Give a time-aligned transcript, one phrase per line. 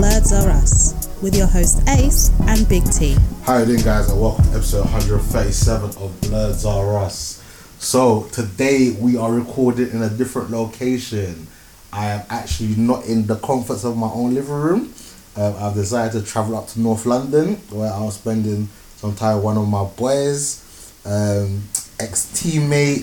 [0.00, 3.18] Blurs Are Us with your host Ace and Big T.
[3.42, 4.08] How you doing, guys?
[4.08, 7.44] And welcome to episode 137 of Blurs Are Us.
[7.78, 11.46] So today we are recording in a different location.
[11.92, 14.94] I am actually not in the comforts of my own living room.
[15.36, 19.36] Um, I've decided to travel up to North London where I was spending some time
[19.36, 21.62] with one of my boys, um,
[22.00, 23.02] ex teammate.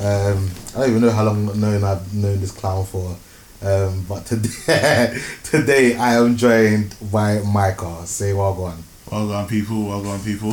[0.00, 1.48] Um, I don't even know how long
[1.84, 3.16] I've known this clown for.
[3.66, 8.06] Um, but today, today I am joined by Micah.
[8.06, 8.80] Say well on.
[9.10, 9.86] Well done, people.
[9.86, 10.50] Well done, people.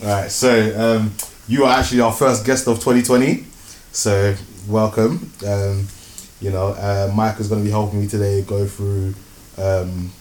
[0.00, 1.12] Alright, so um,
[1.48, 3.44] you are actually our first guest of 2020.
[3.90, 4.36] So
[4.68, 5.32] welcome.
[5.44, 5.88] Um,
[6.40, 9.14] you know, uh, Mike is going to be helping me today go through
[9.58, 10.12] um,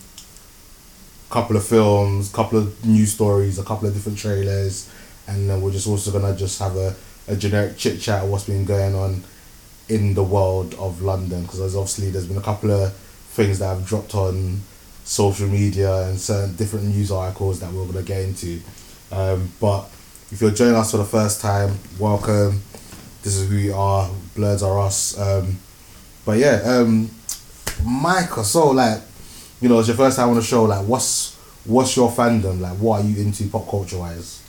[1.29, 4.91] a couple of films, couple of news stories, a couple of different trailers,
[5.27, 6.95] and then we're just also going to just have a,
[7.27, 9.23] a generic chit chat of what's been going on
[9.89, 13.67] in the world of London because there's obviously there's been a couple of things that
[13.67, 14.61] have dropped on
[15.03, 18.59] social media and certain different news articles that we're to get into.
[19.11, 19.83] Um, but
[20.31, 22.61] if you're joining us for the first time, welcome.
[23.21, 24.09] This is who we are.
[24.35, 25.17] Blurs are us.
[25.19, 25.57] Um,
[26.25, 27.09] but yeah, um,
[27.83, 28.43] Micah.
[28.43, 29.01] So like,
[29.61, 30.63] you know, it's your first time on the show.
[30.63, 32.59] Like, what's what's your fandom?
[32.59, 34.41] Like, what are you into pop culture wise?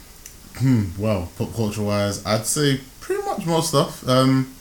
[0.56, 0.84] Hmm.
[0.98, 4.08] Well, pop culture wise, I'd say pretty much most stuff.
[4.08, 4.55] Um,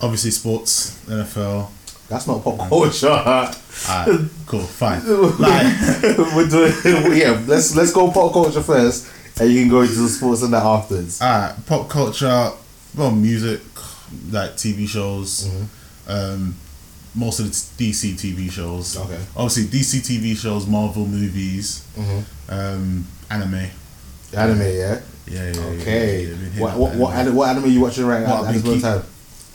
[0.00, 1.68] obviously sports, NFL.
[2.08, 3.08] That's not pop culture.
[3.08, 3.56] Alright,
[4.46, 5.00] cool, fine.
[5.40, 5.66] Like,
[6.36, 7.42] We're doing yeah.
[7.46, 9.08] Let's let's go pop culture first,
[9.40, 11.20] and you can go into the sports and that afterwards.
[11.22, 12.50] alright, pop culture.
[12.96, 13.60] Well, music,
[14.30, 15.50] like TV shows.
[16.06, 16.54] Um,
[17.16, 18.96] most of the DC TV shows.
[18.96, 19.18] Okay.
[19.36, 22.52] Obviously, DC TV shows, Marvel movies, Mm-hmm.
[22.52, 23.70] um, anime.
[24.36, 25.00] Anime, yeah.
[25.26, 25.60] Yeah, yeah.
[25.80, 26.24] Okay.
[26.26, 27.34] yeah, yeah, what what what, anime.
[27.36, 29.02] what anime are you watching right now What at this been keep- time?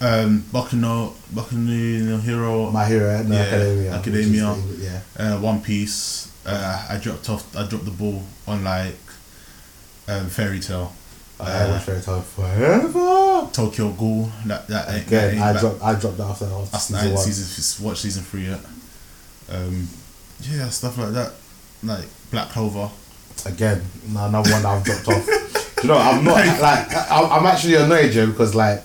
[0.02, 2.72] Um, Boku no Boku no Hero.
[2.72, 3.94] My Hero, no, Yeah, Academia.
[3.94, 4.52] Academia.
[4.54, 4.84] is
[5.18, 5.36] Yeah.
[5.36, 6.32] uh, One Piece.
[6.46, 7.56] Uh, I dropped off.
[7.56, 8.96] I dropped the ball on like
[10.08, 10.94] um, Fairy Tail,
[11.40, 13.48] I Uh, watched Fairy Tail forever.
[13.52, 14.32] Tokyo Ghoul.
[14.46, 17.14] That that ain't, that Again, ain't I dropped I dropped that after I season started
[17.14, 17.24] one.
[17.26, 17.86] season.
[17.86, 18.60] Watch season three yet.
[19.52, 19.88] Um,
[20.42, 21.34] yeah, stuff like that,
[21.84, 22.90] like Black Clover.
[23.46, 25.28] Again, no, another one that I've dropped off.
[25.84, 28.84] You know, I'm not like I, I'm actually annoyed, Joe, because like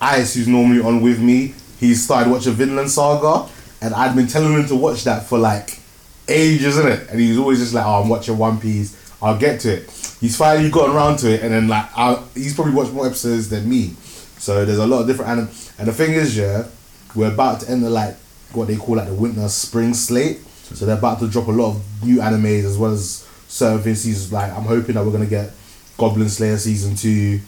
[0.00, 3.50] Ice, who's normally on with me, he started watching Vinland Saga,
[3.80, 5.80] and I'd been telling him to watch that for like
[6.28, 7.10] ages, isn't it?
[7.10, 8.96] And he's always just like, "Oh, I'm watching One Piece.
[9.22, 12.54] I'll get to it." He's finally gotten around to it, and then like, I, he's
[12.54, 13.94] probably watched more episodes than me.
[14.38, 15.50] So there's a lot of different anime.
[15.78, 16.66] And the thing is, yeah,
[17.14, 18.16] we're about to enter like
[18.52, 20.40] what they call like the winter spring slate.
[20.74, 24.32] So they're about to drop a lot of new animes as well as certain things.
[24.32, 25.50] Like I'm hoping that we're gonna get
[25.96, 27.40] Goblin Slayer season two.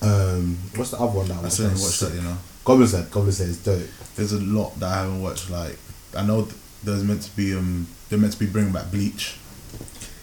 [0.00, 1.54] Um, what's the other one that I was?
[1.54, 2.14] still haven't watched that.
[2.14, 3.06] You know, Goblin Slayer.
[3.10, 3.82] Goblin Slayer is dope.
[4.16, 5.50] there's a lot that I haven't watched.
[5.50, 5.76] Like
[6.16, 6.54] I know th-
[6.84, 9.36] there's meant to be um they're meant to be bringing back Bleach.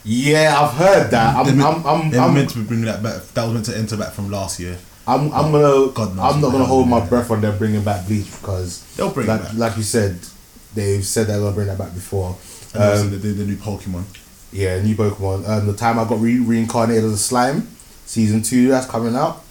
[0.04, 1.44] Yeah, I've heard that.
[1.44, 3.22] They're I'm, meant- I'm, I'm, they're I'm, meant to be bringing that back.
[3.34, 4.78] That was meant to enter back from last year.
[5.06, 5.92] I'm, I'm gonna.
[5.92, 9.10] God knows I'm not gonna hold my breath on them bringing back Bleach because They'll
[9.12, 9.54] bring like, back.
[9.54, 10.18] like you said,
[10.74, 12.36] they've said they're gonna bring that back before.
[12.74, 14.04] And Um, they did the new Pokemon.
[14.52, 15.48] yeah, new Pokemon.
[15.48, 17.68] Um, the time I got re- reincarnated as a slime,
[18.04, 19.44] season two that's coming out.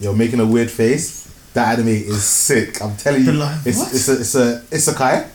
[0.00, 1.24] You're making a weird face.
[1.54, 2.80] That anime is sick.
[2.82, 3.94] I'm telling you, The li- it's what?
[3.94, 4.12] it's a
[4.70, 5.28] it's a isekai.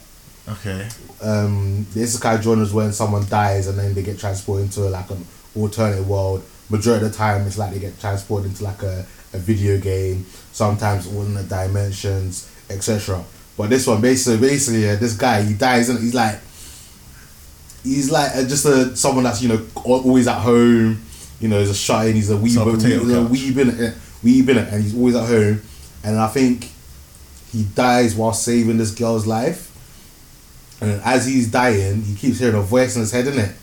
[0.50, 0.88] Okay.
[1.22, 5.10] Um, the isekai genre is when someone dies and then they get transported into like
[5.10, 5.26] an
[5.56, 6.44] alternate world.
[6.70, 10.26] Majority of the time, it's like they get transported into like a, a video game.
[10.54, 13.24] Sometimes alternate dimensions, etc.
[13.58, 16.40] But this one, basically, basically, yeah, this guy he dies and he's like,
[17.84, 21.02] he's like uh, just a someone that's you know always at home.
[21.40, 22.16] You know, he's a shut in.
[22.16, 23.32] He's a weeb, So but potato he's a couch.
[24.24, 25.62] Uh, wee and he's always at home.
[26.04, 26.70] And I think
[27.52, 29.70] he dies while saving this girl's life.
[30.82, 33.54] And as he's dying, he keeps hearing a voice in his head, innit?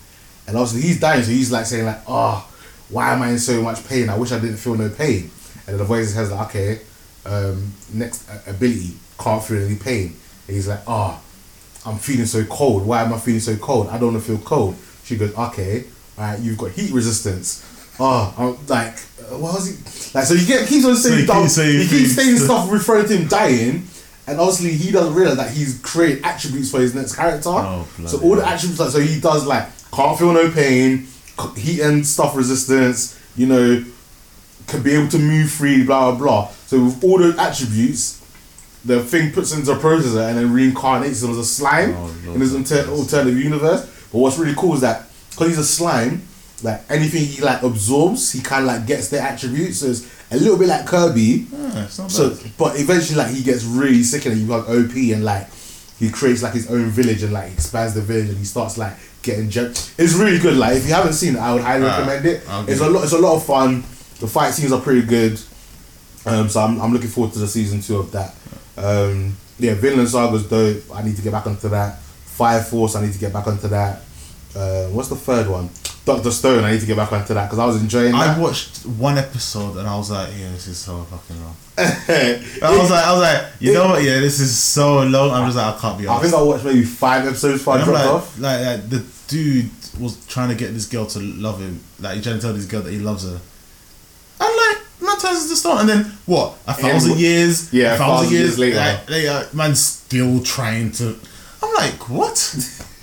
[0.47, 2.47] And obviously he's dying, so he's like saying like, "Oh,
[2.89, 4.09] why am I in so much pain?
[4.09, 5.29] I wish I didn't feel no pain."
[5.65, 6.81] And then the voice in his head's like, "Okay,
[7.25, 10.15] um, next uh, ability, can't feel any pain."
[10.47, 11.21] And he's like, "Oh,
[11.85, 12.85] I'm feeling so cold.
[12.85, 13.87] Why am I feeling so cold?
[13.89, 15.85] I don't want to feel cold." She goes, "Okay,
[16.17, 17.67] alright, you've got heat resistance."
[17.99, 19.75] Oh, I'm like, uh, what was he
[20.13, 20.25] like?
[20.25, 23.07] So he get, keeps on saying he dumb, keeps saying he keeps saying stuff referring
[23.07, 23.83] to him dying,
[24.27, 27.49] and obviously he doesn't realize that he's created attributes for his next character.
[27.49, 31.07] Oh, so all the attributes, like, so he does like can't feel no pain,
[31.57, 33.17] heat and stuff resistance.
[33.35, 33.85] You know,
[34.67, 36.47] can be able to move free, blah blah blah.
[36.67, 38.19] So with all the attributes,
[38.85, 42.41] the thing puts into a processor and then reincarnates him as a slime Oh, in
[42.41, 43.85] his alter- alternative universe.
[44.11, 46.23] But what's really cool is that because he's a slime,
[46.63, 49.79] like anything he like absorbs, he kind of like gets their attributes.
[49.79, 51.47] So it's a little bit like Kirby.
[51.51, 52.51] Yeah, So, bad.
[52.57, 55.47] but eventually, like he gets really sick and he like OP and like
[55.99, 58.93] he creates like his own village and like expands the village and he starts like
[59.21, 59.67] getting gem.
[59.97, 60.57] It's really good.
[60.57, 62.49] Like if you haven't seen it, I would highly Alright, recommend it.
[62.49, 63.03] I'll It's a lot.
[63.03, 63.81] It's a lot of fun.
[64.19, 65.39] The fight scenes are pretty good.
[66.25, 68.35] Um, so I'm, I'm looking forward to the season two of that.
[68.77, 70.83] Um, yeah, Vinland Saga's dope.
[70.93, 71.99] I need to get back onto that.
[71.99, 72.95] Fire Force.
[72.95, 74.01] I need to get back onto that.
[74.55, 75.69] Uh, what's the third one?
[76.03, 76.63] Doctor Stone.
[76.63, 78.15] I need to get back onto that because I was enjoying it.
[78.15, 78.39] I that.
[78.39, 81.55] watched one episode and I was like, yeah, this is so fucking long.
[81.77, 81.81] I
[82.63, 84.03] I was like, I was like, you know what?
[84.03, 85.31] Yeah, this is so long.
[85.31, 87.81] I'm just like, I can't be I think I watched maybe five episodes before I
[87.81, 88.39] And I'm dropped like, off.
[88.39, 89.69] like, like, the dude
[89.99, 91.79] was trying to get this girl to love him.
[91.99, 93.39] Like he's trying to tell this girl that he loves her.
[94.39, 95.81] And like, man turns into stone.
[95.81, 96.57] And then what?
[96.67, 97.71] A thousand years.
[97.71, 98.77] Yeah, a thousand, thousand years, years later.
[98.77, 101.15] Like, they are, uh, man's still trying to.
[101.61, 102.35] I'm like, what?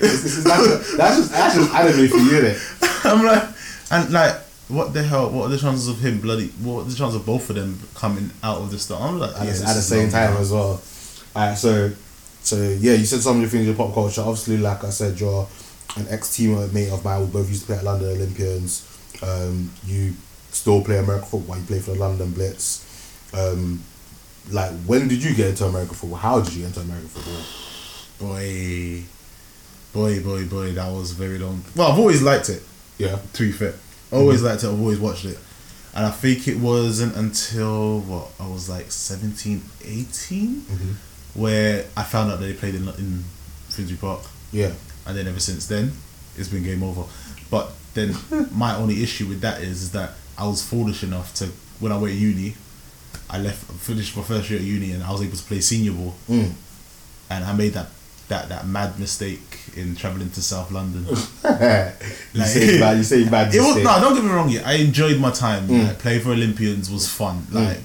[0.00, 3.04] It's- it's- it's- that's, that's just that's just anime for you, innit?
[3.04, 3.44] I'm like,
[3.90, 4.34] and like,
[4.68, 5.30] what the hell?
[5.30, 6.48] What are the chances of him bloody?
[6.62, 9.02] What are the chances of both of them coming out of the start?
[9.02, 10.42] I'm like, At, yeah, the- at the same time man.
[10.42, 10.80] as well.
[11.36, 11.90] Alright, so
[12.42, 14.20] so yeah, you said some of your things in pop culture.
[14.20, 15.46] Obviously, like I said, you're
[15.96, 17.20] an ex teammate of mine.
[17.22, 18.84] We both used to play at London Olympians.
[19.22, 20.14] Um, you
[20.50, 21.56] still play American football.
[21.58, 22.84] You play for the London Blitz.
[23.34, 23.82] Um,
[24.50, 26.18] like, when did you get into American football?
[26.18, 28.28] How did you get into American football?
[28.30, 29.02] Boy,
[29.92, 31.64] boy, boy, boy, that was very long.
[31.76, 32.62] Well, I've always liked it.
[32.98, 33.18] Yeah.
[33.34, 33.74] To be fair,
[34.10, 34.68] always liked it.
[34.68, 35.38] I've always watched it,
[35.94, 40.62] and I think it wasn't until what I was like 17, 18,
[41.34, 43.24] where I found out that they played in in
[43.68, 44.72] Finsbury Park, Yeah.
[45.06, 45.92] and then ever since then,
[46.36, 47.04] it's been game over.
[47.50, 48.16] But then
[48.52, 51.46] my only issue with that is, is that I was foolish enough to
[51.80, 52.54] when I went to uni,
[53.30, 55.92] I left finished my first year at uni, and I was able to play senior
[55.92, 56.52] ball, Mm.
[57.30, 57.90] and I made that
[58.28, 59.40] that that mad mistake
[59.76, 61.04] in traveling to South London.
[61.06, 61.14] you
[62.40, 62.96] Like- say bad.
[62.98, 63.54] You say bad.
[63.54, 64.48] It was no, don't get me wrong.
[64.50, 65.66] Yeah, I enjoyed my time.
[65.68, 65.88] Mm.
[65.88, 67.46] Like, playing for Olympians was fun.
[67.50, 67.78] Like,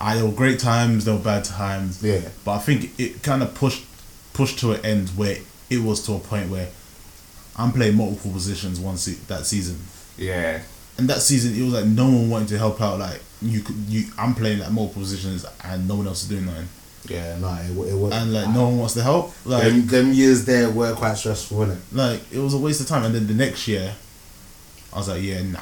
[0.00, 2.02] I there were great times, there were bad times.
[2.02, 2.20] Yeah.
[2.44, 3.84] But I think it kind of pushed
[4.32, 5.36] pushed to an end where
[5.70, 6.68] it was to a point where
[7.56, 9.78] I'm playing multiple positions one se- that season,
[10.16, 10.60] Yeah.
[10.96, 13.00] and that season it was like no one wanted to help out.
[13.00, 16.46] Like you could you I'm playing like multiple positions and no one else is doing
[16.46, 16.68] nothing,
[17.06, 17.38] Yeah.
[17.38, 17.52] No.
[17.54, 18.12] It, it was.
[18.12, 19.32] and like no one wants to help.
[19.46, 21.78] Like them, them years there were quite stressful, innit?
[21.92, 23.04] like it was a waste of time.
[23.04, 23.94] And then the next year,
[24.92, 25.60] I was like, yeah, nah.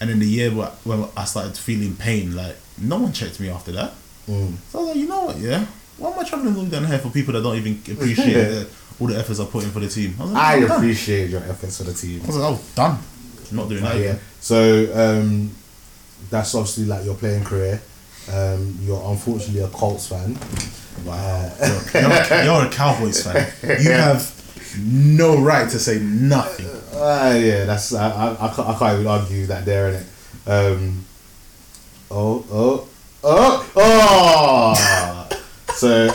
[0.00, 3.72] And then the year when I started feeling pain, like no one checked me after
[3.72, 3.92] that.
[4.28, 4.54] Mm.
[4.70, 5.66] So I was like, you know what, yeah,
[5.98, 8.68] why am I traveling all down here for people that don't even appreciate the,
[9.00, 10.14] all the efforts I put in for the team?
[10.18, 10.76] I like, I I'm done.
[10.78, 12.20] appreciate your efforts for the team.
[12.22, 12.98] I was like, oh, done.
[13.50, 13.94] I'm not doing that.
[13.94, 14.04] Uh, yeah.
[14.04, 14.20] again.
[14.40, 14.90] So
[15.20, 15.50] um,
[16.30, 17.80] that's obviously like your playing career.
[18.32, 20.38] Um, you're unfortunately a Colts fan.
[21.04, 21.52] Wow.
[21.60, 23.52] You're, you're, you're a Cowboys fan.
[23.82, 24.30] You have
[24.78, 26.66] no right to say nothing.
[26.94, 30.06] Uh, yeah, that's I, I, I, can't, I can't even argue that there, innit?
[30.76, 31.04] Um,
[32.10, 32.88] oh, oh,
[33.24, 35.28] oh, oh!
[35.74, 36.08] so,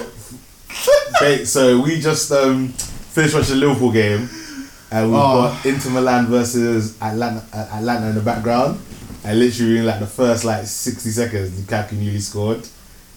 [1.21, 4.29] okay, so we just um, finished watching the Liverpool game,
[4.91, 5.51] and we've Oh.
[5.51, 8.79] got Inter Milan versus Atalanta, uh, Atalanta in the background.
[9.23, 12.65] And literally in like the first like sixty seconds, Lukaku newly scored,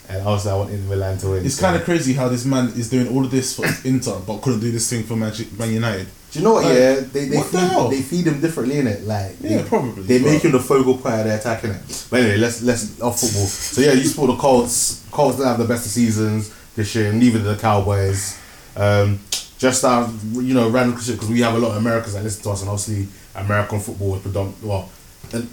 [0.08, 1.46] and also I want Inter Milan to win.
[1.46, 4.18] It's so- kind of crazy how this man is doing all of this for Inter,
[4.26, 6.08] but couldn't do this thing for Man Man United.
[6.32, 6.64] Do you know what?
[6.64, 7.88] Like, yeah, they they what the feed, hell?
[7.88, 9.02] they feed him differently in it.
[9.04, 12.06] Like Yeah, they, probably, they make him the focal point of their attack in it.
[12.10, 13.46] But anyway, let's let's off football.
[13.46, 15.06] So yeah, you support the Colts.
[15.10, 17.12] Colts didn't have the best of seasons this year.
[17.12, 18.38] Neither did the Cowboys.
[18.76, 19.20] Um,
[19.58, 22.50] just out, you know, random because we have a lot of Americans that listen to
[22.50, 23.06] us, and obviously
[23.36, 24.62] American football is predominant.
[24.64, 24.90] Well, and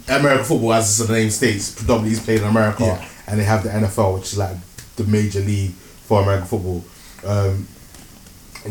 [0.07, 3.07] American football, as the name states, predominantly is played in America, Yeah.
[3.27, 4.57] and they have the NFL, which is like
[4.95, 6.83] the major league for American football.
[7.25, 7.67] Um,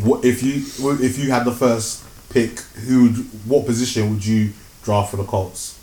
[0.03, 0.63] what if you
[1.01, 2.59] if you had the first pick?
[2.87, 3.15] Who would,
[3.47, 4.51] what position would you
[4.83, 5.75] draft for the Colts?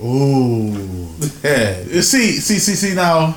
[0.00, 1.14] Oh,
[1.44, 3.36] Yeah, see, see, see, see now.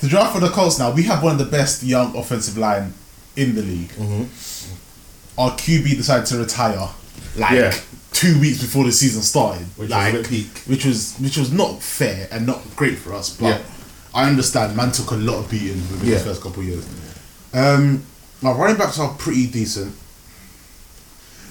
[0.00, 2.92] The draft for the Colts now, we have one of the best young offensive line
[3.36, 3.90] in the league.
[5.36, 6.88] Our QB decided to retire
[7.36, 7.78] like Yeah.
[8.18, 9.62] Two weeks before the season started.
[9.76, 10.48] Which was like, a peak.
[10.66, 13.30] Which was which was not fair and not great for us.
[13.36, 13.62] But Yeah.
[14.14, 16.18] I understand man took a lot of beating within Yeah.
[16.18, 16.86] the first couple of years.
[17.54, 18.02] Um
[18.42, 19.94] my running backs are pretty decent.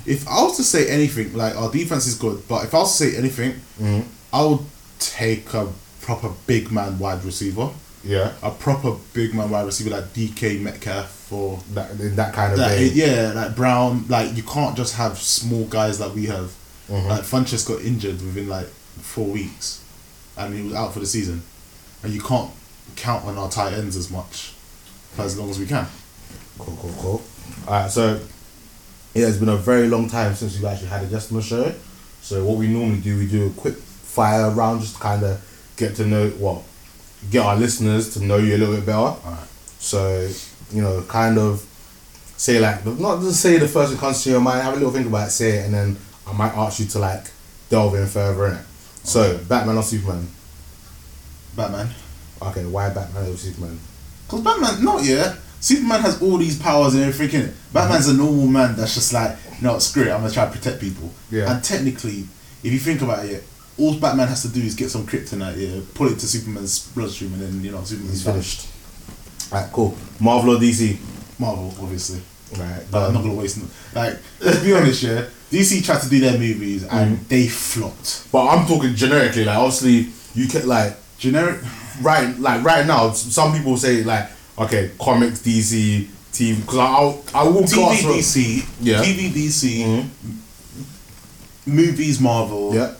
[0.05, 2.97] If I was to say anything, like our defense is good, but if I was
[2.97, 4.01] to say anything, Mm-hmm.
[4.33, 4.65] I would
[4.99, 5.67] take a
[6.01, 7.69] proper big man wide receiver.
[8.03, 12.53] Yeah, A proper big man wide receiver like DK Metcalf or that in that kind
[12.53, 14.05] of that, yeah, like Brown.
[14.07, 16.53] Like you can't just have small guys like we have.
[16.89, 17.07] Mhm.
[17.07, 19.81] Like Funchess got injured within like four weeks,
[20.37, 21.41] and he was out for the season,
[22.03, 22.49] and you can't
[22.95, 24.53] count on our tight ends as much
[25.13, 25.85] for as long as we can.
[26.57, 27.21] Cool, cool, cool.
[27.67, 28.19] Alright, so
[29.13, 31.73] it's been a very long time since we've actually had a guest on the show.
[32.21, 35.73] So what we normally do, we do a quick fire round just to kind of
[35.75, 36.63] get to know well,
[37.31, 39.15] get our listeners to know you a little bit better.
[39.79, 40.29] So
[40.71, 41.61] you know, kind of
[42.37, 44.61] say like not just say the first thing comes to your mind.
[44.61, 46.99] Have a little think about it, say it, and then I might ask you to
[46.99, 47.31] like
[47.69, 48.65] delve in further in it.
[49.03, 50.27] So Batman or Superman?
[51.55, 51.89] Batman.
[52.41, 53.79] Okay, why Batman over Superman?
[54.25, 55.35] Because Batman, not yeah.
[55.59, 57.41] Superman has all these powers and everything.
[57.41, 57.53] innit?
[57.73, 58.21] Batman's mm-hmm.
[58.21, 61.11] a normal man that's just like, no, screw it, I'm gonna try to protect people.
[61.31, 61.51] Yeah.
[61.51, 62.27] And technically,
[62.63, 63.43] if you think about it,
[63.77, 67.33] all Batman has to do is get some kryptonite, yeah, pull it to Superman's bloodstream,
[67.33, 68.67] and then you know Superman's He's finished.
[69.51, 69.95] Alright, cool.
[70.19, 70.97] Marvel or DC?
[71.39, 72.19] Marvel, obviously.
[72.57, 73.57] Right, But I'm not gonna waste.
[73.57, 77.27] No, like, to be honest, yeah, DC tried to do their movies and Mm.
[77.27, 78.31] they flopped.
[78.31, 79.43] But I'm talking generically.
[79.45, 81.59] Like obviously, you can like Generic.
[82.01, 83.11] right like right now.
[83.11, 86.55] Some people say like okay, comics, DC, TV.
[86.61, 89.03] Because I'll I will TV, class from- DC, Yeah.
[89.03, 90.05] TV, DC, Mhm.
[91.65, 92.91] movies, Marvel, Yeah.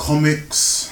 [0.00, 0.90] Comics.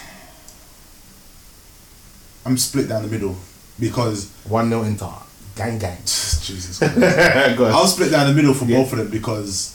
[2.44, 3.36] I'm split down the middle
[3.80, 5.10] because One nil Inter.
[5.56, 5.98] Gang gang.
[6.04, 6.78] Jesus.
[6.78, 7.60] Christ.
[7.60, 8.78] I'll split down the middle for Yeah.
[8.82, 9.74] both of them because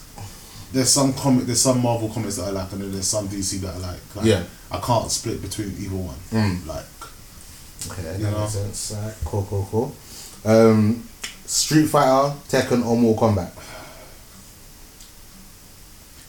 [0.72, 3.60] there's some comic, there's some Marvel comics that I like, and then there's some DC
[3.62, 4.16] that I like.
[4.16, 4.44] Like, Yeah.
[4.72, 6.16] I can't split between either one.
[6.32, 6.66] Mm.
[6.68, 6.86] Like,
[7.92, 8.40] Okay, that You know?
[8.40, 8.94] makes sense.
[8.94, 9.96] Alright, cool, cool, cool.
[10.46, 11.04] Um,
[11.46, 13.52] Street Fighter, Tekken, or Mortal Kombat?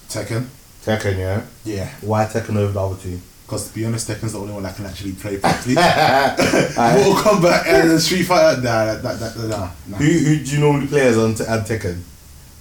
[0.09, 0.47] Tekken.
[0.85, 1.43] Tekken, yeah.
[1.65, 1.89] Yeah.
[2.03, 3.21] Why Tekken over the other two?
[3.47, 5.75] Because to be honest, Tekken's the only one I can actually play properly.
[5.75, 9.97] Mortal Kombat and Street Fighter, nah, that, that, that, nah, nah.
[9.99, 12.01] Who who do you normally play as on, te- on Tekken?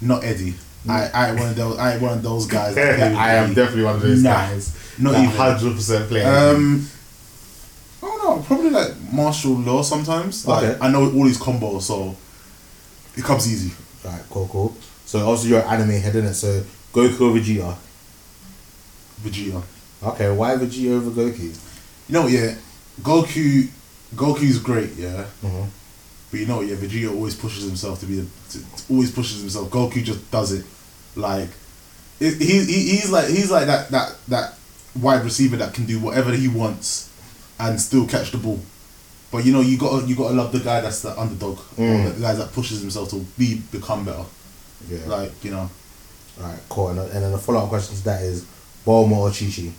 [0.01, 0.55] Not Eddie.
[0.87, 1.77] I, I one of those.
[1.77, 2.75] I one of those guys.
[2.75, 4.75] that I am definitely one of those Nah, guys.
[4.99, 5.35] not That even.
[5.35, 6.27] Hundred percent player.
[6.27, 6.85] Um,
[8.01, 8.43] I don't know.
[8.45, 10.45] Probably like Marshall Law sometimes.
[10.45, 10.79] Like Okay.
[10.81, 12.15] I know all these combos, so
[13.15, 13.71] it comes easy.
[14.05, 14.75] Alright, cool, cool.
[15.05, 16.33] So also you're an anime head in it.
[16.33, 16.61] So
[16.91, 17.77] Goku or Vegeta.
[19.23, 19.61] Vegeta.
[20.03, 21.43] Okay, why Vegeta over Goku?
[22.09, 22.55] You know, yeah,
[23.01, 23.67] Goku.
[24.15, 25.25] Goku's great, yeah.
[25.43, 25.67] Mhm.
[26.29, 28.27] But you know, yeah, Vegeta always pushes himself to be the.
[28.51, 29.69] To, always pushes himself.
[29.69, 30.65] Goku just does it,
[31.15, 31.49] like.
[32.19, 34.53] It, he, he he's like he's like that that that
[34.99, 37.09] wide receiver that can do whatever he wants,
[37.59, 38.59] and still catch the ball.
[39.31, 41.57] But you know you got to you got to love the guy that's the underdog,
[41.77, 42.13] Mm.
[42.15, 44.25] the guy that pushes himself to be become better.
[44.87, 44.99] Yeah.
[45.07, 45.69] Like you know,
[46.39, 46.89] Alright, cool.
[46.89, 48.45] And, and then the follow up question to that is
[48.85, 49.71] Bulma or Chi Chi?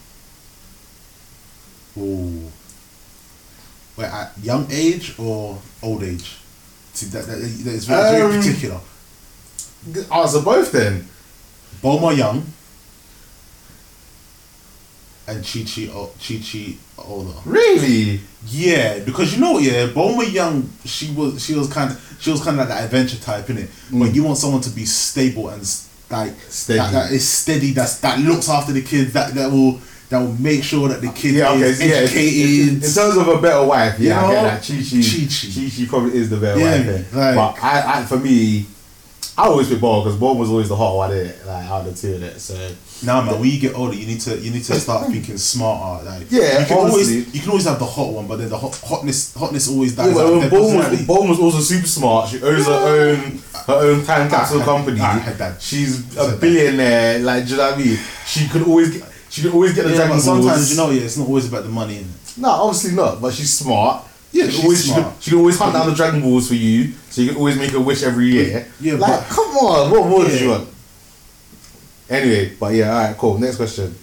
[2.01, 2.51] ooh.
[3.97, 6.37] Wait, at young age or old age?
[6.95, 8.81] See that, that, that is very, very Um, particular.
[10.13, 11.07] Answer both then.
[11.83, 12.45] Bulma young
[15.27, 15.87] and Chi Chi
[16.19, 17.33] Chi Chi older.
[17.45, 18.21] Really?
[18.47, 22.41] Yeah, because you know, yeah, Bulma young, she was she was kind of she was
[22.43, 23.71] kind of like that adventure type in it.
[23.91, 24.15] But Mm.
[24.15, 25.63] you want someone to be stable and
[26.15, 26.79] like Steady.
[26.79, 27.73] that, that is steady.
[27.73, 29.13] That's that looks after the kids.
[29.13, 29.81] That that will
[30.11, 31.63] that will make sure that the kid Yeah, okay.
[31.63, 32.69] is yeah, educated.
[32.75, 34.63] in, terms of a better wife, yeah, You I get that.
[34.63, 35.49] Chi Chi, Chi-Chi.
[35.55, 37.15] Chi Chi probably is the better Yeah, wife.
[37.15, 38.67] Like- but I, I, for me,
[39.37, 42.01] I always pick Bulma because Bulma was always the hot one it, like out of
[42.01, 42.39] the two in it.
[42.39, 42.55] So
[43.05, 46.05] Now, man, when you get older, you need to you need to start thinking smarter.
[46.05, 46.91] Like, Yeah, you can honestly.
[46.93, 49.97] always you can always have the hot one, but then the hot, hotness hotness always
[49.97, 50.15] dies.
[50.15, 51.29] yeah, of was.
[51.29, 52.29] Was also super smart.
[52.29, 55.01] She owns her own her own time capsule company.
[55.01, 55.61] I had that.
[55.61, 56.41] She's a that.
[56.41, 57.19] billionaire.
[57.19, 57.99] Like, do you know what I mean?
[58.27, 59.09] She could always get.
[59.31, 61.65] She could always get the Yeah, Dragon sometimes you know, yeah, it's not always about
[61.65, 62.07] the money.
[62.37, 63.21] No, obviously not.
[63.21, 64.05] But she's smart.
[64.35, 66.55] Yeah, She she's always, She can, she can always hunt down the Dragon Balls for
[66.55, 68.67] you, so you can always make a wish every year.
[68.81, 70.41] Yeah, like but- come on, what more Yeah.
[70.43, 70.69] you want?
[72.11, 73.39] Anyway, but yeah, all right, cool.
[73.39, 73.95] Next question: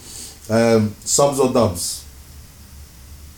[0.50, 2.06] um, subs or dubs?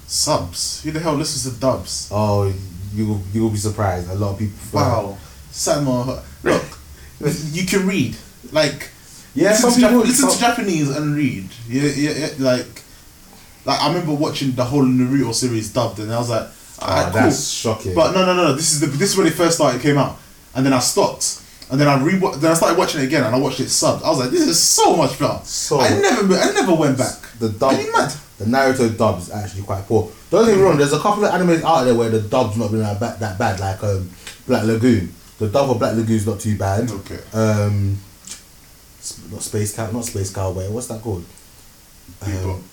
[0.08, 0.84] Subs.
[0.84, 2.10] Who the hell listens to dubs?
[2.12, 2.54] Oh,
[2.94, 4.10] you will you will be surprised.
[4.10, 4.56] A lot of people.
[4.72, 5.18] Wow.
[5.52, 6.64] Sama, look,
[7.52, 8.16] you can read.
[8.52, 8.90] Like,
[9.36, 11.50] Yeah, listen, some to, Jap- people- listen some- to Japanese and read.
[11.68, 12.82] Yeah, yeah, yeah, like,
[13.66, 16.48] like I remember watching the whole Naruto series dubbed, and I was like,
[16.84, 17.22] Alright, cool.
[17.22, 17.96] that's shocking.
[17.96, 18.54] But no, no, no, no.
[18.56, 20.18] This is the this is when it first started came out,
[20.56, 23.36] and then I stopped, and then I re then I started watching it again, and
[23.36, 24.04] I watched it subbed.
[24.04, 25.40] I was like, this is so much better.
[25.46, 27.16] So I never I never went back.
[27.40, 28.14] the dub, Are you mad?
[28.38, 30.12] the Naruto dub is actually quite poor.
[30.30, 30.78] Don't get me wrong.
[30.78, 33.20] There's a couple of animes out there where the dub's not been that bad.
[33.20, 34.10] That bad like um,
[34.48, 35.14] Black Lagoon.
[35.40, 36.90] The dub of Black Lagoon's not too bad.
[36.90, 37.20] Okay.
[37.34, 37.98] Um,
[39.32, 40.70] not Space Cow, not Space Cowboy.
[40.70, 41.24] What's that called?
[42.22, 42.56] Bebop.
[42.56, 42.64] Um,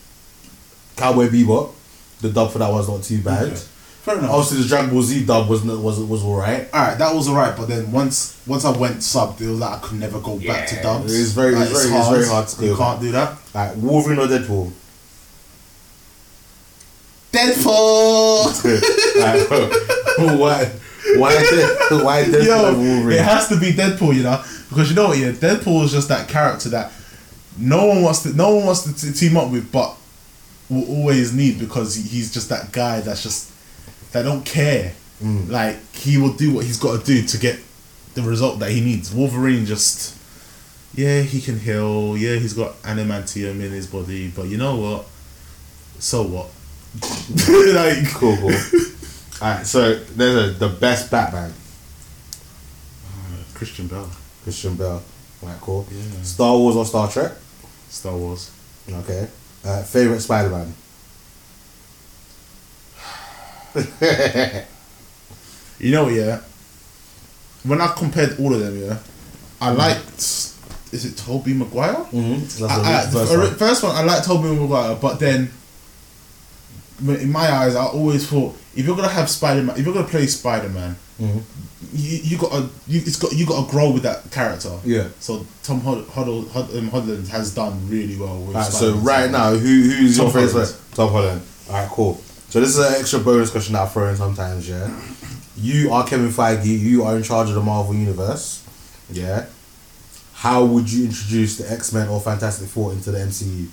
[0.97, 1.73] Cowboy Bebop.
[2.21, 3.49] The dub for that one's not too bad.
[3.49, 3.61] Okay.
[4.03, 4.31] Fair enough.
[4.31, 6.73] Obviously, the Dragon Ball Z dub was was was alright.
[6.73, 9.79] Alright, that was alright, but then once once I went sub, it was like I
[9.87, 11.19] could never go back to Yeah, dubs.
[11.21, 13.37] it's very- Like, it's very- it's very hard to You can't do that.
[13.55, 14.73] Like Wolverine or Deadpool.
[17.33, 18.47] Deadpool.
[19.21, 19.51] like,
[20.41, 20.65] why?
[21.17, 21.33] Why?
[21.33, 23.19] Dead, why Deadpool Yo, and Wolverine?
[23.19, 25.19] it has to be Deadpool, you know, because you know what?
[25.19, 26.93] Yeah, Deadpool is just that character that
[27.59, 29.95] no one wants to no one wants to t- team up with, but
[30.69, 33.50] will always need because he's just that guy that's just
[34.13, 34.95] that don't care.
[35.23, 35.51] Mm.
[35.51, 37.59] Like he will do what he's got to do to get
[38.15, 39.13] the result that he needs.
[39.13, 40.17] Wolverine just,
[40.95, 42.17] yeah, he can heal.
[42.17, 45.07] Yeah, he's got adamantium in his body, but you know what?
[45.99, 46.51] So what?
[47.75, 48.53] like Cool, cool.
[49.41, 51.53] Alright, so there's a the best Batman,
[53.55, 54.11] Christian Bell,
[54.43, 55.03] Christian Bale.
[55.43, 55.87] Alright, cool.
[55.91, 56.23] Yeah.
[56.23, 57.33] Star Wars or Star Trek?
[57.89, 58.51] Star Wars.
[58.91, 59.29] Okay.
[59.65, 60.75] Uh, favorite Spider Man.
[65.79, 66.41] You know, yeah.
[67.65, 68.99] When I compared all of them, yeah,
[69.61, 70.19] I liked.
[70.19, 71.95] Is it Tobey Maguire?
[71.95, 72.65] Mm-hmm.
[72.65, 73.55] I, I, first one.
[73.55, 75.51] first one, I like Tobey Maguire, but then,
[77.01, 80.07] in my eyes, I always thought if you're gonna have Spider Man, if you're gonna
[80.07, 81.43] play Spider Man, Mhm.
[81.95, 84.79] you you got to you it's got you got to grow with that character.
[84.85, 85.09] Yeah.
[85.21, 88.57] So Tom Hod- Hoddle, Hod- um, Holland has done really well with.
[88.57, 90.75] Alright, so right now, who who's Tom your favorite?
[90.95, 91.43] Tom Holland.
[91.69, 92.21] Alright, cool.
[92.51, 94.69] So this is an extra bonus question that I throw in sometimes.
[94.69, 94.91] Yeah.
[95.57, 96.67] You are Kevin Feige.
[96.67, 98.67] You are in charge of the Marvel universe.
[99.09, 99.47] Yeah.
[100.35, 103.69] How would you introduce the X Men or Fantastic Four into the MCU?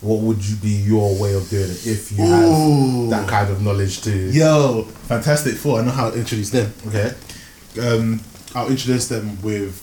[0.00, 3.10] What would you be your way of doing it if you Ooh.
[3.10, 4.10] have that kind of knowledge to?
[4.10, 5.78] Yo, Fantastic Four.
[5.78, 6.72] I know how to introduce them.
[6.88, 7.14] Okay.
[7.80, 8.20] Um,
[8.56, 9.76] I'll introduce them with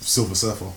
[0.00, 0.72] Silver Surfer.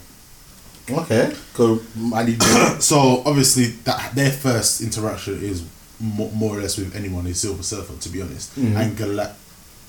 [0.89, 1.33] Okay.
[1.53, 1.79] Go.
[2.13, 2.43] I need.
[2.81, 5.65] so obviously that their first interaction is
[6.01, 8.75] mo- more or less with anyone is Silver Surfer to be honest, Mhm.
[8.75, 9.35] and Galact-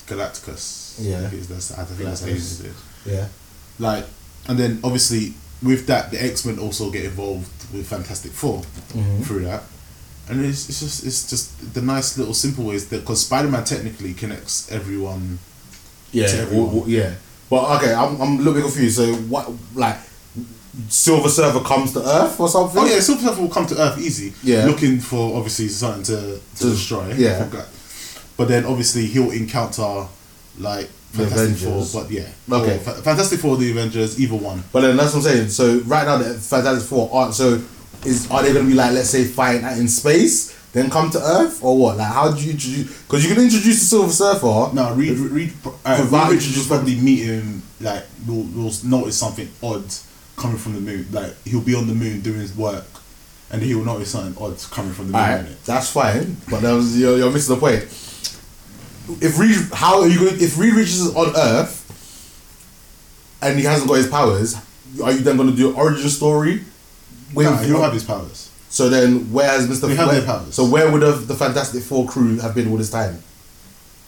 [0.07, 0.95] Galacticus.
[0.99, 1.25] Yeah.
[1.25, 2.65] I think that's I think that's how you Galactus.
[2.65, 2.73] it.
[3.05, 3.27] yeah.
[3.79, 4.05] Like,
[4.47, 8.61] and then obviously with that the X Men also get involved with Fantastic 4
[8.93, 9.25] Mhm.
[9.25, 9.63] through that.
[10.29, 13.63] And it's, it's just it's just the nice little simple ways that because Spider Man
[13.65, 15.39] technically connects everyone.
[16.11, 16.83] Yeah, everyone.
[16.89, 17.15] yeah.
[17.49, 18.97] But okay, I'm, I'm a little bit confused.
[18.97, 19.97] So what, like,
[20.89, 22.81] Silver Surfer comes to Earth or something?
[22.81, 24.33] Oh yeah, Silver Surfer will come to Earth easy.
[24.43, 24.65] Yeah.
[24.65, 27.13] looking for obviously something to, to destroy.
[27.13, 27.47] yeah.
[28.35, 30.07] But then obviously he'll encounter
[30.57, 31.67] like The Fantastic Four.
[31.73, 31.93] Avengers.
[31.93, 32.75] But yeah, Okay.
[32.77, 34.63] Or Fantastic Four, the Avengers, either one.
[34.71, 35.49] But then that's what I'm saying.
[35.49, 37.35] So right now the Fantastic Four aren't.
[37.35, 37.61] So
[38.05, 41.19] is are they going to be like let's say fighting in space, then come to
[41.19, 41.97] Earth or what?
[41.97, 43.03] Like how do you introduce?
[43.03, 44.73] Because you can introduce the Silver Surfer.
[44.75, 45.53] No, Reed Reed.
[45.85, 47.61] Uh, Richards will probably meet him.
[47.79, 49.83] Like we'll, we'll notice something odd
[50.35, 51.07] coming from the moon.
[51.11, 52.85] Like he'll be on the moon doing his work,
[53.51, 55.21] and he will notice something odd coming from the moon.
[55.45, 55.63] Innit?
[55.65, 56.37] that's fine.
[56.49, 57.83] But that was, you're, you're missing the point.
[59.21, 60.41] If Reed, how are you going?
[60.41, 61.79] If Reed reaches on Earth,
[63.41, 64.55] and he hasn't got his powers,
[65.03, 66.61] are you then going to do an origin story?
[67.33, 68.49] With, No, he'll have his powers.
[68.69, 69.87] so then, where has Mister?
[69.87, 70.53] They have where- their powers.
[70.53, 73.21] So where would have the Fantastic Four crew have been all this time?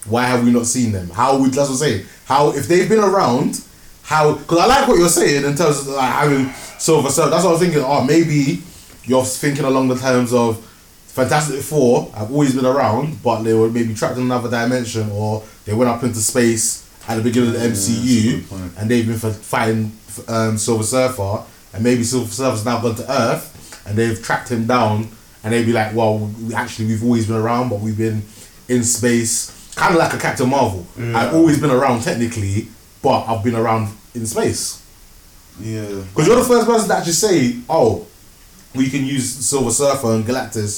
[0.06, 1.10] Why have we not seen them?
[1.10, 2.06] How would that's what I'm saying?
[2.26, 3.60] How if they've been around?
[4.06, 4.34] How?
[4.34, 7.30] Because I like what you're saying in terms of like having Silver Surfer.
[7.30, 7.82] That's what I was thinking.
[7.84, 8.62] Oh, maybe
[9.04, 10.64] you're thinking along the terms of
[11.08, 15.42] Fantastic Four have always been around, but they were maybe trapped in another dimension, or
[15.64, 18.72] they went up into space at the beginning of the MCU, point.
[18.78, 19.92] and they've been fighting
[20.28, 21.42] um, Silver Surfer,
[21.72, 25.08] and maybe Silver Surfer's now gone to Earth, and they've tracked him down,
[25.42, 28.22] and they'd be like, well, we, actually we've always been around, but we've been
[28.68, 30.86] in space, kind of like a Captain Marvel.
[30.98, 31.16] Yeah.
[31.18, 32.68] I've always been around technically,
[33.06, 34.82] but I've been around in space.
[35.60, 36.02] Yeah.
[36.10, 38.04] Because you're the first person to actually say, oh,
[38.74, 40.74] we can use Silver Surfer and Galactus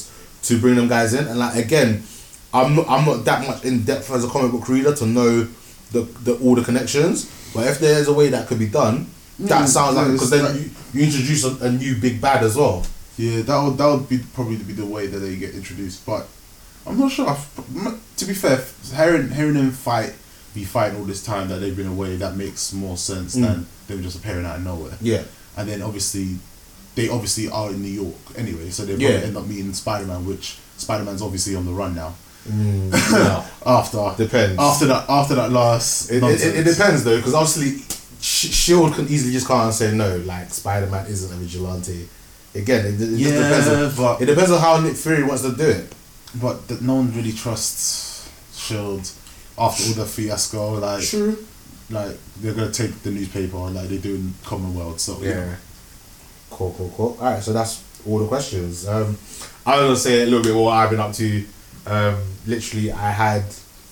[0.47, 1.27] to bring them guys in.
[1.27, 2.03] And like again,
[2.53, 5.49] I'm not I'm not that much in depth as a comic book reader to know
[5.95, 7.25] the, the all the connections.
[7.55, 9.07] But if there's a way that could be done,
[9.41, 12.45] that Mm, sounds like because then like- you, you introduce a, a new big bad
[12.45, 12.85] as well.
[13.17, 16.05] Yeah, that would that would be probably be the way that they get introduced.
[16.05, 16.27] But
[16.87, 17.27] I'm not sure.
[17.29, 18.63] I've- To be fair,
[18.95, 20.13] hearing hearing them fight,
[20.59, 23.43] be fighting all this time that they've been away, that makes more sense Mm.
[23.43, 24.93] than them just appearing out of nowhere.
[25.01, 25.23] Yeah.
[25.57, 26.37] And then obviously,
[26.95, 29.21] they obviously are in New York anyway, so they Yeah.
[29.27, 32.15] end up meeting Spider Man, which Spider Man's obviously on the run now.
[32.49, 33.45] Mm, no.
[33.67, 34.59] After Depends.
[34.59, 37.83] after that after that last It, it, it, depends though, because obviously
[38.21, 41.37] Sh- Shield can easily just come out and say no, like Spider Man isn't a
[41.37, 42.09] vigilante.
[42.55, 43.67] Again, it, it just depends.
[43.67, 45.93] Yeah, On, but it depends on how Nick Fury wants to do it.
[46.37, 49.09] but that no one really trusts Shield
[49.59, 50.75] after all the fiasco.
[50.75, 51.45] Like True.
[51.91, 55.01] like they're gonna take the newspaper like they do in Commonwealth.
[55.01, 55.55] So you know.
[56.51, 57.17] Cool, cool, cool.
[57.21, 58.89] All right, so that's all the questions.
[58.89, 59.17] Um,
[59.67, 61.45] I was gonna say a little bit what I've been up to.
[61.87, 62.17] Um,
[62.47, 63.45] literally, I had,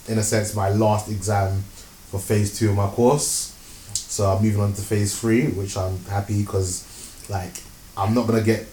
[0.09, 1.63] in a sense, my last exam
[2.11, 3.53] for phase two of my course.
[3.93, 6.87] So I'm moving on to phase three, which I'm happy because,
[7.29, 7.53] like,
[7.97, 8.67] I'm not gonna get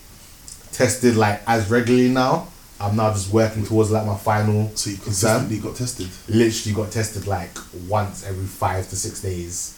[0.72, 2.48] tested like as regularly now.
[2.84, 6.10] I'm now just working towards like my final So you exam consistently got tested.
[6.28, 7.52] literally got tested like
[7.88, 9.78] once every five to six days,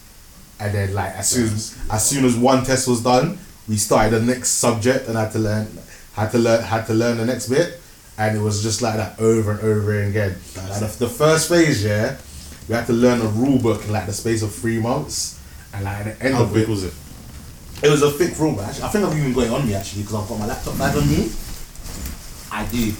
[0.60, 3.38] and then like as soon as, as soon as one test was done,
[3.68, 5.68] we started the next subject and had to learn
[6.14, 7.80] had to learn had to learn the next bit,
[8.18, 10.36] and it was just like that over and over again.
[10.58, 12.18] Like the, the first phase, yeah,
[12.68, 15.40] we had to learn a rule book in like the space of three months,
[15.74, 16.94] and like at the end How of big it, was it?
[17.84, 18.66] it was a thick rule book.
[18.66, 20.78] Actually, I think I've even got it on me actually because I've got my laptop
[20.80, 21.30] bag on me.
[22.56, 22.94] I do.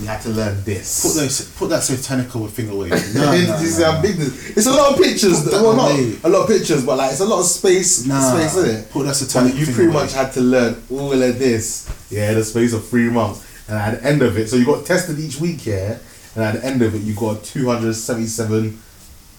[0.00, 1.02] We had to learn this.
[1.02, 2.88] Put those, put that satanical thing away.
[3.14, 4.02] No, No, see no, no.
[4.02, 4.16] big.
[4.18, 5.42] It's a lot of pictures.
[5.42, 6.18] Put Well, not away.
[6.22, 8.04] a lot of pictures, but like it's a lot of space.
[8.06, 8.90] Nah, space in it.
[8.90, 9.92] put that But satanic you pretty away.
[9.94, 11.88] much had to learn all of this.
[12.10, 14.84] Yeah, the space of three months, and at the end of it, so you got
[14.84, 15.64] tested each week.
[15.66, 15.98] Yeah,
[16.34, 18.78] and at the end of it, you got two hundred seventy-seven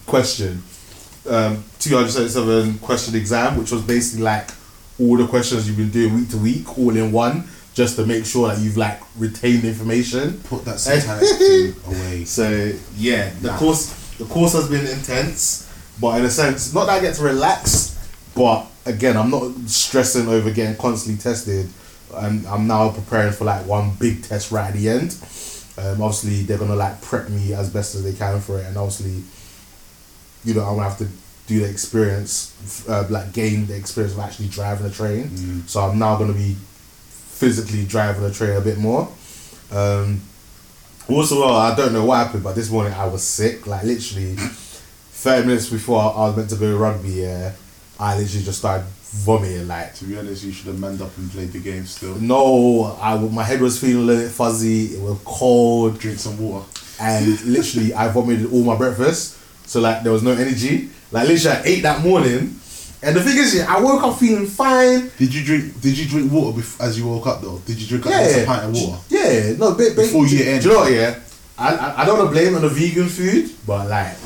[0.06, 0.62] question,
[1.30, 4.48] um, two hundred seventy-seven question exam, which was basically like
[5.00, 7.44] all the questions you've been doing week to week, all in one,
[7.78, 10.40] just to make sure that you've like retained information.
[10.50, 12.24] Put that satanic thing away.
[12.24, 13.58] So yeah, the Nah.
[13.58, 17.22] course the course has been intense, but in a sense, not that I get to
[17.22, 17.96] relax,
[18.34, 21.68] but again, I'm not stressing over getting constantly tested.
[22.12, 25.16] I'm, I'm now preparing for like one big test right at the end.
[25.78, 28.76] Um, obviously, they're gonna like prep me as best as they can for it, and
[28.76, 29.22] obviously,
[30.44, 31.06] you know, I'm gonna have to
[31.46, 35.28] do the experience, uh, like gain the experience of actually driving a train.
[35.28, 35.68] Mm.
[35.68, 36.56] So I'm now gonna be
[37.38, 39.08] physically driving the train a bit more.
[39.70, 40.20] Um,
[41.08, 43.66] also, well, I don't know what happened, but this morning I was sick.
[43.66, 47.52] Like literally, thirty minutes before I was meant to go to rugby, yeah,
[47.98, 49.66] I literally just started vomiting.
[49.68, 52.14] Like To be honest, you should have manned up and played the game still.
[52.16, 54.86] no, I my head was feeling a little bit fuzzy.
[54.96, 56.66] It was cold, Drink some water.
[57.00, 59.36] and literally I vomited all my breakfast.
[59.66, 60.90] So like there was no energy.
[61.10, 62.60] Like literally, I ate that morning,
[63.02, 65.10] and the thing is, yeah, I woke up feeling fine.
[65.18, 65.80] Did you drink?
[65.80, 67.58] Did you drink water bef- as you woke up though?
[67.64, 68.98] Did you drink Yeah, a pint of water?
[69.08, 70.62] Yeah, no, ba- ba- Before you end.
[70.62, 70.92] do you know what?
[70.92, 71.18] Yeah,
[71.56, 74.16] I, I I don't want to blame on the vegan food, but like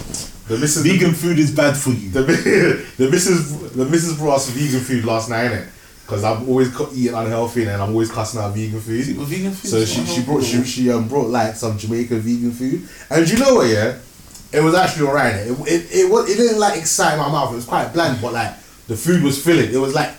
[0.48, 2.10] the missus Vegan food is bad for you.
[2.16, 2.22] the
[2.98, 5.68] the missus the missus brought us vegan food last night, innit?
[6.04, 9.16] Because I'm always eating unhealthy and I'm always cussing out vegan food.
[9.16, 12.52] Well, vegan food So she, she brought she, she um brought like some Jamaican vegan
[12.52, 13.68] food, and you know what?
[13.68, 13.98] Yeah,
[14.52, 15.34] it was actually alright.
[15.36, 17.52] It, it it was it didn't like excite my mouth.
[17.52, 18.52] It was quite bland, but like
[18.88, 19.72] the food was filling.
[19.72, 20.10] It was like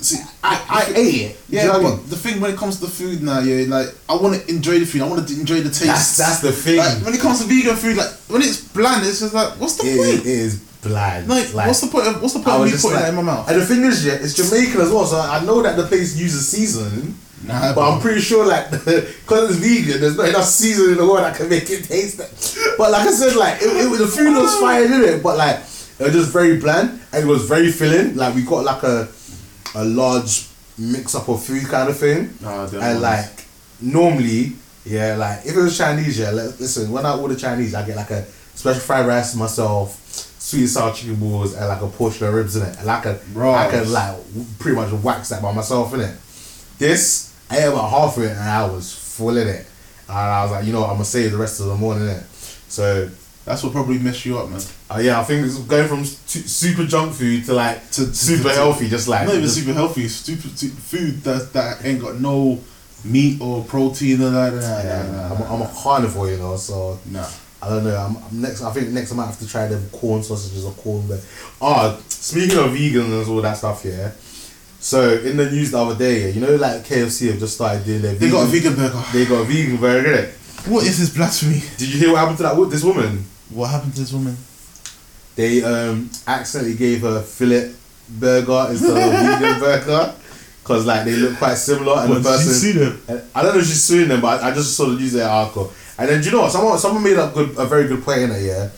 [0.00, 1.40] See, I, I ate it.
[1.50, 2.08] Yeah, you know but I mean?
[2.08, 4.78] the thing when it comes to the food now, yeah, like I want to enjoy
[4.78, 5.02] the food.
[5.02, 5.84] I want to enjoy the taste.
[5.84, 6.78] That's that's the thing.
[6.78, 9.76] Like when it comes to vegan food, like when it's bland, it's just like, what's
[9.76, 10.20] the It- point?
[10.20, 11.28] it is bland.
[11.28, 12.06] like, what's the point?
[12.08, 13.50] Of, what's the point of me putting like- that in my mouth?
[13.50, 16.16] And the thing is, yeah, it's Jamaican as well, so I know that the place
[16.16, 17.14] uses seasoning.
[17.44, 21.06] Nah, but I'm pretty sure, like, because it's vegan, there's not enough seasoning in the
[21.06, 22.30] world that can make it taste that.
[22.76, 24.60] But like I said, like, it, it, the food was ah.
[24.60, 25.60] fine in it, but like,
[26.00, 28.16] it was just very bland and it was very filling.
[28.16, 29.08] Like, we got like a
[29.74, 32.30] a large mix up of food kind of thing.
[32.40, 33.02] Nah, them and ones.
[33.02, 33.44] like,
[33.80, 34.52] normally,
[34.84, 38.10] yeah, like, if it was Chinese, yeah, listen, when I order Chinese, I get like
[38.10, 40.00] a special fried rice myself,
[40.38, 42.76] sweet and sour chicken balls, and like a portion of ribs in it.
[42.78, 44.16] And like a, I can like
[44.58, 46.16] pretty much wax that by myself in it.
[46.78, 49.66] This, I ate about half of it and I was full in it.
[50.08, 52.04] And I was like, you know what, I'm gonna save the rest of the morning
[52.04, 52.22] in it.
[52.68, 53.10] So,
[53.44, 54.60] That's what probably messed you up, man.
[54.90, 58.14] uh, yeah, I think it's going from su- super junk food to like To- to-
[58.14, 60.08] super to- healthy, just like Not even just- super healthy.
[60.08, 62.60] Stupid food that that ain't got no
[63.04, 64.52] meat or protein or that.
[64.52, 67.26] Yeah, nah, nah, I'm, a, I'm a carnivore, you know, so nah.
[67.62, 67.94] I don't know.
[67.96, 68.62] I'm, I'm next.
[68.62, 71.20] I think next I might have to try them corn sausages or corn bread.
[71.60, 74.12] Ah, speaking of vegans and all that stuff, yeah.
[74.82, 77.84] So in the news the other day, yeah, you know, like KFC have just started
[77.84, 78.14] doing their.
[78.14, 79.02] They got a vegan burger.
[79.12, 80.08] They got a vegan burger.
[80.08, 80.32] innit?
[80.66, 81.62] What is this blasphemy?
[81.78, 82.70] Did you hear what happened to that?
[82.70, 83.24] This woman.
[83.50, 84.36] What happened to this woman?
[85.36, 87.72] They um accidentally gave her fillet
[88.08, 90.14] burger instead of vegan burger.
[90.64, 92.52] Cause like they look quite similar, and What, the did person.
[92.52, 93.02] see them?
[93.08, 95.12] And I don't know if she's suing them, but I, I just saw the news
[95.12, 95.72] their article.
[95.98, 96.52] And then do you know what?
[96.52, 98.68] Someone someone made a good a very good point in it, yeah.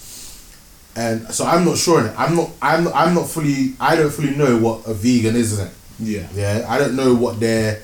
[0.94, 2.14] And so I'm not sure in it.
[2.18, 5.66] I'm not I'm I'm not fully I don't fully know what a vegan is in
[5.66, 5.72] it.
[5.98, 6.28] Yeah.
[6.34, 7.82] Yeah, I don't know what they're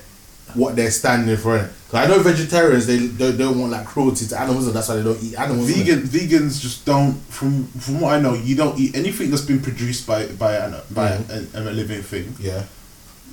[0.55, 1.71] what they're standing for in it.
[1.89, 4.97] 'Cause I know vegetarians they don't, don't want like cruelty to animals, and that's why
[4.97, 5.67] they don't eat animals.
[5.71, 9.59] Vegan vegans just don't from from what I know you don't eat anything that's been
[9.59, 11.55] produced by by an, by Mhm.
[11.55, 12.63] a, a living thing Yeah,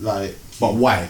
[0.01, 1.09] like but why?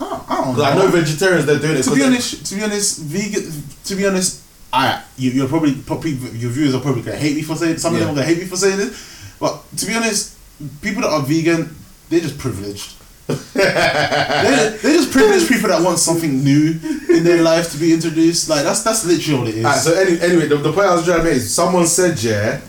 [0.00, 1.82] I don't, I don't Because I know vegetarians they're doing it.
[1.84, 4.40] to be honest to be honest vegan to be honest
[4.72, 7.94] I you, you're probably probably your viewers are probably gonna hate me for saying some
[7.94, 8.92] of them are gonna hate me for saying this
[9.38, 10.34] but to be honest
[10.82, 11.74] people that are vegan
[12.10, 12.92] they're just privileged
[13.54, 16.78] they're just privileged people that want something new
[17.10, 19.94] in their life to be introduced like that's that's literally all it is Alright, so
[19.94, 22.60] any, anyway, the, the point I was trying to make is someone said, yeah,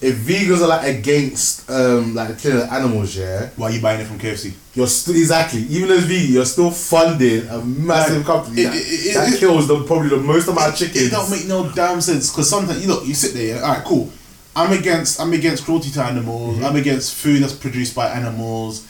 [0.00, 4.06] if vegans are like against um like killing animals, yeah, why are you buying it
[4.06, 8.60] from KFC you're still exactly even as vegan, you're still funding a massive Like, company
[8.62, 11.06] it- that, it- it- that kills the probably the most amount of chickens.
[11.06, 13.62] It don't make no damn sense because sometimes you look, you sit there.
[13.64, 14.12] All right, cool.
[14.54, 16.62] I'm against I'm against cruelty to animals.
[16.62, 18.85] I'm against food that's produced by animals.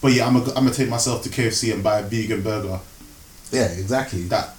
[0.00, 2.78] But yeah, I'm a, I'm gonna take myself to KFC and buy a vegan burger.
[3.50, 4.22] Yeah, exactly.
[4.24, 4.54] That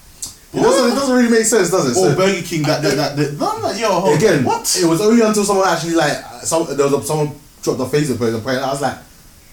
[0.51, 1.91] it doesn't, it doesn't really make sense, does it?
[1.91, 2.63] or So- Burger King.
[2.63, 3.15] That that that.
[3.15, 4.77] that no, yo, hold again, what?
[4.81, 8.17] It was only until someone actually like some there was a, someone dropped a Facebook
[8.17, 8.97] post and I was like,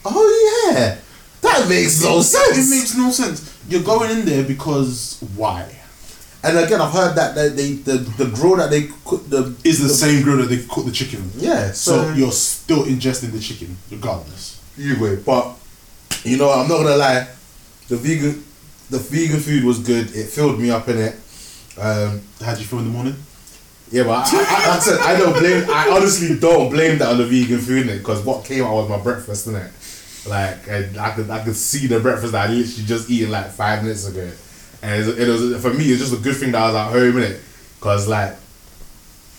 [0.04, 0.96] oh yeah,
[1.42, 2.56] that makes no sense.
[2.58, 3.58] It makes no sense.
[3.68, 5.70] You're going in there because why?
[6.44, 9.82] and again, I've heard that they, they the the grill that they cook the Is
[9.82, 11.30] the same grill that they cook the chicken.
[11.36, 11.72] yeah.
[11.72, 14.60] So So, you're still ingesting the chicken regardless.
[14.76, 15.54] you wait, but
[16.24, 17.28] you know I'm not gonna lie,
[17.88, 18.44] the vegan
[18.90, 20.14] the vegan food was good.
[20.14, 21.14] It filled me up in it.
[21.78, 23.16] Um, How would you feel in the morning?
[23.90, 25.64] Yeah, but I, I, said I don't blame.
[25.70, 27.98] I honestly don't blame that on the vegan food in it.
[27.98, 29.70] because what came out was my breakfast, innit?
[30.28, 33.48] Like I, I could I could see the breakfast that I literally just eaten like
[33.50, 34.28] five minutes ago,
[34.82, 37.16] and it was, for me it's just a good thing that I was at home
[37.18, 37.40] in it
[37.78, 38.34] Because like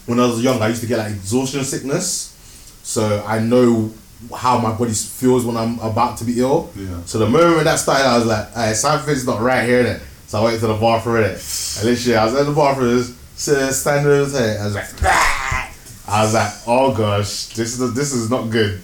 [0.05, 3.91] when I was young, I used to get like exhaustion sickness, so I know
[4.35, 6.71] how my body feels when I'm about to be ill.
[6.75, 7.01] Yeah.
[7.05, 10.01] So the moment that started, I was like, "Hey, something's not right here." Innit?
[10.27, 11.77] So I went to the bathroom innit?
[11.79, 14.61] and literally I was in the bathroom, just sitting, standing over there.
[14.61, 15.71] I was like, "Ah!"
[16.07, 18.79] I was like, "Oh gosh, this is this is not good."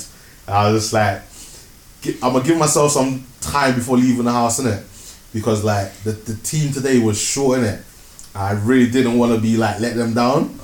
[0.47, 1.21] I was just like,
[2.21, 4.83] "I'm gonna give myself some time before leaving the house, innit?
[5.33, 7.81] Because like the, the team today was short, innit?
[8.35, 10.57] I really didn't want to be like let them down.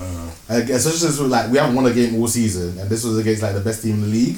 [0.50, 3.44] Guess especially since like we haven't won a game all season, and this was against
[3.44, 4.38] like the best team in the league,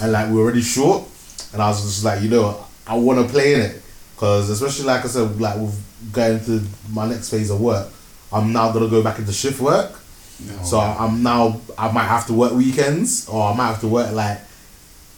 [0.00, 1.04] and like we were already short,
[1.52, 3.82] and I was just like, you know, I want to play in it,
[4.14, 7.88] because especially like I said, like with going to my next phase of work,
[8.32, 9.92] I'm now gonna go back into shift work,
[10.64, 14.12] so I'm now I might have to work weekends, or I might have to work
[14.12, 14.40] like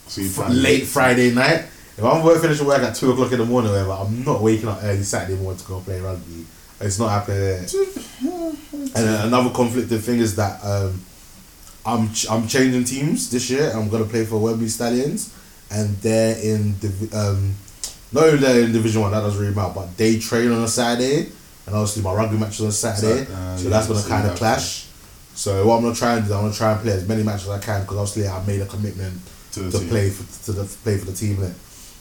[0.08, 1.66] So fr- late Friday night.
[1.96, 4.42] If I'm work finishing work at two o'clock in the morning, or whatever, I'm not
[4.42, 6.44] waking up early Saturday morning to go play rugby.
[6.80, 7.66] It's not happening.
[8.96, 11.00] And another conflicting thing is that um,
[11.86, 13.70] I'm ch- I'm changing teams this year.
[13.74, 15.30] I'm gonna play for Wembley Stallions,
[15.70, 17.54] and they're in div- um,
[18.12, 20.68] not only they're in Division One, that doesn't really matter, but they train on a
[20.68, 21.26] Saturday,
[21.66, 24.00] and obviously my rugby match is on a Saturday, So, uh, so yeah, that's gonna
[24.00, 24.86] so kind of clash.
[25.34, 27.48] So what I'm gonna try and do, I'm gonna try and play as many matches
[27.48, 29.20] as I can because obviously I made a commitment
[29.52, 31.36] To to, play for to the, play for the team.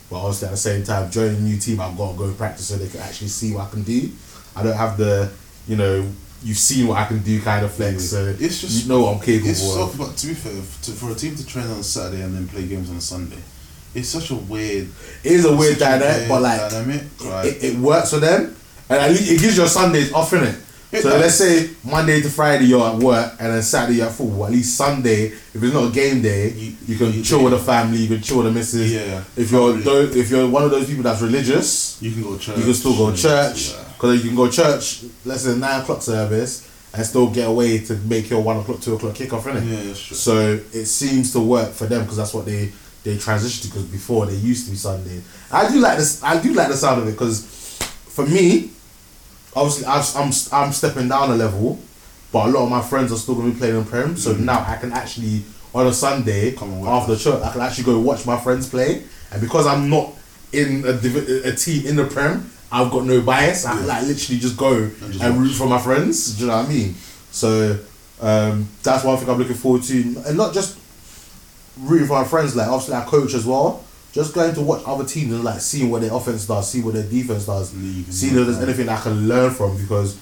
[0.09, 2.67] But obviously at the same time, joining a new team, I've got to go practice
[2.67, 4.11] so they can actually see what I can do.
[4.55, 5.31] I don't have the,
[5.67, 6.05] you know,
[6.43, 9.15] you've seen what I can do kind of flex, so It's just- you know what
[9.15, 9.97] I'm capable It's so, of.
[9.97, 12.65] but to be fair, to, for a team to train on Saturday and then play
[12.67, 13.37] games on Sunday,
[13.95, 14.89] it's such a weird.
[15.23, 17.03] It is a weird dynamic, but like dynamic.
[17.21, 18.55] It, it works for them,
[18.89, 20.55] and at least it gives your Sundays off in it.
[20.91, 21.21] It So does.
[21.21, 24.45] let's say Monday to Friday you're at work, and then Saturday you're at football.
[24.45, 27.53] At least Sunday, if it's not a game day, you, You- can you- chill with
[27.53, 28.91] the family, you can chill with the missus.
[28.91, 32.39] Yeah, If you're if you're one of those people that's religious, you can go to
[32.39, 32.57] church.
[32.57, 33.75] you can still go to church Yeah.
[34.03, 35.05] Because you can go to church.
[35.23, 38.95] Let's say nine o'clock service and still get away to make your one o'clock, two
[38.95, 39.65] o'clock kickoff, innit?
[39.65, 40.17] Yeah, that's true.
[40.17, 42.73] So it seems to work for them because that's what they
[43.05, 43.67] they transitioned to.
[43.69, 45.21] Because before they used to be Sunday.
[45.49, 46.21] I do like this.
[46.21, 47.45] I do like the sound of it because
[48.09, 48.71] for me,
[49.55, 51.79] obviously I'm I'm stepping down a level,
[52.33, 54.17] but a lot of my friends are still gonna be playing in Prem.
[54.17, 54.41] So mm.
[54.41, 58.37] now I can actually on a Sunday after church I can actually go watch my
[58.37, 60.11] friends play, and because I'm not
[60.51, 63.65] in a, a team in the Prem, I've got no bias.
[63.65, 63.93] I can Yeah.
[63.93, 66.33] like literally just go and, just root for my friends.
[66.35, 66.95] Do you know what I mean?
[67.31, 67.77] So
[68.21, 70.77] um, that's one thing I'm looking forward to, and not just
[71.79, 72.55] rooting for my friends.
[72.55, 73.83] Like obviously, I coach as well.
[74.11, 76.93] Just going to watch other teams and like seeing what their offense does, see what
[76.93, 79.75] their defense does, And then you can see if there's anything I can learn from
[79.77, 80.17] because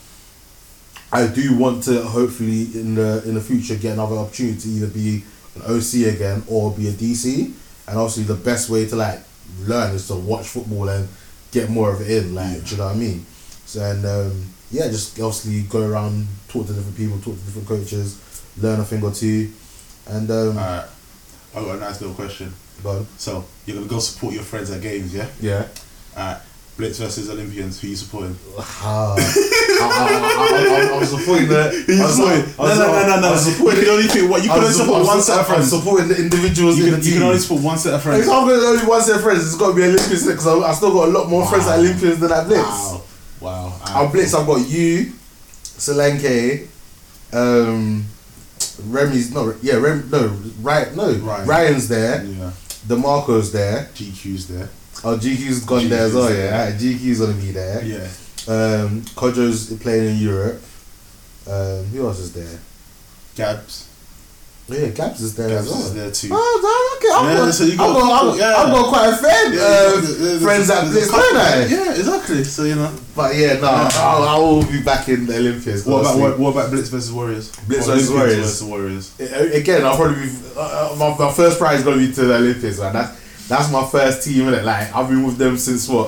[1.12, 4.88] I do want to hopefully in the in the future get another opportunity to either
[4.88, 5.24] be
[5.56, 7.52] an OC again or be a DC.
[7.88, 9.20] And obviously, the best way to like
[9.66, 11.10] learn is to watch football and
[11.52, 12.36] get more of it in.
[12.36, 13.26] Like, do you know what I mean?
[13.66, 17.68] So and um, yeah, just obviously go around, talk to different people, talk to different
[17.68, 18.20] coaches,
[18.58, 19.52] learn a thing or two,
[20.08, 20.86] and um, Alright.
[21.56, 22.54] I've got a nice little question.
[22.82, 23.08] go on.
[23.18, 25.28] So, you're to go support your friends at games, yeah?
[25.42, 25.68] yeah.
[26.18, 26.42] Alright.
[26.82, 28.36] Blitz versus Olympians, who you supporting?
[28.58, 29.22] Ah, I,
[29.82, 31.70] I, I, I, was supporting the.
[31.70, 33.80] I was, supporting- I was, I was You supporting.
[33.82, 34.42] can only pick one.
[34.42, 35.70] You can only support one set of friends.
[35.70, 38.26] supporting the individuals You in can, the you can only support one set of friends.
[38.26, 40.48] If I'm going to only one set of friends, it's got to be Olympians because
[40.48, 42.66] I, I still got a lot more friends at Olympians than at Blitz.
[42.66, 43.04] Wow.
[43.42, 44.06] Wow.
[44.06, 45.14] At Blitz, I've got you,
[45.78, 46.66] Solanke,
[47.32, 48.06] um,
[48.90, 50.30] Remy's no, yeah, Rem, no,
[50.62, 51.48] right, no, Ryan.
[51.48, 52.52] Ryan's there, Yeah.
[52.88, 53.88] Demarco's there.
[53.94, 54.70] GQ's there.
[55.04, 56.32] Oh, GQ's gone there as well.
[56.34, 57.84] Yeah, GQ's gonna be there.
[57.84, 58.08] Yeah.
[58.48, 60.62] Um, Kojo's playing in Europe.
[61.48, 62.60] Um, who else is there?
[63.36, 63.88] Gabs.
[64.70, 65.82] Yeah, Gabs is there Gabs as well.
[65.82, 66.30] is there too.
[66.32, 67.14] Oh, okay.
[67.14, 68.56] I've, Yeah, got, so you I've, got got, I've, yeah.
[68.56, 69.66] I've got quite a fair Yeah, uh,
[70.02, 71.66] there's- there's- friends at there's Blitz, don't I?
[71.66, 72.44] Yeah, exactly.
[72.44, 72.94] So you know.
[73.16, 75.86] But yeah, no, I'll, I will be back in the Olympics.
[75.86, 77.52] What about what, what about Blitz versus Warriors?
[77.68, 78.36] Blitz versus Warriors.
[78.38, 79.20] versus Warriors.
[79.20, 82.36] Again, I'll probably be uh, uh, my, my first prize is gonna be to the
[82.36, 82.94] Olympics, man.
[82.94, 83.21] That's
[83.52, 84.64] that's my first team in it.
[84.64, 86.08] Like I've been with them since what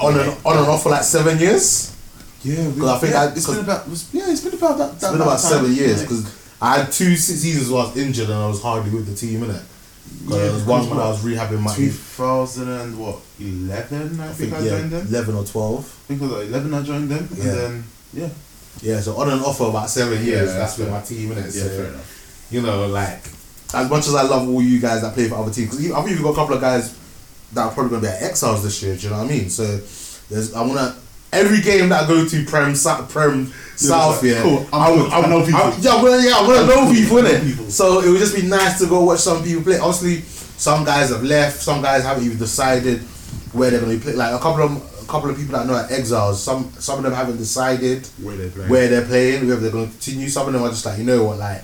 [0.00, 1.90] on and on and off for like seven years.
[2.42, 4.78] Yeah, we, 'Cause I think yeah, I- it's been about was, yeah, it's been about
[4.78, 4.92] that.
[4.94, 6.24] It's been about seven years because
[6.60, 9.40] I had two seasons where I was injured and I was hardly with the team,
[9.40, 9.62] innit?
[10.24, 11.74] Because there was one when I was rehabbing my.
[11.74, 14.20] two thousand and what eleven?
[14.20, 15.06] I, I think, think I yeah, joined them.
[15.08, 15.80] eleven or twelve.
[15.84, 16.74] I think it was like eleven.
[16.74, 17.44] I joined them, Yeah.
[17.44, 18.28] and then yeah,
[18.82, 20.50] Yeah, so on and off for about seven years.
[20.52, 21.44] Yeah, that's been my team, innit?
[21.54, 22.46] yeah, so, fair enough.
[22.50, 23.22] you know, like
[23.72, 26.02] as much as I love all you guys that play for other teams, because I
[26.02, 26.96] think you've got a couple of guys
[27.52, 28.96] that are probably gonna be at Exiles this year.
[28.96, 29.48] Do you know what I mean?
[29.50, 29.64] So
[30.30, 30.94] there's I wanna
[31.32, 35.26] every game that I go to Prem Sa- Prem South, like, yeah, cool, I'm I
[35.28, 35.60] know people.
[35.60, 37.70] I- yeah, well, yeah, I want to know people, innit?
[37.70, 39.78] So it would just be nice to go watch some people play.
[39.78, 43.00] Obviously, some guys have left, some guys haven't even decided
[43.52, 44.18] where they're gonna be playing.
[44.18, 46.98] Like a couple of a couple of people that I know at Exiles, some some
[46.98, 48.66] of them haven't decided Where they play.
[48.68, 50.28] where they're playing, whether they're going to continue.
[50.28, 51.62] Some of them are just like, you know what, like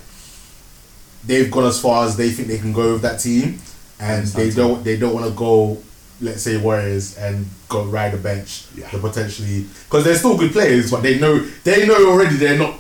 [1.25, 3.59] they've gone as far as they think they can go with that team,
[3.99, 5.79] and they don't they don't want to go,
[6.21, 8.89] let's say Warriors and go ride the bench Yeah.
[8.91, 12.75] to potentially because they're still good players, but they know they know already they're not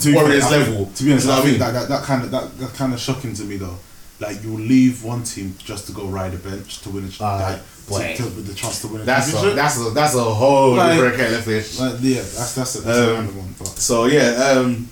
[0.00, 0.86] To be Warriors fair, level.
[0.94, 1.58] To be honest, You know I I mean?
[1.58, 3.78] that, that, that kind of that, that kind of shocking to me though.
[4.20, 7.58] Like you'll leave one team just to go ride a bench to win a Ah,
[7.88, 9.56] like, to, to, with the chance to win a That's a, championship.
[9.56, 11.78] that's a, that's a whole Like- different kettle of fish.
[11.80, 13.54] like, yeah, that's that's a, that's a Um, random one.
[13.58, 14.88] But So yeah, um,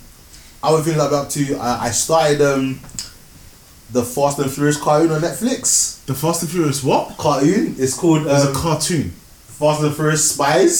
[0.63, 2.79] other things I've been up to, I, I started um,
[3.91, 6.03] the Fast and Furious cartoon on Netflix.
[6.05, 7.17] the Fast and Furious what?
[7.17, 7.75] Cartoon.
[7.77, 9.09] It's called um, a cartoon.
[9.11, 10.79] Fast and Furious Spies,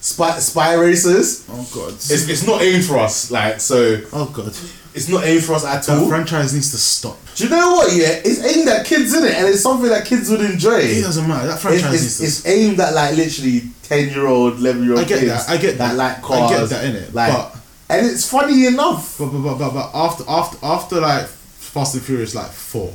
[0.00, 1.46] Spy Spy Racers.
[1.50, 1.92] Oh god.
[1.94, 4.00] It's, it's not aimed for us, like so.
[4.12, 4.54] oh god.
[4.92, 6.08] It's not aimed for us at That all.
[6.08, 7.16] franchise needs to stop.
[7.36, 7.92] Do you know what?
[7.94, 10.78] Yeah, it's aimed at kids in it, and it's something that kids would enjoy.
[10.80, 11.46] It doesn't matter.
[11.46, 14.82] That It's, franchise it's, needs to it's aimed at like literally ten year old, eleven
[14.82, 15.46] year old I get kids.
[15.46, 15.94] that, I get that.
[15.96, 16.50] like cars.
[16.50, 17.59] I get that, innit, Like, but-
[17.90, 19.18] and it's funny enough.
[19.18, 22.92] But, but, but, but, but after after after like Fast and Furious like four,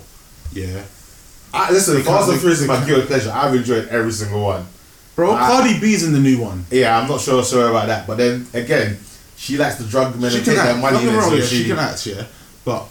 [0.53, 0.83] yeah,
[1.53, 3.31] I, listen, They Fast and Furious is my guilty pleasure.
[3.33, 4.65] I've enjoyed every single one.
[5.15, 5.31] bro.
[5.31, 5.47] Ah.
[5.47, 6.65] Cardi B's in the new one.
[6.71, 8.97] Yeah, I'm not sure sure about that, but then again,
[9.37, 10.79] she likes to drug men She and take their act.
[10.81, 10.97] money.
[10.99, 12.25] In me it, wrong, so yeah, she, she can act, yeah,
[12.63, 12.87] but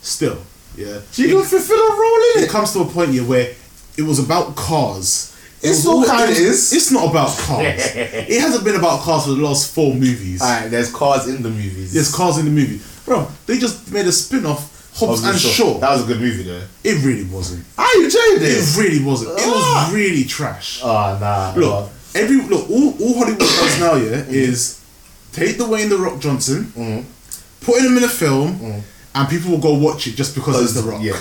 [0.00, 0.38] still,
[0.76, 1.00] yeah.
[1.12, 2.50] She it, can fulfill a role in it it.
[2.50, 3.54] comes to a point here where
[3.96, 5.34] it was about cars.
[5.62, 6.72] It was still all- kinda is.
[6.72, 7.64] It's not about cars.
[7.96, 10.40] it hasn't been about cars for the last four movies.
[10.40, 11.92] Alright, there's cars in the movies.
[11.92, 13.26] There's cars in the movie, bro.
[13.46, 15.50] They just made a spin-off, Hobbs and sure.
[15.52, 15.78] Shaw.
[15.78, 16.62] That was a good movie though.
[16.84, 17.64] It really wasn't.
[17.76, 18.76] I enjoyed It it.
[18.76, 19.38] really wasn't.
[19.38, 19.84] It Ah.
[19.86, 20.80] was really trash.
[20.82, 21.52] Oh nah.
[21.56, 24.80] Look, every look, all, all Hollywood does now, yeah, is
[25.32, 27.04] take the Dwayne the Rock Johnson, Mm.
[27.60, 28.82] put him in a film,
[29.14, 31.00] and people will go watch it just because it's the Rock.
[31.02, 31.16] Yeah.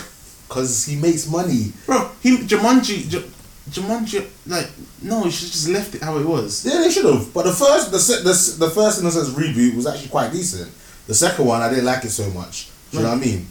[0.49, 1.73] Cause he makes money.
[1.85, 3.23] Bro, he Jumanji, Ju-
[3.69, 4.69] Jumanji, like
[5.01, 6.65] no, he should just left it how it was.
[6.65, 7.33] Yeah, they should have.
[7.33, 10.71] But the first, the the, the first in the sense reboot was actually quite decent.
[11.07, 12.69] The second one, I didn't like it so much.
[12.91, 13.45] Do you know what I mean?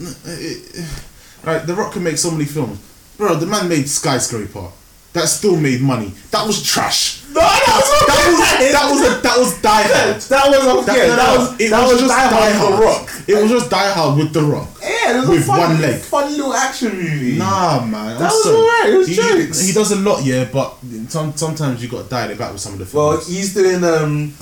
[1.44, 2.78] Right, the Rock can make so many films,
[3.16, 3.34] bro.
[3.36, 4.68] The man made Skyscraper.
[5.12, 6.12] That still made money.
[6.30, 7.24] That was trash.
[7.32, 10.20] No, that was That was that was a, that was Die Hard.
[10.20, 12.72] That was That, no, That was it that was, was just Die Hard with Hard.
[12.72, 13.28] The Rock.
[13.28, 14.68] It was just Die Hard with the Rock.
[15.06, 16.00] Yeah, it was With a fun, one leg.
[16.00, 17.36] fun little action movie.
[17.38, 18.12] Nah, man.
[18.16, 18.56] I'm That was sorry.
[18.56, 19.60] alright, it was he, jokes.
[19.66, 20.76] he does a lot, yeah, but
[21.08, 22.94] some, sometimes you got to dial it back with some of the films.
[22.94, 24.34] Well, he's doing um,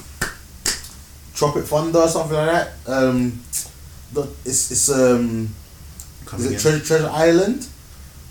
[1.35, 2.73] Tropic Thunder or something like that.
[2.87, 3.41] Um,
[4.45, 5.49] it's it's um,
[6.25, 7.67] Coming is it Treasure, Treasure Island?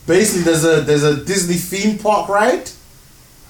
[0.07, 2.69] Basically, there's a there's a Disney theme park ride,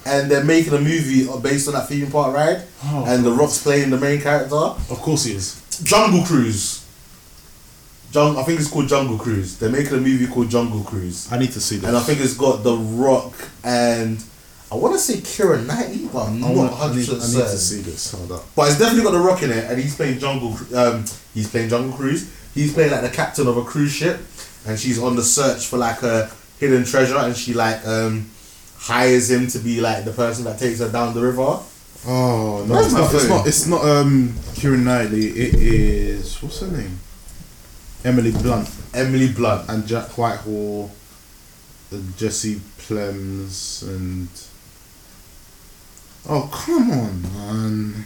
[0.06, 2.64] and they're making a movie based on that theme park ride.
[2.86, 4.56] Oh, and The Rock's playing the main character.
[4.56, 5.62] of course he is.
[5.84, 6.83] Jungle Cruise.
[8.14, 9.58] Jung, I think it's called Jungle Cruise.
[9.58, 11.88] They're making a movie called Jungle Cruise, I need to see this.
[11.88, 14.24] and I think it's got The Rock and
[14.72, 17.20] I want to say Keira Knightley, but I'm not want, I, hundred need, I need
[17.20, 18.12] to see this.
[18.12, 18.44] Hold up.
[18.56, 20.58] But it's definitely got The Rock in it, and he's playing Jungle.
[20.76, 22.32] Um, he's playing Jungle Cruise.
[22.56, 24.20] He's playing like the captain of a cruise ship,
[24.66, 28.30] and she's on the search for like a hidden treasure, and she like um
[28.78, 31.60] hires him to be like the person that takes her down the river.
[32.08, 33.48] Oh no, it's not, it's not.
[33.48, 33.86] It's not.
[33.86, 35.28] Um, Kieran Knightley.
[35.28, 36.42] It is.
[36.42, 37.00] What's her name?
[38.04, 39.70] Emily Blunt Emily Blunt.
[39.70, 40.92] and Jack Whitehall,
[41.92, 44.28] and Jesse Plemons, and
[46.30, 48.06] oh come on, man.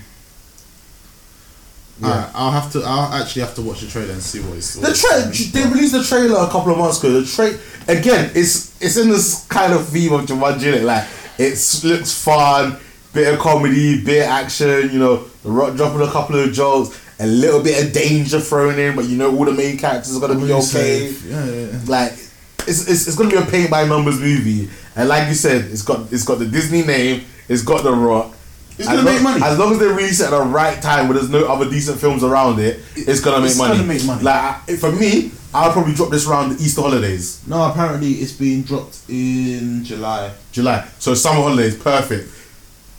[1.99, 2.07] Yeah.
[2.09, 2.83] Alright, I'll have to.
[2.85, 4.75] I'll actually have to watch the trailer and see what it's.
[4.75, 7.19] The what it's tra- they released the trailer a couple of months ago.
[7.19, 10.73] The tra- again, it's it's in this kind of theme of Jumanji.
[10.73, 10.83] innit?
[10.83, 11.07] Like
[11.39, 12.77] it looks fun,
[13.13, 14.91] bit of comedy, bit of action.
[14.91, 18.77] You know, the Rock dropping a couple of jokes, a little bit of danger thrown
[18.79, 21.09] in, but you know all the main characters are gonna be okay.
[21.25, 21.79] Yeah, yeah.
[21.87, 25.65] Like it's, it's, it's gonna be a paint by numbers movie, and like you said,
[25.71, 28.33] it's got it's got the Disney name, it's got the Rock.
[28.77, 29.41] It's gonna long- make money.
[29.43, 31.99] As long as they release it at the right time, where there's no other decent
[31.99, 33.75] films around it, it's gonna make It's money.
[33.75, 34.21] gonna make money.
[34.23, 38.61] Like for me, I'll probably drop this around the Easter holidays, No, apparently it's being
[38.61, 40.31] dropped in July.
[40.51, 40.87] July.
[40.99, 42.29] So summer holidays, perfect.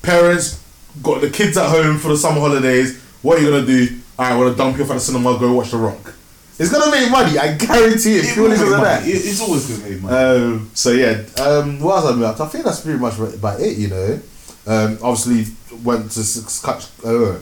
[0.02, 0.60] Parents
[1.02, 3.00] got the kids at home for the summer holidays.
[3.22, 4.00] What are you gonna do?
[4.18, 6.14] I wanna dump you off at the cinema, go watch The Rock.
[6.58, 9.06] It's gonna make money, I guarantee it, purely because of that.
[9.06, 10.16] It- It's always gonna make money.
[10.16, 12.24] Um, so yeah, um, what else I mean?
[12.24, 13.76] I think that's pretty much about it.
[13.78, 14.20] You know,
[14.66, 15.46] um, obviously
[15.84, 17.34] went to six, catch- uh,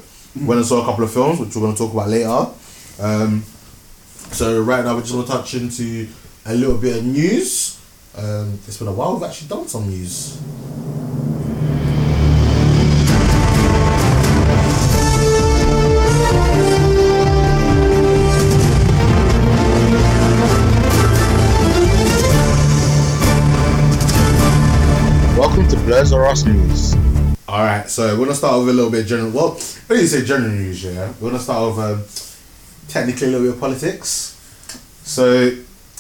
[0.45, 2.47] went and saw a couple of films, which we're going to talk about later.
[3.01, 3.43] Um,
[4.33, 6.09] so right now we're just to touch into
[6.45, 7.79] a little bit of news.
[8.19, 9.15] Um, it's been a while.
[9.15, 10.37] We've actually done some news.
[26.07, 26.95] Welcome to or Us News.
[27.49, 29.31] All right, so we're gonna start with a little bit of general.
[29.33, 29.51] Well,
[29.89, 32.05] when you say general news, yeah, we're gonna start with um,
[32.87, 34.37] technically a little bit of politics.
[35.03, 35.51] So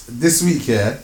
[0.09, 0.98] this week, yeah,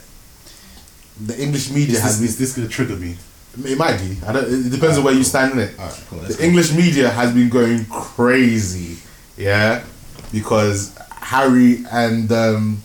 [1.19, 2.43] the English media is, has this, been.
[2.43, 3.17] is this gonna trigger me?
[3.65, 4.25] It might be.
[4.25, 4.45] I don't.
[4.45, 5.77] It depends on where you stand in it.
[5.77, 6.43] Alright, cool, The go.
[6.43, 8.99] English media has been going crazy,
[9.35, 9.83] yeah,
[10.31, 12.81] because Harry and um,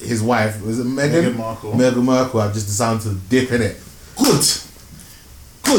[0.00, 1.72] his wife was it Meghan Meghan Markle.
[1.74, 3.76] Meghan Markle have just decided to dip in it.
[4.18, 4.44] Good.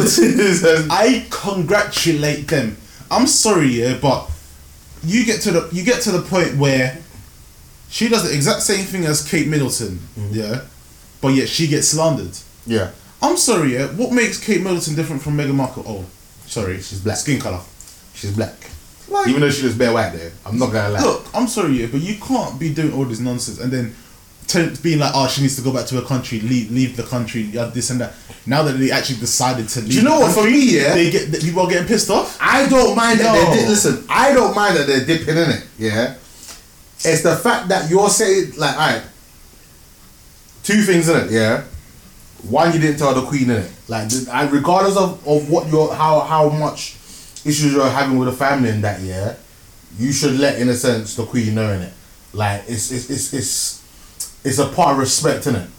[0.01, 0.87] Good.
[0.89, 2.77] I congratulate them.
[3.11, 4.29] I'm sorry, yeah, but
[5.03, 6.97] you get to the you get to the point where
[7.89, 10.29] she does the exact same thing as Kate Middleton, mm-hmm.
[10.33, 10.61] yeah,
[11.21, 12.35] but yet she gets slandered.
[12.65, 12.91] yeah.
[13.21, 13.85] I'm sorry, yeah.
[13.87, 15.85] What makes Kate Middleton different from Meghan Markle?
[15.87, 16.03] Oh,
[16.45, 17.15] sorry, She's black.
[17.15, 17.61] Skin color.
[18.13, 18.53] She's black.
[19.07, 20.33] Like- Even though she was bare white there.
[20.45, 21.01] I'm not gonna lie.
[21.01, 23.95] Look, I'm sorry, yeah, but you can't be doing all this nonsense and then
[24.47, 27.03] tell, being like, oh, she needs to go back to her country, leave, leave the
[27.03, 28.13] country, uh, this and that.
[28.45, 30.93] Now that they actually decided to leave, you know what, for me, yeah?
[30.93, 32.37] they get that people are getting pissed off.
[32.41, 33.51] I don't mind that No.
[33.51, 36.15] they dip, listen, I don't mind that they're dipping in it, yeah.
[37.05, 39.03] It's the fact that you're saying like alright.
[40.63, 41.63] Two things in it, yeah.
[42.49, 43.71] One, you didn't tell the queen in it.
[43.87, 46.95] Like and regardless of, of what your how how much
[47.45, 49.37] issues you're having with the family in that year,
[49.97, 51.93] you should let in a sense the queen know in it.
[52.31, 53.82] Like it's it's it's it's,
[54.43, 55.69] it's a part of respect in it.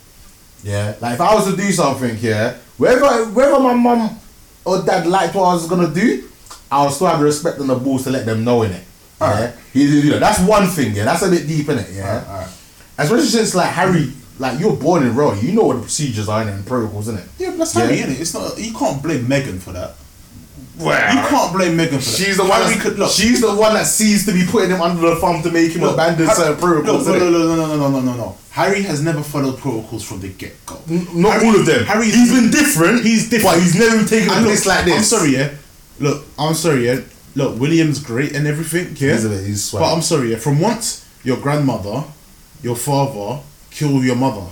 [0.62, 0.96] Yeah.
[1.00, 4.18] Like if I was to do something yeah, wherever wherever my mum
[4.64, 6.28] or dad liked what I was gonna do,
[6.70, 8.84] I'll still have the respect and the balls to let them know in it.
[9.20, 9.26] Yeah.
[9.26, 9.54] Alright.
[9.72, 11.04] You, know, that's one thing, yeah.
[11.04, 12.08] That's a bit deep in it, yeah.
[12.08, 12.48] Alright, alright.
[12.96, 16.42] Especially since like Harry, like you're born in Roy, you know what the procedures are
[16.42, 17.24] in it and protocols, in it.
[17.38, 18.20] Yeah, but that's Harry, it.
[18.20, 18.58] It's not.
[18.58, 19.94] You can't blame Meghan for that.
[20.78, 22.02] Well, You can't blame Meghan for that.
[22.02, 22.52] She's the one.
[22.60, 23.10] Harry That's, could look.
[23.12, 25.82] she's the one that seems to be putting him under the thumb to make him
[25.82, 27.06] Look, abandon Har- certain protocols.
[27.06, 28.36] No, no, no, no, no, no, no, no, no.
[28.50, 30.76] Harry has never followed protocols from the get go.
[30.90, 31.84] N- Not all of them.
[31.84, 33.02] Harry, he's been different.
[33.04, 33.56] He's different.
[33.56, 34.96] but he's never taken a piss like this.
[34.96, 35.50] I'm sorry, yeah.
[36.00, 37.00] Look, I'm sorry, yeah.
[37.36, 39.14] Look, William's great and everything, yeah.
[39.14, 40.38] He's bit- he's but I'm sorry, yeah.
[40.38, 42.04] From once your grandmother,
[42.62, 44.46] your father killed your mother,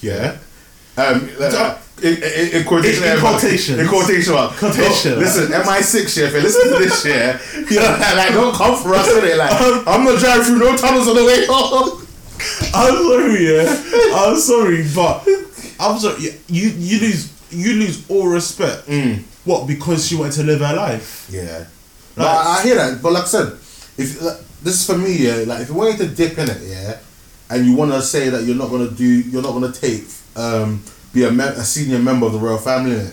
[0.00, 0.38] yeah.
[0.96, 3.40] Um, uh, in, in, in quotation, In- in marks.
[3.40, 3.78] quotations.
[3.78, 4.58] in quotation, marks.
[4.58, 5.12] Quotation.
[5.12, 7.40] No, listen, MI6 yeah, if you listen to this year,
[7.70, 9.36] you know, like don't come for us it.
[9.36, 9.52] Like
[9.86, 12.00] I'm not driving through no tunnels on the way home.
[12.74, 14.14] I'm sorry, yeah.
[14.14, 15.26] I'm sorry, but
[15.80, 16.22] I'm sorry.
[16.48, 18.88] You you lose you lose all respect.
[19.44, 19.66] What?
[19.66, 21.28] Because she wanted to live her life.
[21.30, 21.66] Yeah,
[22.16, 23.00] but I, I hear that.
[23.02, 23.46] But like I said,
[23.98, 26.60] if like, this is for me, yeah, like if you wanted to dip in it,
[26.62, 26.98] yeah,
[27.50, 30.04] and you want to say that you're not gonna do, you're not gonna take,
[30.36, 30.82] um,
[31.12, 33.08] be a, me- a senior member of the royal family,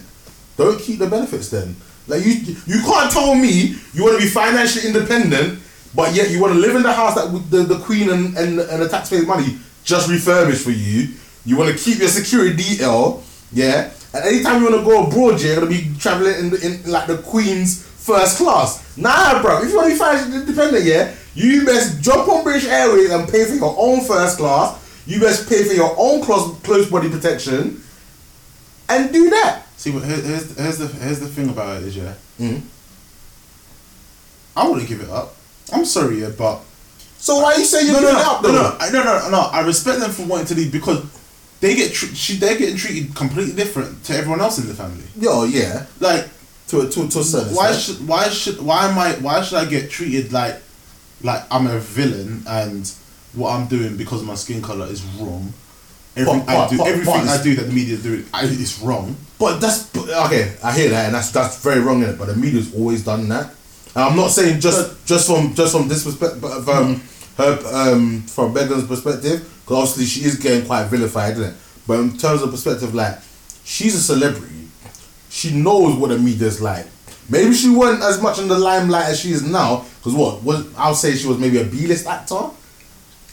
[0.58, 1.76] don't keep the benefits then.
[2.08, 2.34] Like you,
[2.66, 5.60] you can't tell me you want to be financially independent,
[5.96, 8.60] but yet you want to live in the house that the, the queen and, and
[8.60, 11.10] and the taxpayers' money just refurbished for you.
[11.46, 13.92] You want to keep your security detail, yeah.
[14.14, 17.08] And anytime you want to go abroad, you're gonna be traveling in, the, in like
[17.08, 18.98] the queen's first class.
[18.98, 19.62] Nah, bro.
[19.64, 23.30] If you want to be financially independent, yeah, you best jump on British Airways and
[23.30, 24.78] pay for your own first class.
[25.06, 27.84] You best pay for your own close close body protection,
[28.90, 29.64] and do that.
[29.78, 32.14] See, here- here's here's the here's the thing about it is yeah.
[32.40, 32.62] Mhm.
[34.56, 35.36] I wouldn't give it up.
[35.74, 36.60] I'm sorry, yeah, but
[37.18, 38.62] So why are you saying you're no, no, giving no, it up no, though?
[38.62, 39.40] no, I- no, no, no.
[39.40, 41.04] I respect them for wanting to leave because
[41.62, 45.04] they get tre- she, they're getting treated completely different to everyone else in the family.
[45.20, 45.86] Yo, yeah.
[46.00, 46.28] Like,
[46.70, 49.58] To a to, to a certain why should why should why am I why should
[49.58, 50.56] I get treated like
[51.22, 52.90] like I'm a villain and
[53.34, 55.54] what I'm doing because of my skin color is wrong.
[56.16, 58.26] Everything But- but- I do, but- everything but- I do that the media is doing
[58.44, 59.16] is wrong.
[59.40, 60.54] But that's but, okay.
[60.64, 62.18] I hear that, and that's that's very wrong in it.
[62.20, 63.54] But the media's always done that.
[63.96, 67.02] And I'm not saying just just from just from this perspective, but of, um,
[67.38, 71.54] her um from Meghan's perspective, because obviously she is getting quite vilified, isn't it?
[71.88, 73.18] But in terms of perspective, like
[73.64, 74.68] she's a celebrity,
[75.30, 76.86] she knows what the media's like.
[77.30, 79.86] Maybe she wasn't as much in the limelight as she is now.
[80.00, 82.50] Because what was I'll say she was maybe a B-list actor.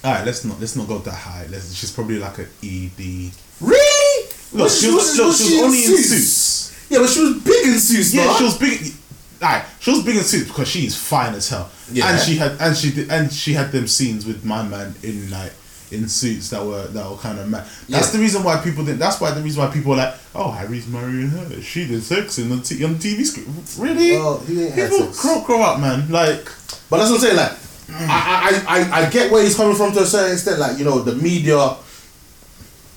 [0.05, 1.47] All right, let's not let's not go that high.
[1.51, 3.33] Let's, she's probably like a E D.
[3.61, 4.29] Really?
[4.53, 6.87] Look, she was, look, she was only in suits.
[6.91, 8.93] Yeah, but she was big in suits, Yeah, she was big.
[9.41, 11.71] Like, she was big in suits because she's fine as hell.
[11.93, 12.11] Yeah.
[12.13, 15.31] and she had and she did and she had them scenes with my man in
[15.31, 15.53] like
[15.91, 17.65] in suits that were that were kind of mad.
[17.89, 18.13] That's Yeah.
[18.13, 19.01] the reason why people didn't.
[19.01, 21.61] That's why the reason why people were like, oh, Harry's marrying her.
[21.61, 23.55] She did sex in the t- on TV screen.
[23.79, 24.13] Really?
[24.13, 25.21] Well, he had people sex.
[25.23, 26.09] grow, grow up, man.
[26.11, 26.45] Like,
[26.89, 27.37] But that's what I'm saying.
[27.37, 27.53] Like,
[27.91, 30.59] I, I, I, I get where he's coming from to a certain extent.
[30.59, 31.77] Like, you know, the media,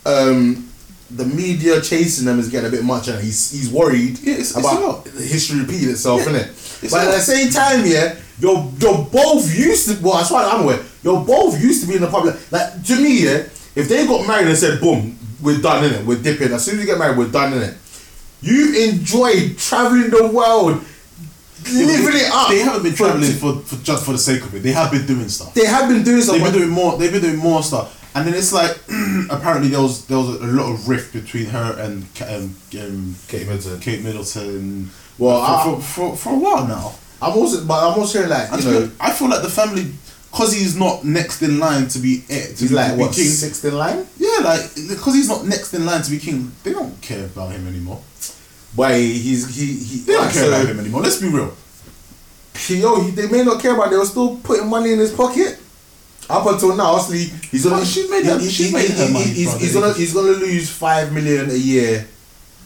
[0.06, 0.68] um,
[1.10, 4.52] the media chasing them is getting a bit much, and he's he's worried Yeah, it's-
[4.52, 5.08] it's about lot.
[5.08, 6.48] history repeating itself, innit?
[6.84, 9.98] It's But at the same time, yeah, you're you're both used to.
[10.02, 12.36] Well, as far as I'm aware, you're both used to being in the public.
[12.52, 13.44] Like to me, yeah,
[13.76, 16.76] if they got married and said, "Boom, we're done in it, we're dipping," as soon
[16.76, 17.76] as you get married, we're done in it.
[18.42, 20.84] You enjoyed traveling the world,
[21.74, 22.50] living it up.
[22.50, 24.60] They haven't been traveling for, for just for the sake of it.
[24.64, 25.54] They have been doing stuff.
[25.54, 26.36] They have been doing stuff.
[26.36, 26.98] They've been doing more.
[26.98, 27.98] They've been doing more stuff.
[28.16, 28.78] And then it's like
[29.30, 33.16] apparently there was there was a lot of rift between her and Ka- um, um,
[33.28, 33.80] Kate Middleton.
[33.80, 34.90] Kate Middleton.
[35.18, 36.94] Well, I- for, for, for, for a while now.
[37.22, 39.50] I'm also, but I'm also hearing like I you feel, know, I feel like the
[39.50, 39.92] family,
[40.32, 43.02] cause he's not next in line to be heir, to, he's be- like to be
[43.04, 43.26] what king.
[43.28, 44.08] sixth in line.
[44.18, 47.52] Yeah, like because he's not next in line to be king, they don't care about
[47.52, 48.02] him anymore.
[48.76, 50.00] But he's he he.
[50.02, 51.02] They don't like, care so- about him anymore.
[51.02, 51.54] Let's be real.
[52.70, 53.88] Yo, he, they may not care about.
[53.88, 55.58] it, They were still putting money in his pocket.
[56.30, 57.78] Up until now, obviously, he's gonna.
[57.78, 59.94] But she's made her- he- she's he- made he- her he- money, He's, he's gonna
[59.94, 62.08] he's gonna lose five million a year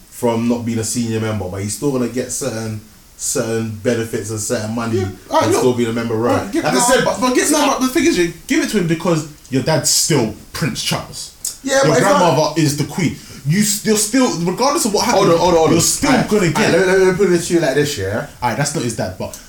[0.09, 2.81] from not being a senior member, but he's still gonna get certain
[3.17, 5.55] certain benefits and certain money Yeah, and look.
[5.55, 6.15] still being a member.
[6.15, 6.53] Right?
[6.53, 8.79] Like I said, but, but, get, no, but the thing is, you give it to
[8.79, 11.31] him because your dad's still Prince Charles.
[11.63, 13.15] Yeah, your but if I- grandmother is the queen.
[13.47, 15.73] You still, still, regardless of what happens, hold on, hold on, hold on.
[15.73, 16.71] you're still Alright, gonna get.
[16.71, 18.27] let, me- let me put it to you like this, yeah.
[18.41, 19.39] Alright, that's not his dad, but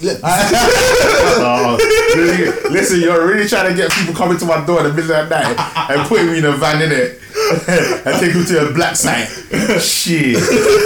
[1.42, 1.76] Oh,
[2.70, 5.28] listen, you're really trying to get people coming to my door in the middle of
[5.28, 5.56] the night
[5.90, 7.20] and putting me in a van in it
[8.06, 9.28] and take me to a black site.
[9.80, 10.36] Shit.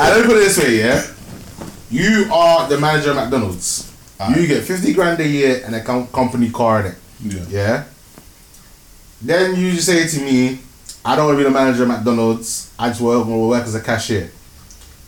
[0.00, 1.04] I don't put it this way, yeah.
[1.90, 3.90] You are the manager of McDonald's.
[4.36, 6.94] You get fifty grand a year and a com- company car in it.
[7.22, 7.44] Yeah.
[7.48, 7.84] Yeah.
[9.22, 10.61] Then you say to me,
[11.05, 12.72] I don't want to be the manager of McDonald's.
[12.78, 14.30] I just want to work as a cashier.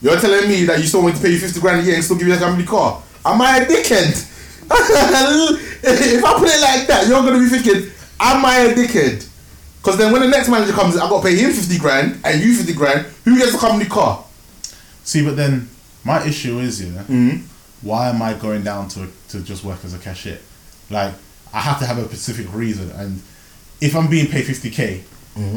[0.01, 2.05] You're telling me that you still want to pay you 50 grand a year and
[2.05, 3.03] still give you a company car?
[3.25, 4.29] Am I a dickhead?
[5.85, 9.29] if I put it like that, you're going to be thinking, am I a dickhead?
[9.79, 12.41] Because then when the next manager comes I've got to pay him 50 grand and
[12.43, 13.07] you 50 grand.
[13.25, 14.25] Who gets the company car?
[15.05, 15.69] see, but then
[16.05, 17.45] my issue is, yeah, Mm-hmm.
[17.87, 20.39] why am I going down to to just work as a cashier?
[20.91, 21.13] Like,
[21.53, 23.21] I have to have a specific reason, and
[23.81, 25.03] if I'm being paid fifty k,
[25.37, 25.57] Mm-hmm.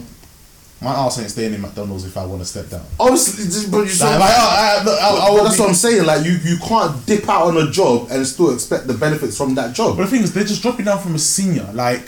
[0.86, 2.86] My ass ain't staying in McDonald's if I want to step down.
[3.00, 6.06] Obviously, just, but you Like, like, I, I, look, I, But that's what I'm saying.
[6.06, 9.56] Like you, you can't dip out on a job and still expect the benefits from
[9.56, 9.98] that job.
[9.98, 11.68] But the thing is, they're just dropping down from a senior.
[11.74, 12.08] Like,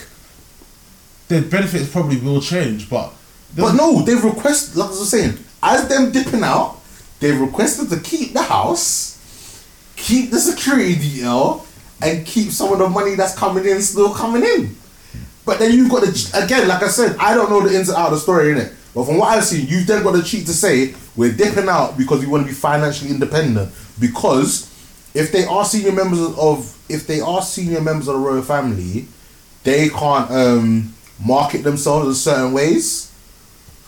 [1.27, 3.11] their benefits probably will change, but
[3.55, 6.77] But no, they've requested, like I was saying, as them dipping out,
[7.19, 9.17] they've requested to keep the house,
[9.95, 11.65] keep the security detail,
[12.01, 14.75] and keep some of the money that's coming in still coming in.
[15.47, 17.97] But then you've got the again, like I said, I don't know the ins and
[17.97, 18.73] outs of the story in it.
[18.93, 21.97] But from what I've seen, you've then got the cheat to say we're dipping out
[21.97, 23.71] because we want to be financially independent.
[23.99, 24.69] Because
[25.13, 29.07] if they are senior members of, if they are senior members of the royal family,
[29.63, 30.93] they can't um,
[31.23, 33.11] market themselves in certain ways.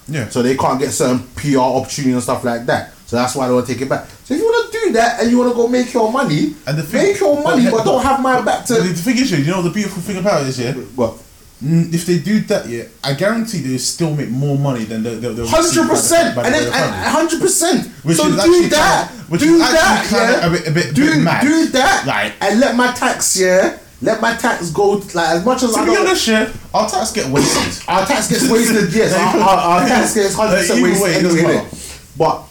[0.08, 0.30] yeah.
[0.30, 2.94] So they can't get certain PR opportunities and stuff like that.
[3.06, 4.08] So that's why they want to take it back.
[4.26, 6.54] So if you want to do that and you want to go make your money,
[6.68, 8.76] And the thing- make your money, but- but, don't have my back to.
[8.76, 8.94] the to.
[8.94, 11.18] thing is, you know, the beautiful thing about it is, yeah, What?
[11.64, 15.12] Mm, if they do that, yeah, I guarantee they still make more money than the
[15.12, 17.86] the Hundred percent, and then hundred percent.
[18.16, 19.10] So do that.
[19.10, 20.10] kinda- which do is that.
[20.12, 20.48] yeah.
[20.48, 21.42] a bit- a bit- do, bit mad.
[21.42, 22.06] do that.
[22.08, 23.36] Like- and let my tax.
[23.38, 23.78] Yeah.
[24.02, 26.08] Let my tax go like as much as To I be don't.
[26.08, 27.84] honest, yeah, our tax get wasted.
[27.90, 29.12] Our tax gets wasted, yes.
[29.14, 31.54] Our, our, our tax gets hundred percent wasted way, anyway.
[31.68, 32.18] doesn't?
[32.18, 32.44] But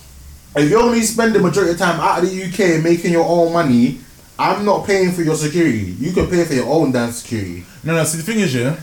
[0.56, 3.50] if you only spend the majority of time out of the UK making your own
[3.54, 3.98] money,
[4.38, 5.96] I'm not paying for your security.
[5.98, 7.64] You can pay for your own damn security.
[7.82, 8.04] No, no.
[8.04, 8.76] See, the thing is, yeah,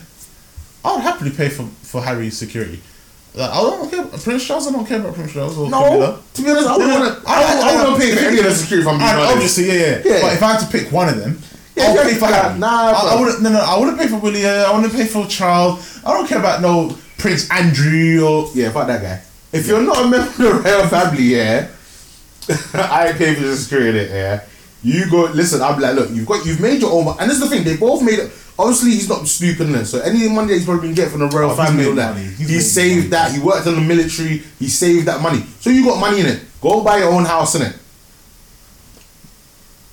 [0.86, 2.80] I would happily pay for for Harry's security.
[3.34, 4.06] Like, I don't care.
[4.20, 6.00] Prince Charles, I don't care about Prince Charles or Camilla.
[6.00, 7.30] No, to be honest, I wouldn't want to.
[7.30, 8.88] I don't, I don't pay for any of the security.
[8.88, 9.32] If I'm being honest.
[9.34, 10.22] obviously, yeah, yeah, Yeah.
[10.22, 11.40] But if I had to pick one of them,
[11.76, 12.58] Yeah, I'll pay for Harry.
[12.60, 13.42] nah, I, I wouldn't.
[13.42, 13.60] No, no.
[13.60, 14.46] I wouldn't pay for Willie.
[14.46, 16.00] uh, I wouldn't pay for Charles.
[16.06, 18.50] I don't care about no Prince Andrew or.
[18.54, 19.22] Yeah, fuck that guy.
[19.52, 21.68] If you're not a member of the royal family, yeah,
[22.74, 24.44] I ain't paying for the security, yeah.
[24.84, 25.62] You go listen.
[25.62, 27.16] I'll be like, look, you've got, you've made your own.
[27.20, 27.64] And this is the thing.
[27.64, 28.32] They both made it.
[28.58, 29.86] Obviously, he's not stupid, innit?
[29.86, 32.16] so any money that he's probably been getting from the royal Oh, family, all that.
[32.18, 33.08] He's he saved money.
[33.10, 33.32] that.
[33.34, 34.44] He worked in the military.
[34.60, 35.44] He saved that money.
[35.60, 36.42] So you got money in it.
[36.62, 37.76] Go buy your own house in it.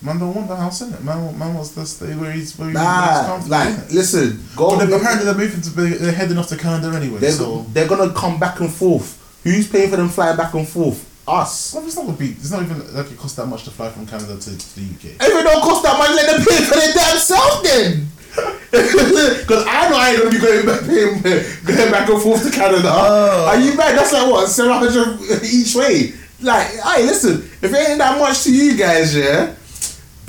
[0.00, 1.02] Man don't want the house in it.
[1.04, 3.50] Man, man wants to stay where he's where he's Nah, comfortable.
[3.56, 3.92] like innit?
[3.94, 4.70] listen, go.
[4.70, 7.18] But then live- apparently they're moving to be, they're heading off to Canada anyway.
[7.20, 9.18] They're, so they're gonna come back and forth.
[9.44, 11.08] Who's paying for them flying back and forth?
[11.26, 11.72] Us.
[11.74, 12.30] Well, it's not gonna be.
[12.30, 14.82] It's not even like it costs that much to fly from Canada to, to the
[14.82, 15.04] UK.
[15.04, 18.08] If it don't cost that much, let them pay for their damn self then.
[18.72, 22.50] Because I know I ain't gonna be going back, paying, going back and forth to
[22.50, 22.88] Canada.
[22.90, 23.46] Oh.
[23.48, 23.98] Are you mad?
[23.98, 26.14] That's like what seven hundred each way.
[26.40, 29.54] Like, hey, listen, if it ain't that much to you guys, yeah,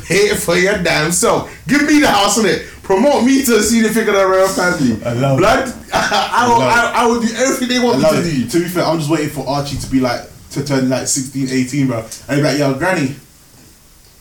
[0.05, 1.49] pay it for your damn self.
[1.67, 2.67] Give me the house on it.
[2.83, 5.01] Promote me to see the figure of the royal family.
[5.05, 5.73] I love Blood.
[5.93, 8.23] I, will, love I, I will do everything they want me to it.
[8.23, 8.47] do.
[8.49, 11.47] To be fair, I'm just waiting for Archie to be like to turn like 16,
[11.49, 11.99] 18, bro.
[11.99, 13.15] And he's like, yo, Granny,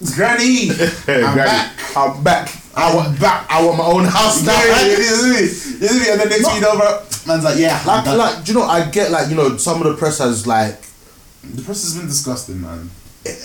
[0.14, 1.96] Granny, I'm Granny, back.
[1.96, 2.61] I'm back.
[2.74, 3.46] I want back.
[3.50, 4.52] I want my own house now.
[4.52, 6.08] Yeah, it is, it is, it is.
[6.08, 8.64] And then next you know, bro, man's like, yeah, Like, like, do you know?
[8.64, 10.80] I get like, you know, some of the press has like,
[11.44, 12.90] the press has been disgusting, man.
[13.24, 13.36] it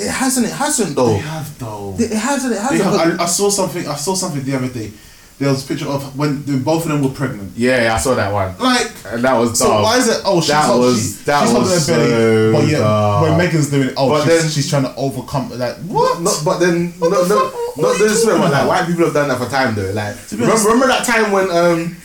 [0.00, 1.08] it hasn't, it hasn't though.
[1.14, 1.96] They have though.
[1.98, 2.82] It hasn't, it hasn't.
[2.82, 3.86] have, I, I saw something.
[3.88, 4.92] I saw something the other day.
[5.38, 7.52] There was a picture of when when both of them were pregnant.
[7.56, 8.56] yeah, I saw that one.
[8.58, 10.22] Like, And that was so why is it?
[10.24, 13.22] Oh, she's That was- she, that she's was her belly, so but yeah, dumb.
[13.22, 15.50] when Meghan's doing it, oh, But she's, then- she's trying to overcome.
[15.58, 16.22] Like, what?
[16.22, 19.48] No, but then no, no, no, this is like white people have done that for
[19.48, 19.92] time though.
[19.92, 21.96] Like, remember, remember that time when um,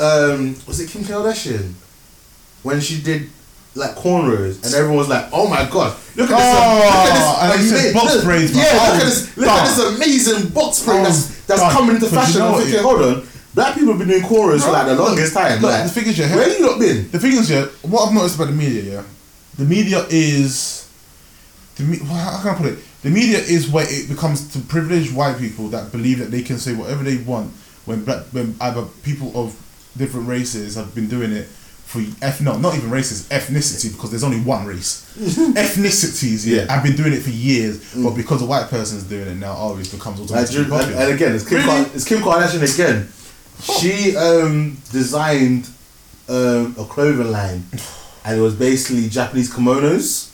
[0.00, 1.72] um, was it Kim Kardashian
[2.62, 3.28] when she did
[3.74, 6.56] like cornrows and everyone was like, "Oh my god, look at this!
[6.58, 7.72] Oh, look at this!
[7.72, 8.52] like, said made- box look- braids.
[8.56, 9.36] Yeah, Oh, look at this!
[9.36, 12.54] Look at this amazing box braid Oh, that's that's coming into But you fashion." know
[12.54, 15.60] I'm thinking, hold on, black people have been doing cornrows for like the longest time.
[15.62, 17.10] look, like, the thing is, yeah, where you not been?
[17.10, 19.02] The thing is, yeah, what I've noticed about the media, yeah,
[19.56, 20.88] the media is,
[21.76, 22.78] the me- how can I put it?
[23.02, 26.58] The media is where it becomes to privilege white people that believe that they can
[26.58, 27.50] say whatever they want
[27.86, 29.54] when black, when either people of
[29.96, 34.22] different races have been doing it for F no, not even races, ethnicity because there's
[34.22, 35.12] only one race.
[35.18, 36.62] Ethnicities, yeah, Yeah.
[36.66, 36.68] Mm.
[36.68, 39.76] have been doing it for years, but because a white person's doing it now, oh,
[39.78, 41.00] it becomes automatically Ju- and, popular.
[41.00, 41.84] and again, it's Kim, Really?
[41.84, 43.08] Kar- it's Kim Kardashian again.
[43.80, 45.68] She um, designed
[46.28, 47.64] um, a clothing line,
[48.24, 50.30] and it was basically Japanese kimonos,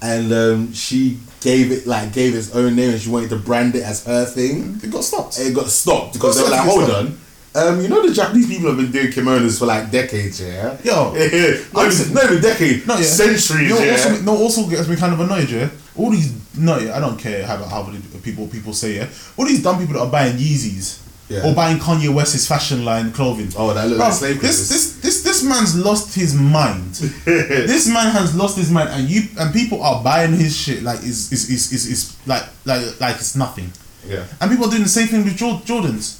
[0.00, 3.74] and um, she gave it like gave its own name, and she wanted to brand
[3.74, 4.80] it as her thing.
[4.82, 5.38] It got stopped.
[5.38, 7.18] It got stopped because they were like, "Hold on."
[7.54, 10.76] Um, you know the Japanese people have been doing kimonos for like decades, yeah.
[10.84, 11.12] Yo,
[11.72, 13.02] not, even, not even decade, No, yeah.
[13.02, 13.92] centuries, know, yeah.
[13.92, 15.70] also, no, also gets me kind of annoyed, yeah.
[15.96, 19.08] All these, no, yeah, I don't care how how many people people say, yeah.
[19.36, 21.46] All these dumb people that are buying Yeezys Yeah.
[21.46, 23.50] or buying Kanye West's fashion line clothing.
[23.56, 26.92] Oh, that looks like slave this, this this this man's lost his mind.
[27.24, 31.00] this man has lost his mind, and you and people are buying his shit like
[31.00, 33.70] is is is is is like like like it's nothing.
[34.06, 34.24] yeah.
[34.40, 36.18] And people are doing the same thing with Jordans.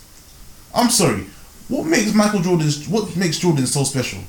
[0.74, 1.24] I'm sorry.
[1.68, 4.20] What makes Michael Jordan's what makes Jordan so special?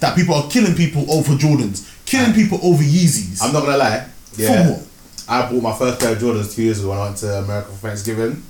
[0.00, 3.38] That people are killing people over Jordans, killing people over Yeezys.
[3.42, 4.08] I'm not gonna lie.
[4.36, 4.80] Yeah.
[5.28, 7.68] I bought my first pair of Jordans two years ago when I went to America
[7.68, 8.42] for Thanksgiving,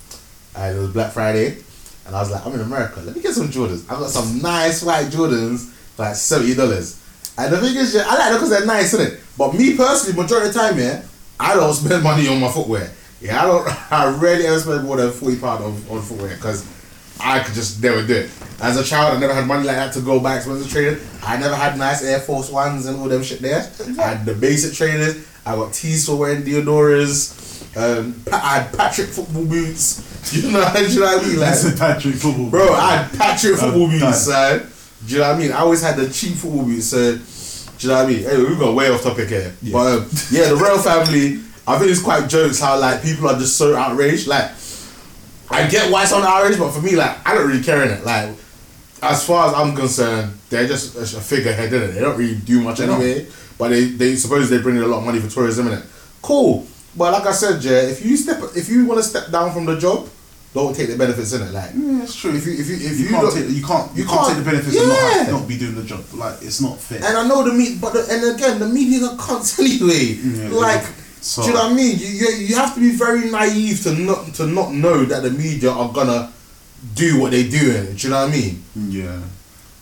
[0.57, 1.59] and it was Black Friday,
[2.07, 3.00] and I was like, I'm in America.
[3.00, 3.82] Let me get some Jordans.
[3.90, 7.02] I've got some nice white Jordans for like seventy dollars.
[7.38, 9.20] And the thing is, yeah, I like them because they're nice, innit?
[9.36, 11.02] But me personally, majority of the time, yeah,
[11.38, 12.90] I don't spend money on my footwear.
[13.20, 13.68] Yeah, I don't.
[13.92, 16.66] I rarely ever spend more than forty pound on, on footwear because
[17.20, 18.30] I could just never do it.
[18.61, 21.02] As a child, I never had money like that to go buy expensive trainers.
[21.22, 23.70] I never had nice Air Force Ones and all them shit there.
[23.98, 25.26] I had the basic trainers.
[25.44, 27.45] I got tees for wearing Diadoras.
[27.77, 30.03] Um, I had Patrick football boots.
[30.33, 31.39] You know, do you know what I mean?
[31.39, 32.51] Like, That's a Patrick football.
[32.51, 32.51] Boots?
[32.51, 34.72] Bro, I had Patrick football boots, son.
[35.07, 35.53] Do you know what I mean?
[35.53, 36.87] I always had the cheap football boots.
[36.87, 37.22] So, do
[37.79, 38.27] you know what I mean?
[38.27, 39.55] Anyway, we got way off topic here.
[39.62, 39.72] Yeah.
[39.72, 41.43] But um, yeah, the royal family.
[41.68, 44.27] I think it's quite jokes how like people are just so outraged.
[44.27, 44.51] Like,
[45.49, 48.05] I get why someone outraged, but for me, like, I don't really care in it.
[48.05, 48.31] Like,
[49.03, 51.95] as far as I'm concerned, they're just a, a figurehead, innit?
[51.95, 53.27] They don't really do much anyway.
[53.59, 55.87] But they, they suppose they bring in a lot of money for tourism, innit?
[56.22, 56.66] Cool.
[56.97, 59.66] But like I said, Jay, if you step, if you want to step down from
[59.66, 60.09] the job,
[60.55, 61.53] don't take the benefits in it.
[61.53, 62.34] Like, Yeah, it's true.
[62.34, 64.28] if you, if you, if you, you, can't take you can't you, you can't, can't-
[64.36, 66.03] take the benefits and not, have, not be doing the job.
[66.14, 67.05] Like it's not fair.
[67.05, 70.16] And I know the media, but the, and again, the media are cunts anyway.
[70.16, 70.84] Yeah, like,
[71.20, 71.99] so- do you know what I mean?
[71.99, 75.30] You, you you have to be very naive to not to not know that the
[75.30, 76.32] media are gonna
[76.94, 77.94] do what they're doing.
[77.94, 78.62] Do you know what I mean?
[78.74, 79.20] yeah.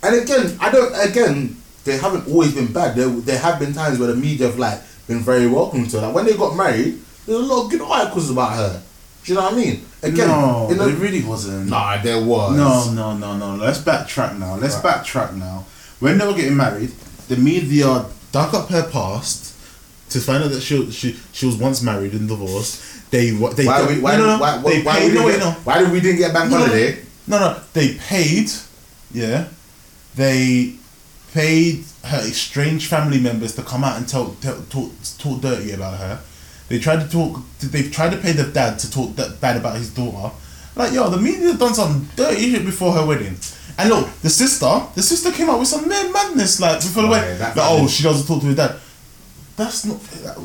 [0.02, 0.92] And again, I don't.
[1.08, 2.96] Again, they haven't always been bad.
[2.96, 6.07] There there have been times where the media have like been very welcome to her.
[6.07, 8.82] Like when they got married, there's a lot of good articles about her.
[9.24, 9.84] Do you know what I mean?
[10.02, 11.70] Again, no, it really wasn't.
[11.70, 12.57] nah, there was.
[12.57, 13.57] No, no, no, no.
[13.57, 14.57] Let's backtrack now.
[14.57, 15.64] Let's backtrack now.
[16.00, 16.90] When they were getting married,
[17.28, 19.55] the media dug up her past
[20.11, 23.11] to find out that she she she was once married and divorced.
[23.11, 24.38] They they Why, we, why, no, no, no.
[24.42, 25.14] why, why, they why, paid.
[25.14, 25.50] No, get, no.
[25.64, 26.66] why did we didn't get bank No, no.
[26.66, 26.98] holiday?
[27.26, 28.50] No, no, they paid.
[29.12, 29.48] Yeah,
[30.16, 30.74] they
[31.32, 35.98] paid her estranged family members to come out and tell, tell talk talk dirty about
[35.98, 36.20] her.
[36.68, 37.40] They tried to talk.
[37.61, 40.34] They've tried to pay the dad to talk that bad about his daughter.
[40.76, 43.36] Like yo, the media done some dirty shit before her wedding.
[43.76, 47.09] And look, the sister, the sister came out with some mad madness like before the
[47.09, 47.38] wedding.
[47.40, 48.76] Like, oh, she doesn't talk to her dad.
[49.57, 50.00] that's not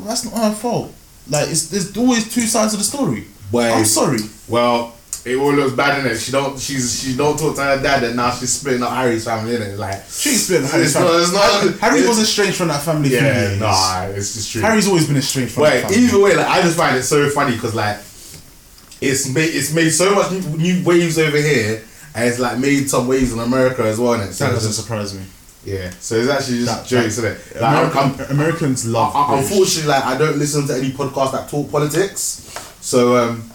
[0.06, 0.94] that's not her fault.
[1.28, 3.26] Like it's there's always two sides of the story.
[3.52, 3.72] Wait.
[3.72, 4.20] I'm sorry.
[4.48, 4.94] Well,
[5.24, 6.16] it all looks bad in it.
[6.18, 6.58] She don't.
[6.58, 9.62] She's she don't talk to her dad, and now she's splitting up Harry's family in
[9.62, 9.78] it.
[9.78, 11.22] Like She split Harry's not- family.
[11.22, 14.62] it's not- Harry, Harry was estranged from that family yeah, nah, it's just true.
[14.62, 16.04] Harry's always been estranged from Wait, that family.
[16.06, 17.98] either way, like I just find it so funny because like
[19.00, 21.82] it's made it's made so much new, new waves over here,
[22.14, 24.14] and it's like made some waves in America as well.
[24.14, 25.22] And so that doesn't just, surprise me.
[25.64, 27.60] yeah, so it's actually just That- jokes, that- isn't it?
[27.60, 29.14] Like, American, Americans love.
[29.14, 32.42] I- unfortunately, like I don't listen to any podcast that talk politics,
[32.80, 33.49] so um,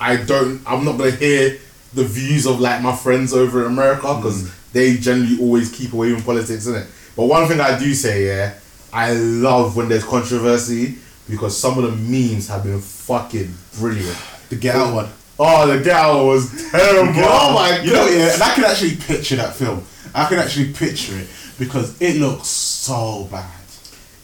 [0.00, 0.60] I don't.
[0.66, 1.58] I'm not gonna hear
[1.94, 4.50] the views of like my friends over in America because Mm.
[4.72, 6.86] they generally always keep away from politics, innit?
[7.16, 8.54] But one thing I do say, yeah,
[8.92, 10.96] I love when there's controversy
[11.28, 14.16] because some of the memes have been fucking brilliant.
[14.50, 15.08] the Out one.
[15.38, 17.12] Oh, the gal was terrible.
[17.24, 17.84] Oh my god!
[17.86, 19.82] You know, yeah, and I can actually picture that film.
[20.14, 21.28] I can actually picture it
[21.58, 23.50] because it looks so bad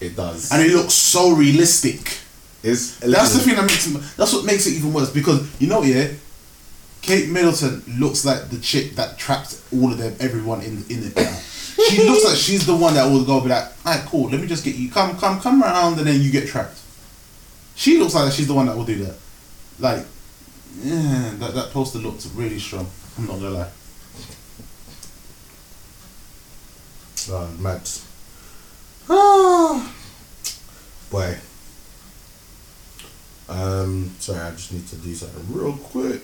[0.00, 0.50] it does.
[0.52, 2.18] and it looks so realistic.
[2.64, 5.68] It's That's the thing that makes it, that's what makes it even worse because you
[5.68, 6.08] know yeah,
[7.02, 11.42] Kate Middleton looks like the chick that trapped all of them, everyone in in it.
[11.90, 14.46] she looks like she's the one that will go be like, alright, cool, let me
[14.46, 16.80] just get you, come, come, come around, and then you get trapped.
[17.74, 19.16] She looks like she's the one that will do that.
[19.78, 20.06] Like,
[20.82, 22.88] yeah, that that poster looked really strong.
[23.18, 23.70] I'm not gonna lie.
[27.30, 27.88] Oh, mad.
[29.08, 29.94] Ah.
[31.10, 31.38] Boy.
[33.48, 36.22] Um, sorry, I just need to do something real quick.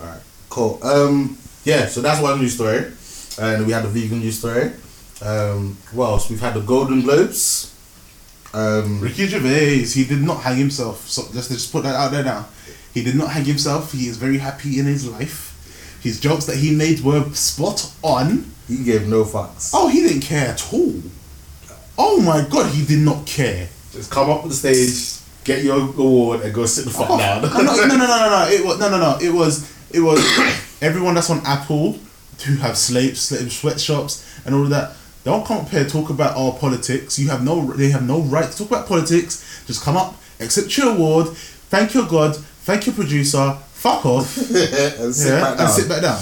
[0.00, 0.78] Alright, cool.
[0.82, 2.92] Um, yeah, so that's one news story.
[3.38, 4.72] And we had the vegan news story.
[5.22, 6.30] Um, what else?
[6.30, 7.74] We've had the Golden Globes.
[8.54, 11.06] Um, Ricky Gervais, he did not hang himself.
[11.08, 12.46] So let's just put that out there now.
[12.94, 13.92] He did not hang himself.
[13.92, 15.98] He is very happy in his life.
[16.02, 18.50] His jokes that he made were spot on.
[18.68, 19.72] he gave no fucks.
[19.74, 21.02] Oh, he didn't care at all.
[21.98, 23.68] Oh my god, he did not care.
[23.92, 27.18] Just come up on the stage, get your award, and go sit the fuck Oh,
[27.18, 27.42] down.
[27.42, 28.48] no, no, no, no, no.
[28.50, 29.18] It was no, no, no.
[29.20, 30.18] It was, it was
[30.82, 31.98] everyone that's on Apple
[32.44, 34.92] who have slave, slave sweatshops and all of that.
[35.24, 37.18] Don't here talk about our politics.
[37.18, 39.64] You have no, they have no right to talk about politics.
[39.66, 45.14] Just come up, accept your award, thank your God, thank your producer, fuck off, and
[45.14, 45.66] sit yeah, back down.
[45.66, 46.20] and sit back down.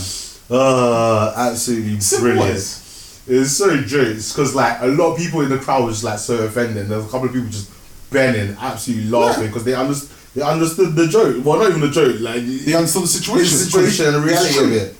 [0.50, 2.54] Uh, absolutely Simple brilliant.
[2.56, 2.83] as.
[3.26, 6.44] It's so jokes because like a lot of people in the crowd was like so
[6.44, 6.88] offended.
[6.88, 7.70] There's a couple of people just
[8.10, 11.44] bending, absolutely laughing because they understood they understood the joke.
[11.44, 13.44] Well, not even the joke, like They understood the situation.
[13.44, 14.96] the situation and the reality of it.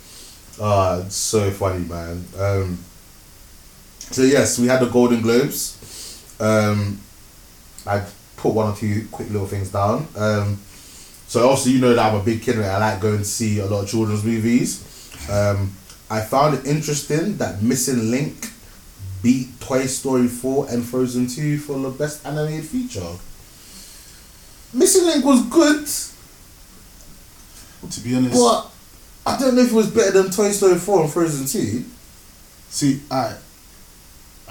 [0.60, 2.24] Ah, it's so funny, man.
[2.38, 2.78] Um,
[3.98, 6.36] so yes, we had the Golden Globes.
[6.40, 7.00] Um,
[7.86, 8.04] I
[8.36, 10.06] put one or two quick little things down.
[10.16, 10.58] Um,
[11.26, 13.58] so obviously you know that I'm a big kid and I like going to see
[13.58, 14.82] a lot of children's movies.
[15.30, 15.72] Um,
[16.14, 18.50] I found it interesting that Missing Link
[19.22, 23.16] beat Toy Story 4 and Frozen 2 for the best animated feature.
[24.72, 25.86] Missing Link was good,
[27.90, 28.70] To be honest, but
[29.26, 31.84] I don't know if it was better than Toy Story 4 and Frozen 2.
[32.68, 33.34] see, I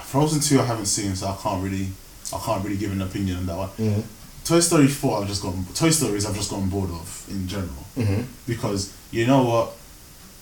[0.02, 1.88] Frozen two I haven't seen, so I can't really,
[2.32, 3.68] I can't really give an opinion on that one.
[3.70, 4.00] Mm-hmm.
[4.44, 7.72] Toy Story four I've just gotten Toy Stories I've just gotten bored of in general
[7.96, 8.22] Mm-hmm.
[8.46, 9.72] because you know what,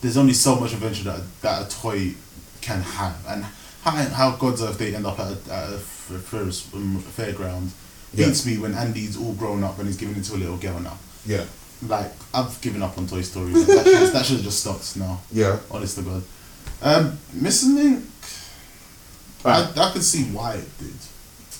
[0.03, 2.13] there's only so much adventure that that a toy
[2.61, 3.43] can have, and
[3.83, 7.69] how how God's Earth they end up at a, at a first um, fairground
[8.13, 8.27] Yeah.
[8.27, 10.79] beats me when Andy's all grown up and he's giving it to a little girl
[10.79, 10.97] now.
[11.25, 11.45] Yeah.
[11.87, 13.51] Like I've given up on Toy Story.
[13.53, 15.19] that should that should have just stopped now.
[15.31, 15.57] Yeah.
[15.71, 16.23] Honest to God,
[16.81, 18.05] um, Missing Link.
[19.45, 20.93] I, I can see why it did,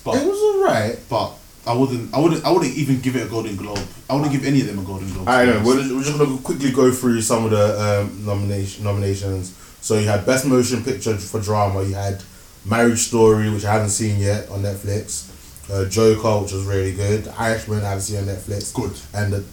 [0.05, 0.99] but It was alright.
[1.09, 1.33] but
[1.65, 3.79] I wouldn't I wouldn't I wouldn't even give it a Golden Globe.
[4.09, 5.27] I wouldn't give any of them a Golden Globe.
[5.29, 5.61] I know.
[5.65, 5.95] We're, honest.
[5.95, 9.55] we're just gonna quickly go through some of the um, nomination nominations.
[9.81, 11.83] So you had Best Motion Picture for Drama.
[11.83, 12.21] You had
[12.65, 15.29] Marriage Story, which I haven't seen yet on Netflix.
[15.71, 17.27] Uh, Joker, which was really good.
[17.37, 18.73] Irishman, I haven't seen on Netflix.
[18.73, 18.91] Good.
[19.13, 19.43] And the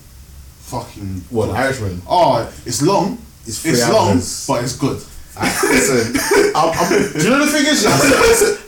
[0.70, 1.46] Fucking what?
[1.46, 1.56] good.
[1.56, 2.02] Irishman.
[2.08, 3.18] Oh, it's long.
[3.46, 4.46] It's It's, long, hours.
[4.46, 5.02] but it's good.
[5.36, 7.86] I, listen, I'm, I'm, do you know the thing is?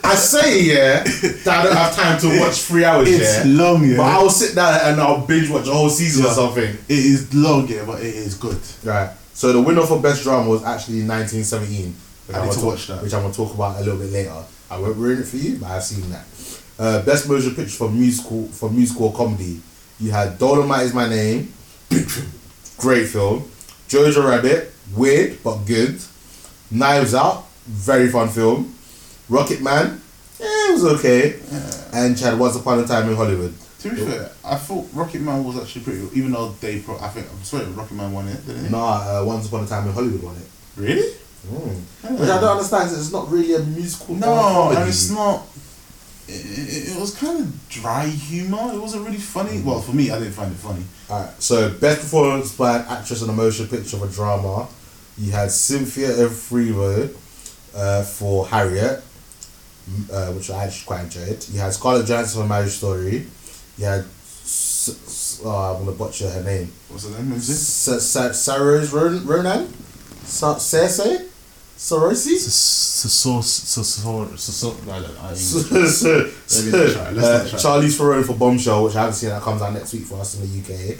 [0.03, 1.03] I say, yeah
[1.43, 3.09] that I don't have time to watch three hours.
[3.09, 3.97] It's yeah, long, yeah.
[3.97, 6.63] But I'll sit down and I'll binge watch a whole season or something.
[6.63, 8.59] It is long, yeah, but it is good.
[8.83, 9.11] Right.
[9.33, 11.95] So the winner for best drama was actually 1917.
[12.27, 13.03] Which I need talk, watch that.
[13.03, 14.43] Which I'm gonna talk about a little bit later.
[14.71, 16.25] I won't ruin it for you, but I've seen that.
[16.79, 19.61] Uh, best motion picture for musical for musical comedy.
[19.99, 21.53] You had Dolomite is my name.
[22.77, 23.43] Great film.
[23.87, 25.99] Jojo Rabbit, weird but good.
[26.73, 28.73] Knives Out, very fun film.
[29.29, 30.01] Rocket Man,
[30.39, 31.39] eh, it was okay.
[31.93, 33.53] And Chad Once Upon a Time in Hollywood.
[33.79, 35.99] To be fair, I thought Rocket Man was actually pretty.
[36.19, 38.71] Even though they, pro- I think I'm sorry, Rocket Man won it, didn't it?
[38.71, 40.47] Nah, uh, Once Upon a Time in Hollywood won it.
[40.75, 41.13] Really?
[41.47, 42.19] Mm.
[42.19, 42.89] Which I don't understand.
[42.91, 44.15] It's not really a musical.
[44.15, 45.45] No, and it's not.
[46.27, 48.71] It, it, it was kind of dry humor.
[48.73, 49.61] It wasn't really funny.
[49.61, 50.83] Well, for me, I didn't find it funny.
[51.09, 54.67] Alright, so best performance by an actress in a motion picture of a drama.
[55.17, 57.15] You had Cynthia Erivo
[57.75, 59.03] uh, for Harriet,
[60.11, 61.45] uh, which I actually quite enjoyed.
[61.49, 63.27] You had Scarlett Johansson for Marriage Story.
[63.77, 64.05] You had,
[65.45, 66.71] oh, I'm gonna butcher her name.
[66.89, 67.31] What's the name?
[67.33, 67.55] Is it?
[67.55, 69.67] Sa- Sa- Sarah Ron- Ronan?
[70.23, 71.27] Cersei?
[71.77, 72.37] Sorosi?
[77.59, 80.35] Charlize Theron for Bombshell, which I haven't seen that comes out next week for us
[80.35, 80.97] in the UK.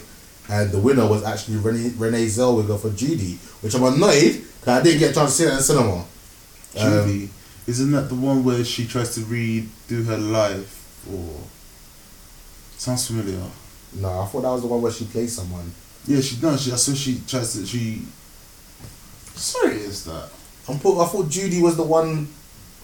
[0.48, 4.82] And the winner was actually Renee, Renee Zellweger for Judy, which I'm annoyed because I
[4.82, 6.04] didn't get a chance to see that in the cinema.
[6.78, 7.30] Um, Judy.
[7.66, 11.06] Isn't that the one where she tries to redo her life?
[11.10, 11.40] Or
[12.76, 13.40] sounds familiar.
[13.94, 15.72] no, I thought that was the one where she plays someone.
[16.06, 16.56] Yeah, she no.
[16.56, 18.02] She I saw she tries to she.
[19.34, 20.28] Sorry, is that?
[20.68, 22.28] I'm put, I thought Judy was the one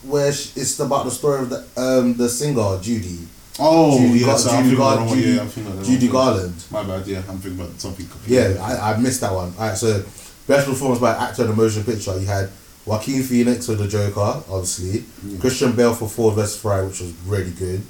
[0.03, 3.27] where she, it's about the story of the um the singer Judy.
[3.61, 5.79] Oh, Judy, yeah, Gar- so Judy, Gar- of the wrong- Judy, yeah, I'm thinking of
[5.79, 6.09] the Judy.
[6.09, 6.65] Garland.
[6.71, 7.07] My bad.
[7.07, 8.07] Yeah, I'm thinking about something.
[8.07, 9.53] completely Yeah, I, I missed that one.
[9.59, 10.03] Alright, so
[10.49, 12.19] best performance by actor in a motion picture.
[12.19, 12.51] You had
[12.87, 15.05] Joaquin Phoenix for the Joker, obviously.
[15.39, 17.83] Christian Bale for Ford vs Ferrari, which was really good.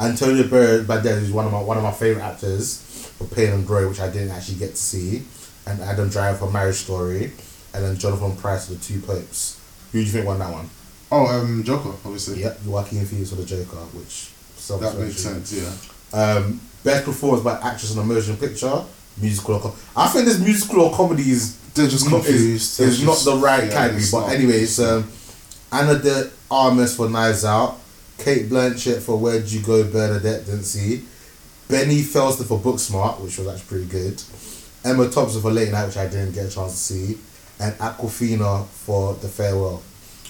[0.00, 2.78] Antonio Banderas is one of my one of my favorite actors
[3.18, 5.22] for Pain and Glory, which I didn't actually get to see.
[5.64, 7.30] And Adam Driver for Marriage Story,
[7.72, 9.60] and then Jonathan Pryce for the Two Popes.
[9.92, 10.68] Who do you think won that one?
[11.12, 12.40] Oh, um, Joker, obviously.
[12.40, 14.31] Yep, Joaquin Phoenix for the Joker, which
[14.68, 15.52] That makes sense.
[15.52, 15.72] Yeah.
[16.18, 18.82] um, best performance by actress in a motion picture,
[19.20, 22.80] musical or com- I think this musical or comedy is They're just not- confused.
[22.80, 24.04] Is, not the right yeah, category.
[24.10, 24.32] But not.
[24.32, 25.10] anyways, um,
[25.70, 27.78] Ana de Armas for Knives Out,
[28.18, 31.04] Cate Blanchett for Where'd You Go, Bernadette didn't see,
[31.68, 34.22] Beanie Feldstein for Booksmart, which was actually pretty good,
[34.84, 37.18] Emma Thompson for Late Night, which I didn't get a chance to see,
[37.60, 39.82] and Awkwafina for The Farewell,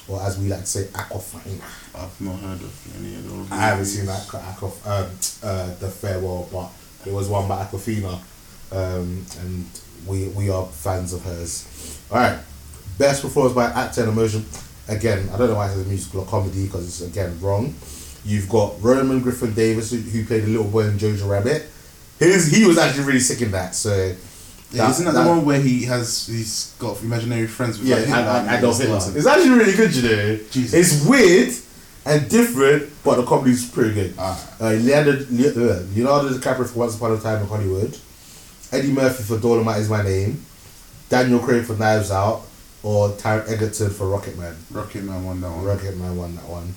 [0.07, 1.61] or as we like to say, Aquafina.
[1.95, 3.51] I've not heard of any of those.
[3.53, 5.11] I haven't seen that Aquaf, um,
[5.43, 6.71] uh, the farewell, but
[7.07, 8.19] it was one by Awkwafina,
[8.73, 9.67] um, and
[10.07, 11.67] we we are fans of hers.
[12.11, 12.39] All right,
[12.99, 14.45] best performance by actor and emotion.
[14.89, 17.75] Again, I don't know why it says musical or comedy because it's again wrong.
[18.25, 21.69] You've got Roman Griffin Davis who, who played the little boy in Jojo Rabbit.
[22.19, 23.75] His he was actually really sick in that.
[23.75, 24.15] So
[24.71, 28.05] Yeah, isn't that, the one where he has he's got imaginary friends with Yeah, like,
[28.07, 29.05] Hitler I, and I don't stuff?
[29.05, 30.37] think it's actually really good, you know.
[30.51, 30.73] Jesus.
[30.75, 31.53] It's weird
[32.05, 34.15] and different, but the comedy's pretty good.
[34.19, 34.55] Ah.
[34.61, 37.97] Uh, Leonardo, Le- uh, Leonardo DiCaprio for Once Upon a Time in Hollywood,
[38.73, 40.45] Eddie Murphy for Dolomite is My Name,
[41.09, 42.43] Daniel Craig for Knives Out,
[42.83, 44.57] or Taron Egerton for Rocket Man.
[44.71, 45.65] Rocket Man won that one.
[45.65, 46.75] Rocket Man won that one.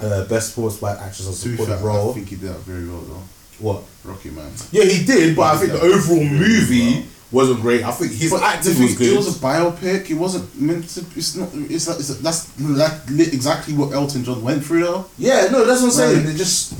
[0.00, 2.60] Uh, best sports by actress or To be fair, supporting I think he did that
[2.60, 3.22] very well though.
[3.58, 3.82] What?
[4.04, 4.52] Rocket Man.
[4.70, 7.02] Yeah, he did, but I He think the overall movie well.
[7.30, 7.84] Wasn't great.
[7.84, 9.12] I think his But acting was good.
[9.12, 10.10] It was a biopic.
[10.10, 11.00] It wasn't meant to.
[11.16, 11.50] It's not.
[11.54, 11.98] It's like.
[11.98, 12.92] It's that's like
[13.32, 15.06] exactly what Elton John went through though.
[15.18, 16.24] yeah, no, that's what I'm saying.
[16.24, 16.34] Right.
[16.34, 16.74] It just,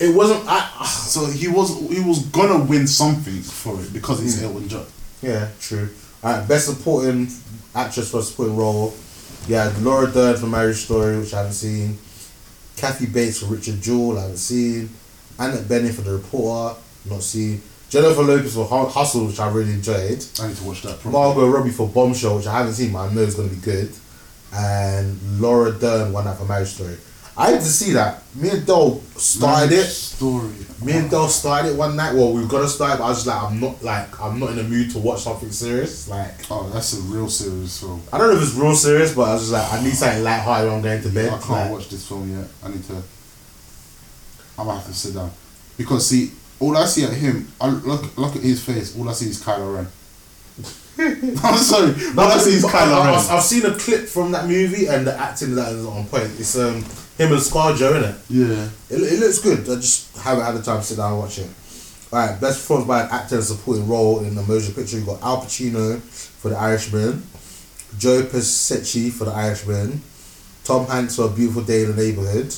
[0.00, 0.44] it wasn't.
[0.46, 1.70] I, So he was.
[1.90, 4.46] He was gonna win something for it because it's hmm.
[4.46, 4.86] Elton John.
[5.22, 5.88] Yeah, true.
[6.22, 7.28] Alright, best supporting
[7.74, 8.94] actress for a supporting role.
[9.46, 11.98] Yeah, Laura Dern for Marriage Story, which I haven't seen.
[12.76, 14.90] Kathy Bates for Richard Jewell, I haven't seen.
[15.38, 16.78] Annette Bening for The Reporter,
[17.08, 17.62] not seen.
[17.90, 20.24] Jennifer Lopez for Hu- Hustle, which I really enjoyed.
[20.40, 21.00] I need to watch that.
[21.00, 21.12] Probably.
[21.20, 23.60] Margot Robbie for Bombshell, which I haven't seen, but I know it's going to be
[23.62, 23.90] good.
[24.54, 26.96] And Laura Dern won that for Marriage Story.
[27.36, 28.22] I had to see that.
[28.34, 29.90] Me and Dole started Marriage it.
[29.90, 30.50] Story.
[30.82, 32.12] Me and Del started it one night.
[32.14, 34.40] Well, we were gonna start, it, but I was just like, I'm not like, I'm
[34.40, 36.08] not in the mood to watch something serious.
[36.08, 38.02] Like, Oh, that's a real serious film.
[38.12, 40.24] I don't know if it's real serious, but I was just like, I need something
[40.24, 41.26] light-hearted when I'm going to bed.
[41.28, 42.48] I can't Like, watch this film yet.
[42.64, 43.02] I need to.
[44.58, 45.30] I might have to sit down
[45.76, 48.96] because see, all I see at him, I look look at his face.
[48.98, 49.86] All I see is Kylo Ren.
[51.44, 51.94] I'm sorry.
[52.14, 53.14] No, all I see is Kylo Ren.
[53.14, 56.24] have I've seen a clip from that movie, and the acting that is on point.
[56.38, 56.84] It's um
[57.18, 58.16] him and ScarJo in it.
[58.28, 58.68] yeah.
[58.90, 59.60] It, it looks good.
[59.68, 61.50] I just haven't had the time to sit down and watch it.
[62.12, 64.98] Alright, best performance by an actor in a supporting role in a motion picture.
[64.98, 67.22] You got Al Pacino for The Irishman,
[67.98, 70.00] Joe Pesci for The Irishman,
[70.64, 72.54] Tom Hanks for A Beautiful Day in the Neighborhood,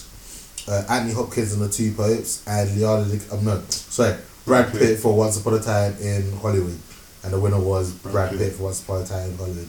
[0.69, 3.05] uh, Anthony Hopkins in The Two Popes, and Leonardo.
[3.11, 6.79] Di- um, no, sorry, Brad Pitt for Once Upon a Time in Hollywood,
[7.25, 8.53] and the winner was Brad, Brad Pitt.
[8.55, 9.69] For Once Upon a Time in Hollywood.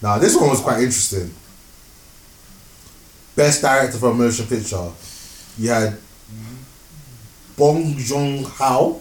[0.00, 1.32] Now this one was quite interesting.
[3.36, 4.90] Best director for a motion picture.
[5.58, 5.96] You had
[7.56, 9.00] Bong Joon Ho.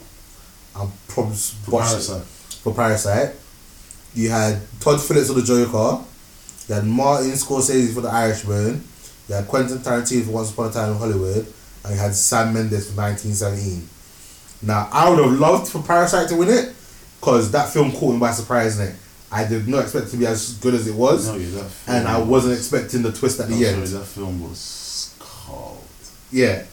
[0.75, 1.81] I'm probably For.
[1.81, 2.23] Parasite.
[2.23, 3.35] For Parasite.
[4.13, 6.03] You had Todd Phillips for The Joker.
[6.67, 8.83] You had Martin Scorsese for The Irishman.
[9.27, 11.45] You had Quentin Tarantino for Once Upon a Time in Hollywood.
[11.83, 13.87] And you had Sam Mendes for 1917.
[14.63, 16.73] Now, I would have loved for Parasite to win it
[17.19, 18.95] because that film caught me by surprise, innit?
[19.31, 22.07] I did not expect it to be as good as it was, No, yeah, and
[22.07, 23.87] I was- wasn't expecting the twist at the end.
[23.87, 25.83] sorry, that film was cold.
[26.31, 26.63] Yeah,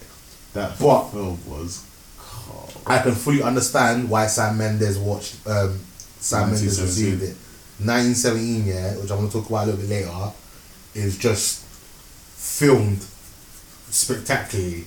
[0.54, 1.80] That But- film was
[2.16, 2.72] cold.
[2.86, 5.34] I can fully understand why Sam Mendes watched.
[5.46, 5.80] Um,
[6.20, 7.36] Sam Mendes received it.
[7.80, 10.30] 1917, yeah, which I'm gonna talk about a little bit later,
[10.94, 11.58] is just
[12.44, 13.00] filmed
[13.90, 14.84] spectacularly,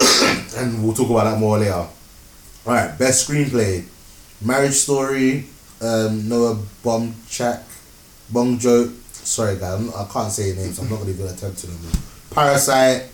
[0.56, 1.72] and we'll talk about that more later.
[1.74, 1.88] All
[2.66, 3.84] right, best screenplay,
[4.44, 5.44] Marriage Story,
[5.82, 7.62] um, Noah Baumbach,
[8.32, 8.96] Bongjo.
[9.12, 10.78] Sorry, guys, I can't say names.
[10.78, 11.92] I'm not gonna even attempt to them.
[12.30, 13.08] Parasite,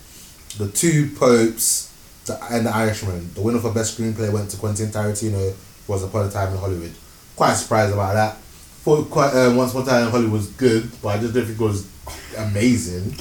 [0.56, 1.92] The Two Popes,
[2.26, 3.34] the, and The Irishman.
[3.34, 5.54] The winner for best screenplay went to Quentin Tarantino.
[5.88, 6.92] Was upon a time in Hollywood.
[7.36, 8.36] Quite surprised about that.
[8.82, 11.44] Thought quite um, Once Upon a Time in Hollywood was good, but I just don't
[11.44, 11.86] think it was
[12.36, 13.16] amazing.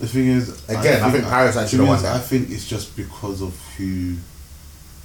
[0.00, 2.16] The thing is, Again, I think Parasite the should've thing won that.
[2.16, 4.14] I think it's just because of who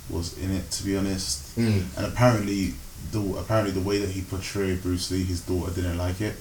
[0.10, 0.70] was in it.
[0.72, 1.84] To be honest, Mm.
[1.98, 2.74] and apparently,
[3.12, 6.36] the apparently the way that he portrayed Bruce Lee, his daughter didn't like it.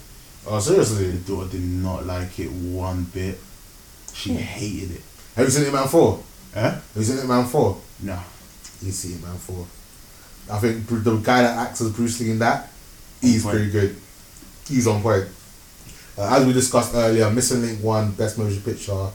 [0.46, 1.04] Oh seriously?
[1.12, 3.38] His daughter did not like it one bit.
[4.12, 4.36] She Hmm.
[4.38, 5.02] hated it.
[5.36, 6.22] Have you seen Ip Man Four?
[6.54, 6.60] Eh?
[6.60, 7.78] Have you seen Ip Man Four?
[8.00, 8.18] No.
[8.82, 9.66] You see Ip Man Four.
[10.50, 12.70] I think the guy that acts as Bruce Lee in that,
[13.22, 13.96] he's pretty good.
[14.68, 15.26] He's on point.
[16.18, 19.08] Uh, as we discussed earlier, Missing Link won Best Motion Picture.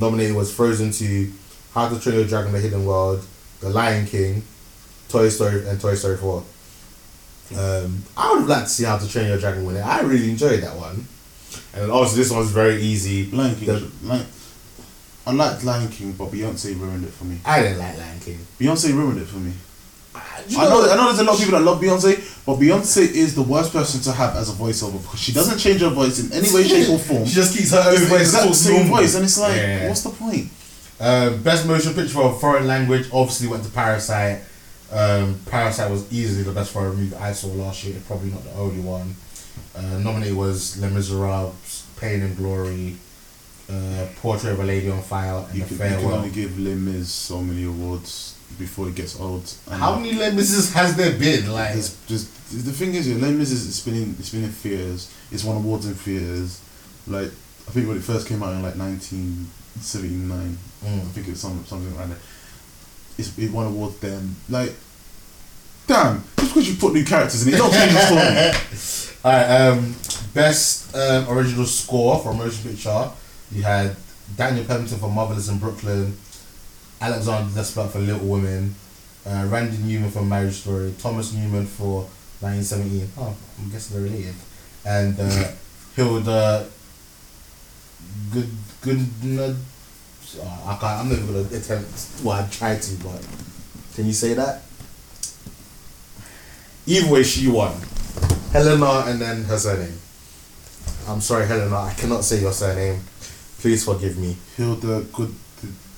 [0.00, 1.32] Nominated was Frozen 2,
[1.72, 3.24] How to Train Your Dragon: The Hidden World,
[3.60, 4.42] The Lion King,
[5.08, 6.44] Toy Story, and Toy Story 4.
[7.56, 9.80] Um, I would have liked to see How to Train Your Dragon win it.
[9.86, 11.06] I really enjoyed that one.
[11.74, 13.30] And obviously, this one's very easy.
[13.30, 13.66] Lion King.
[13.66, 14.26] The- Lion,
[15.26, 17.38] I liked Lion King, but Beyonce ruined it for me.
[17.44, 18.38] I didn't like Lion King.
[18.60, 19.52] Beyonce ruined it for me.
[20.48, 22.98] You I know, I know there's a lot of people that love Beyonce, but Beyonce
[22.98, 26.18] is the worst person to have as a voiceover because she doesn't change her voice
[26.20, 27.24] in any way, shape, or form.
[27.24, 28.20] She just keeps her own voice.
[28.22, 28.96] exact talks same normal.
[28.98, 29.88] voice, and it's like, Yeah.
[29.88, 30.48] what's the point?
[31.00, 34.40] Um, best motion picture for a foreign language obviously went to Parasite.
[34.92, 37.96] Um, Parasite was easily the best foreign movie I saw last year.
[38.06, 39.14] Probably not the only one.
[39.76, 42.96] Uh, nominated was Les Miserables, Pain and Glory,
[43.70, 46.58] uh, Portrait of a Lady on Fire, and You The can, you can only give
[46.60, 49.52] Les Mis so many awards before it gets old.
[49.70, 51.50] How many Mis has there been?
[51.52, 52.28] Like, It's just
[52.64, 55.12] the thing is, yeah, is it's been in it's been in theaters.
[55.32, 56.60] It's won awards in theaters.
[57.06, 57.30] Like
[57.66, 61.06] I think when it first came out in like 1979, I Mm.
[61.12, 62.18] think it was some, something around there.
[63.16, 64.36] It's, it won awards then.
[64.50, 64.72] Like,
[65.86, 69.24] damn, just because you put new characters in it, don't change the story.
[69.24, 69.94] Alright, um,
[70.34, 73.10] best um, original score for a motion picture.
[73.50, 73.96] You had
[74.36, 76.16] Daniel Pemberton for Marvelous in Brooklyn,
[77.04, 78.74] Alexander Desplat for Little Women,
[79.26, 82.08] uh, Randy Newman for Marriage Story, Thomas Newman for
[82.40, 83.10] 1917.
[83.18, 84.34] Oh, I'm guessing they're related.
[84.86, 85.50] And uh,
[85.94, 86.66] Hilda
[88.32, 88.48] Good
[88.80, 89.56] Good.
[90.40, 91.00] Oh, I can't.
[91.00, 91.92] I'm not even gonna attempt.
[92.24, 93.20] Well, I tried to, but
[93.94, 94.62] can you say that?
[96.86, 97.74] Either way, she won.
[98.50, 99.98] Helena and then her surname.
[101.06, 101.76] I'm sorry, Helena.
[101.76, 103.00] I cannot say your surname.
[103.58, 104.36] Please forgive me.
[104.56, 105.34] Hilda Good.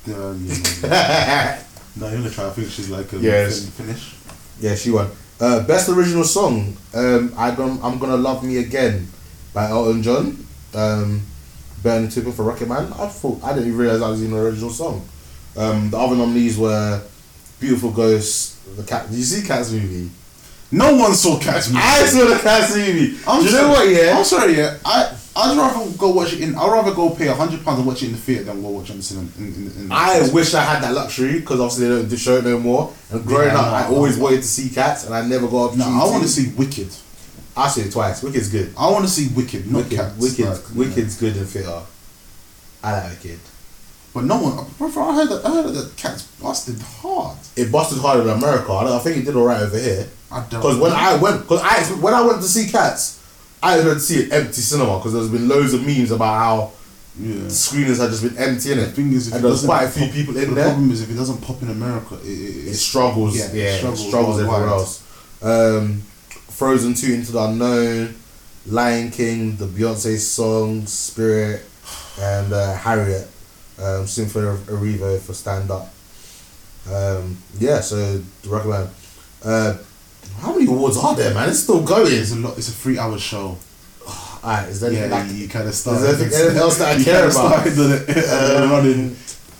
[0.06, 1.62] The, the, yeah.
[1.96, 2.46] no, you're gonna try.
[2.46, 3.68] I think she's like a Yes.
[3.68, 4.14] fin- finish.
[4.60, 5.10] Yeah, she won.
[5.40, 6.76] Uh, best original song.
[6.94, 9.08] Um, I gon- I'm gonna love me again
[9.52, 10.46] by Elton John.
[10.74, 11.22] Um,
[11.82, 12.92] Bernie Taupin for Rocket Man.
[12.98, 15.06] I thought I didn't even realize that was an original song.
[15.56, 17.02] Um, the other nominees were
[17.60, 19.08] Beautiful Ghost, the Cat.
[19.08, 20.10] Did you see Cats movie?
[20.72, 21.80] No one saw Cats movie.
[21.82, 23.16] I saw the Cats movie.
[23.26, 23.88] I'm Do you know what?
[23.88, 24.16] Yeah.
[24.18, 24.76] I'm sorry, yeah.
[24.84, 26.54] I I'd rather go watch it in.
[26.54, 28.70] I'd rather go pay a hundred pounds and watch it in the theater than go
[28.70, 29.28] watch it in the cinema.
[29.38, 32.36] In, in, in, I wish I had that luxury because obviously they don't do show
[32.38, 32.92] it no more.
[33.10, 35.76] And growing Yeah, up, I always wanted to see Cats, and I never got.
[35.76, 36.88] No, I want to see Wicked.
[37.56, 38.22] I see it twice.
[38.22, 38.72] Wicked's good.
[38.78, 40.18] I want to see Wicked, not Wicked, Cats.
[40.18, 41.82] Wicked, like, Wicked's good in theatre.
[42.82, 43.40] I like Wicked.
[44.14, 44.66] But no one.
[44.78, 45.44] Bro, I heard that.
[45.44, 47.36] I heard that Cats busted hard.
[47.56, 48.72] It busted harder in America.
[48.72, 50.08] I, I think it did alright over here.
[50.32, 50.60] I don't.
[50.60, 53.15] Because when I went, because I when I went to see Cats,
[53.66, 56.72] I to see an empty cinema because there's been loads of memes about how
[57.18, 57.34] yeah.
[57.48, 58.90] screeners had just been empty in The it.
[58.94, 60.54] thing is, if and it there was doesn't quite a few pop- people in the
[60.54, 60.64] there.
[60.64, 63.36] The problem is if it doesn't pop in America, it, it, It struggles.
[63.38, 65.02] Yeah, Yeah, it it struggles, struggles everywhere else.
[65.42, 66.02] Um,
[66.50, 68.14] Frozen Two Into the Unknown,
[68.66, 71.62] Lion King, the Beyonce song Spirit,
[72.20, 73.28] and uh, Harriet,
[73.82, 75.92] um, Symphony of Arrivo for stand up.
[76.90, 78.90] Um, yeah, so recommend.
[79.44, 79.74] Uh,
[80.40, 81.48] how many awards are there, man?
[81.48, 82.12] It's still going.
[82.12, 82.56] It's a lot.
[82.58, 83.56] It's a three-hour show.
[84.44, 86.02] Alright, is there Yeah, anything like, you kind of is started.
[86.02, 87.66] there anything else that I care about?
[88.64, 89.16] Um, running.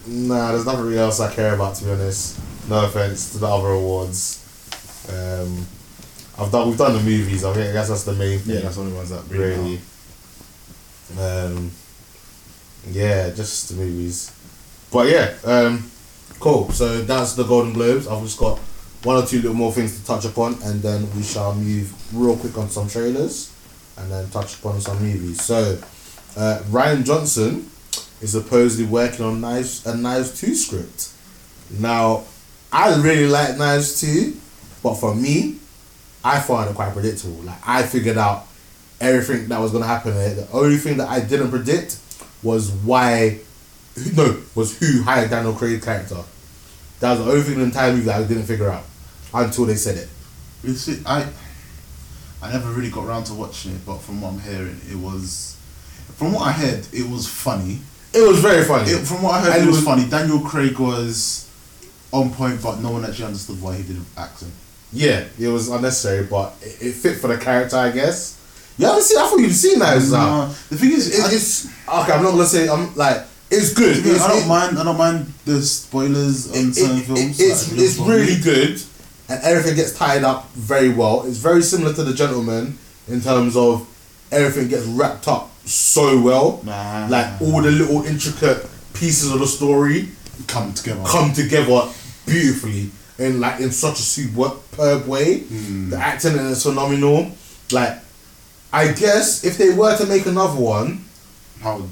[0.09, 2.39] Nah, there's nothing really else I care about to be honest.
[2.69, 4.43] No offense to the other awards.
[5.09, 5.67] Um,
[6.39, 7.45] I've done we've done the movies.
[7.45, 8.57] I think I guess that's the main thing.
[8.57, 9.57] Yeah, that's the only ones that really.
[9.57, 9.81] really.
[11.19, 11.71] Um,
[12.91, 14.33] yeah, just the movies.
[14.93, 15.91] But yeah, um,
[16.39, 16.71] cool.
[16.71, 18.07] So that's the Golden Globes.
[18.07, 18.59] I've just got
[19.07, 22.37] one or two little more things to touch upon, and then we shall move real
[22.37, 23.53] quick on some trailers,
[23.99, 25.41] and then touch upon some movies.
[25.41, 25.79] So,
[26.37, 27.71] uh, Rian Johnson
[28.21, 31.11] is supposedly working on Knives a Knives Two script.
[31.79, 32.25] Now,
[32.73, 34.37] I really like Knives Two,
[34.83, 35.61] but for me,
[36.25, 37.37] I found it quite predictable.
[37.45, 38.49] Like I figured out
[39.01, 40.15] everything that was gonna happen.
[40.15, 41.99] The only thing that I didn't predict
[42.43, 43.39] was why,
[44.17, 46.25] no, was who hired Daniel Craig's character.
[46.99, 48.83] That was the only thing in the entire movie that I didn't figure out
[49.45, 50.09] until they said it.
[50.65, 51.27] You see, I
[52.43, 55.57] I never really got around to watching it, but from what I'm hearing, it was
[56.17, 57.79] from what I heard, it was funny.
[58.15, 58.91] It was very funny.
[58.91, 60.09] It, from what I heard, And it was funny.
[60.09, 61.51] Daniel Craig was
[62.13, 64.53] on point, but no one actually understood why he did an accent.
[64.93, 68.41] Yeah, it was unnecessary, but it, it fit for the character, I guess.
[68.79, 69.19] You haven't seen?
[69.19, 69.97] I thought you'd seen that.
[69.97, 72.13] It's, Nah, the thing is, it, I, it's okay.
[72.13, 72.69] I'm not gonna say.
[72.69, 74.05] I'm like it's good.
[74.05, 74.79] It's, I don't mind.
[74.79, 77.41] I don't mind the spoilers on certain films.
[77.41, 78.81] it's like, it's really good,
[79.29, 81.25] and everything gets tied up very well.
[81.27, 83.87] It's very similar to the Gentleman in terms of
[84.31, 86.61] everything gets wrapped up so well.
[86.65, 87.07] Nah.
[87.09, 90.09] Like all the little intricate pieces of the story
[90.47, 91.03] come together.
[91.07, 91.89] come together
[92.27, 95.41] beautifully in like in such a superb way.
[95.41, 95.91] Hmm.
[95.91, 97.33] The acting is phenomenal.
[97.73, 97.99] Like,
[98.73, 101.05] I guess if they were to make another one,
[101.61, 101.83] How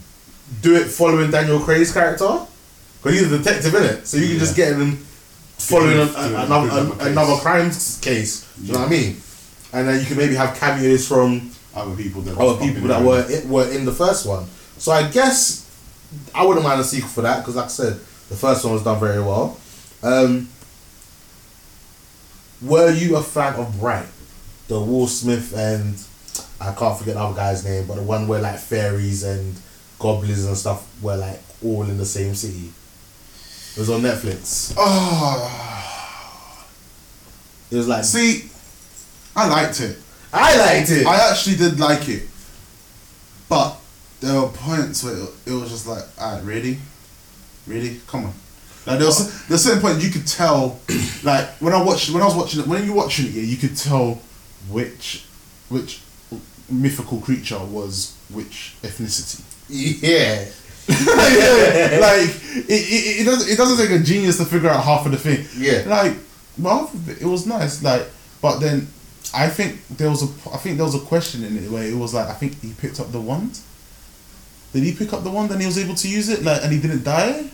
[0.61, 2.41] do it following Daniel Craig's character
[3.03, 5.05] because he's a detective in it, so you can just get him
[5.69, 7.43] following a, Do a- another do another a- another case.
[7.43, 7.71] crime
[8.03, 8.55] case.
[8.57, 9.17] Do you know what I mean?
[9.73, 13.27] And then you can maybe have cameos from other people that other people that were
[13.29, 14.47] it, were in the first one.
[14.79, 15.69] So I guess
[16.35, 18.85] I wouldn't mind a sequel for that because, like I said, the first one was
[18.85, 19.59] done very well.
[20.03, 20.49] Um,
[22.63, 24.07] were you a fan of Bright,
[24.69, 25.97] the Will Smith and
[26.61, 29.55] I can't forget the other guy's name, but the one where like fairies and
[29.99, 32.73] goblins and stuff were like all in the same city.
[33.77, 34.73] It was on Netflix.
[34.77, 36.65] Oh,
[37.73, 38.49] It was like see,
[39.35, 39.99] I liked it.
[40.33, 41.05] I liked it.
[41.07, 42.23] I actually did like it,
[43.49, 43.77] but
[44.21, 45.15] there were points where
[45.47, 46.79] it, was just like, ah, really,
[47.67, 48.35] really, come on.
[48.87, 50.79] Like there was there's certain point you could tell,
[51.25, 53.57] like when I watched when I was watching it when you're watching it, yeah, you
[53.57, 54.21] could tell
[54.71, 55.25] which
[55.69, 56.01] which
[56.71, 59.43] mythical creature was which ethnicity.
[59.69, 60.45] yeah.
[60.89, 62.29] Like
[62.69, 65.19] it, it, it doesn't it doesn't take a genius to figure out half of the
[65.19, 65.47] thing.
[65.57, 65.83] Yeah.
[65.87, 66.17] Like
[66.59, 67.83] well, it, it was nice.
[67.83, 68.07] Like,
[68.41, 68.89] but then
[69.33, 71.97] I think there was a I think there was a question in it where it
[71.97, 73.61] was like I think he picked up the wand.
[74.73, 76.73] Did he pick up the wand and he was able to use it like and
[76.73, 77.51] he didn't die?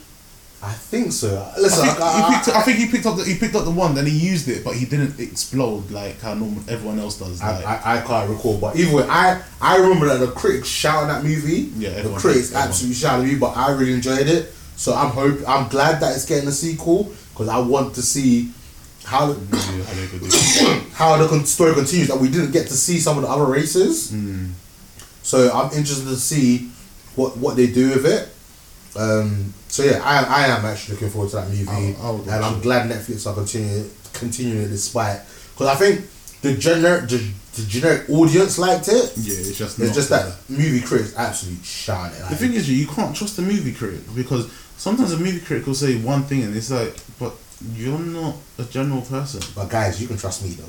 [0.63, 1.51] I think so.
[1.59, 3.65] Listen, I think, I, he picked, I think he picked up the he picked up
[3.65, 7.19] the wand and he used it, but he didn't explode like how normal everyone else
[7.19, 7.41] does.
[7.41, 10.69] I, Like, I, I can't recall, but either way, I, I remember that the critics
[10.69, 11.71] shouting that movie.
[11.77, 14.53] Yeah, the critics absolutely shouting at me, but I really enjoyed it.
[14.77, 18.51] So I'm hope I'm glad that it's getting a sequel because I want to see
[19.05, 19.33] how
[20.93, 22.09] how the story continues.
[22.09, 24.11] That we didn't get to see some of the other races.
[24.11, 24.49] Hmm.
[25.23, 26.71] So I'm interested to see
[27.17, 28.29] what what they do with it.
[28.97, 32.45] Um, so yeah, I, I am actually looking forward to that movie, I- I and
[32.45, 32.63] I'm it.
[32.63, 35.21] glad Netflix are continuing continuing it despite
[35.53, 36.07] because I think
[36.43, 37.19] the generic the,
[37.55, 39.13] the generic audience liked it.
[39.17, 42.29] yeah, it's just It's just that movie critics absolutely shine it.
[42.31, 45.75] The thing is, you can't trust a movie critic because sometimes a movie critic will
[45.75, 47.33] say one thing and it's like, but
[47.75, 49.41] you're not a general person.
[49.55, 50.65] but guys, you can trust me though.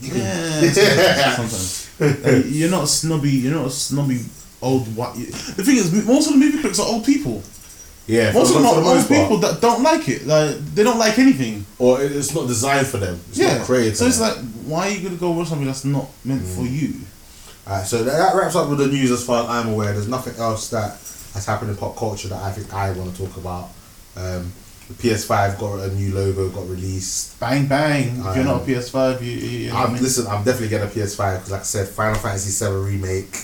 [0.00, 1.90] You can, Yeah, sometimes.
[2.00, 3.30] Like, you're not a snobby.
[3.30, 4.24] You're not a snobby
[4.64, 5.14] old white.
[5.16, 7.42] The thing is, most of the movie critics are old people.
[8.06, 10.26] yeah, Most of them are the old people that don't like it.
[10.26, 11.64] Like they don't like anything.
[11.78, 13.20] or it's not designed for them.
[13.28, 13.58] It's yeah.
[13.58, 13.96] not created.
[13.96, 14.36] so it's like,
[14.66, 16.72] why are you gonna go with something that's not meant for Mm.
[16.80, 16.94] you?
[17.66, 19.92] Alright, so that, wraps up with the news as far as I'm aware.
[19.94, 20.90] There's nothing else that
[21.32, 23.70] has happened in pop culture that I think I want to talk about.
[24.16, 24.52] Um,
[24.88, 27.40] the PS5 got a new logo, got released.
[27.40, 28.20] Bang bang.
[28.26, 29.30] If you're not a PS5, you.
[29.32, 30.02] you, know what I I'm, mean?
[30.02, 33.34] listen, I'm definitely getting a PS5 because, like I said, Final Fantasy VII remake.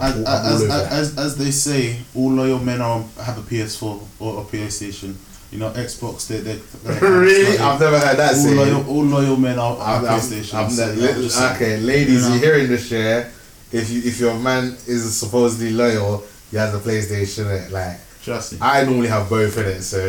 [0.00, 3.42] As, all, I'm all as, as, as, they say, all loyal men are have a
[3.42, 5.14] PS4 or a PlayStation.
[5.52, 6.26] You know, Xbox.
[6.26, 6.58] They they.
[7.06, 10.54] really, I've never heard that all loyal, all loyal men are have I'm, PlayStation.
[10.54, 13.32] I'm so not- I'm just okay, ladies, You are hearing this share?
[13.72, 17.46] If you if your man is supposedly loyal, he has a PlayStation.
[17.50, 18.58] It like Trust me.
[18.60, 20.04] I normally have both in it, so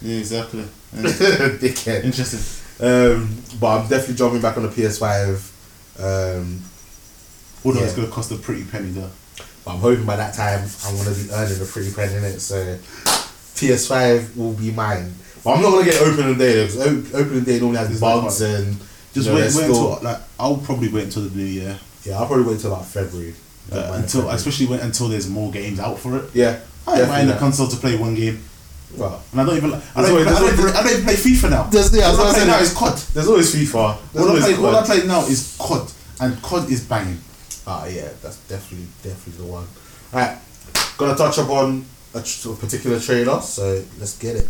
[0.00, 0.64] Yeah, exactly.
[0.94, 2.04] Dickhead.
[2.04, 2.40] Interesting.
[2.78, 5.52] Um, but I'm definitely jumping back on the PS5.
[5.98, 6.62] Um,
[7.64, 7.86] Although Yeah.
[7.86, 9.10] it's gonna cost a pretty penny though.
[9.66, 12.38] But I'm hoping by that time I'm gonna be earning a pretty penny in it.
[12.40, 12.78] So
[13.56, 15.12] PS5 will be mine.
[15.44, 18.76] But I'm not gonna get opening day because opening day normally has bugs and
[19.12, 21.78] Just you know, wait, wait still- until like I'll probably wait until the new year.
[22.04, 22.18] yeah.
[22.18, 23.34] I'll probably wait until about February.
[23.72, 24.36] Uh, until February.
[24.36, 26.24] especially when until there's more games out for it.
[26.34, 26.60] yeah.
[26.86, 28.40] I buying definitely the console to play one game.
[28.96, 29.74] Well, And I don't even.
[29.74, 31.62] I don't, always- I, don't even, I don't even play FIFA now.
[31.64, 32.96] There's- yeah, I all I gonna play now is COD.
[33.14, 33.98] there's always FIFA.
[34.12, 37.18] There's All I, always play, all I play now is COD, and COD is banging.
[37.68, 39.66] Ah, yeah, that's definitely definitely the one.
[40.14, 40.38] Alright,
[40.96, 41.84] gonna touch upon
[42.14, 44.46] a particular trailer, so let's get it.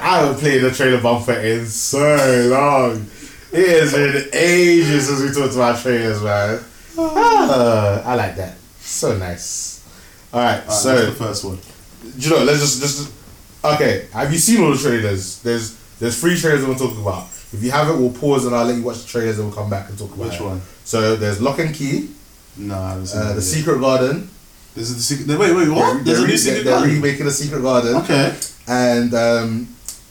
[0.00, 3.10] I haven't played the trailer bumper in so long.
[3.50, 6.64] It has been ages since we talked about trailers, man.
[6.98, 8.56] Ah, I like that.
[8.80, 9.84] So nice.
[10.32, 11.58] All right, Alright, so that's the first one.
[12.18, 13.12] you know, let's just just
[13.64, 14.08] okay.
[14.12, 15.40] Have you seen all the trailers?
[15.42, 17.26] There's there's three trailers we'll talk about.
[17.52, 19.70] If you haven't, we'll pause and I'll let you watch the trailers and we'll come
[19.70, 20.44] back and talk about Which it.
[20.44, 20.60] one?
[20.84, 22.10] So there's Locke and Key,
[22.56, 23.42] No, I haven't seen uh, The.
[23.42, 24.28] Secret Garden.
[24.74, 25.38] This is the secret.
[25.38, 26.04] Wait, wait, what?
[26.04, 26.94] They're, There's a re- new they're, secret they're garden.
[27.00, 27.94] remaking The Secret Garden.
[28.02, 28.36] Okay.
[28.66, 29.68] And um,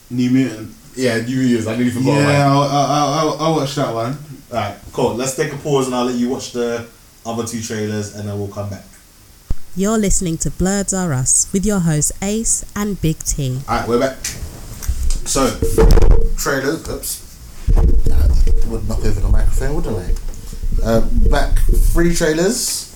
[0.09, 0.73] New Mutant.
[0.95, 1.67] yeah, New Year's.
[1.67, 2.13] I nearly forgot.
[2.15, 4.17] Yeah, I'll, I'll, I'll, I'll watch that one.
[4.53, 5.15] Alright, cool.
[5.15, 6.85] Let's take a pause and I'll let you watch the
[7.25, 8.83] other two trailers and then we'll come back.
[9.75, 13.61] You're listening to Blurs Are Us with your hosts Ace and Big T.
[13.67, 14.23] Alright, we're back.
[15.25, 15.49] So,
[16.37, 16.87] trailers.
[16.87, 17.73] Oops.
[17.75, 20.85] I Would knock over the microphone, wouldn't I?
[20.85, 21.01] Uh,
[21.31, 21.57] back.
[21.57, 22.91] Three trailers.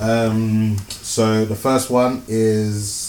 [0.00, 3.03] Um, so, the first one is.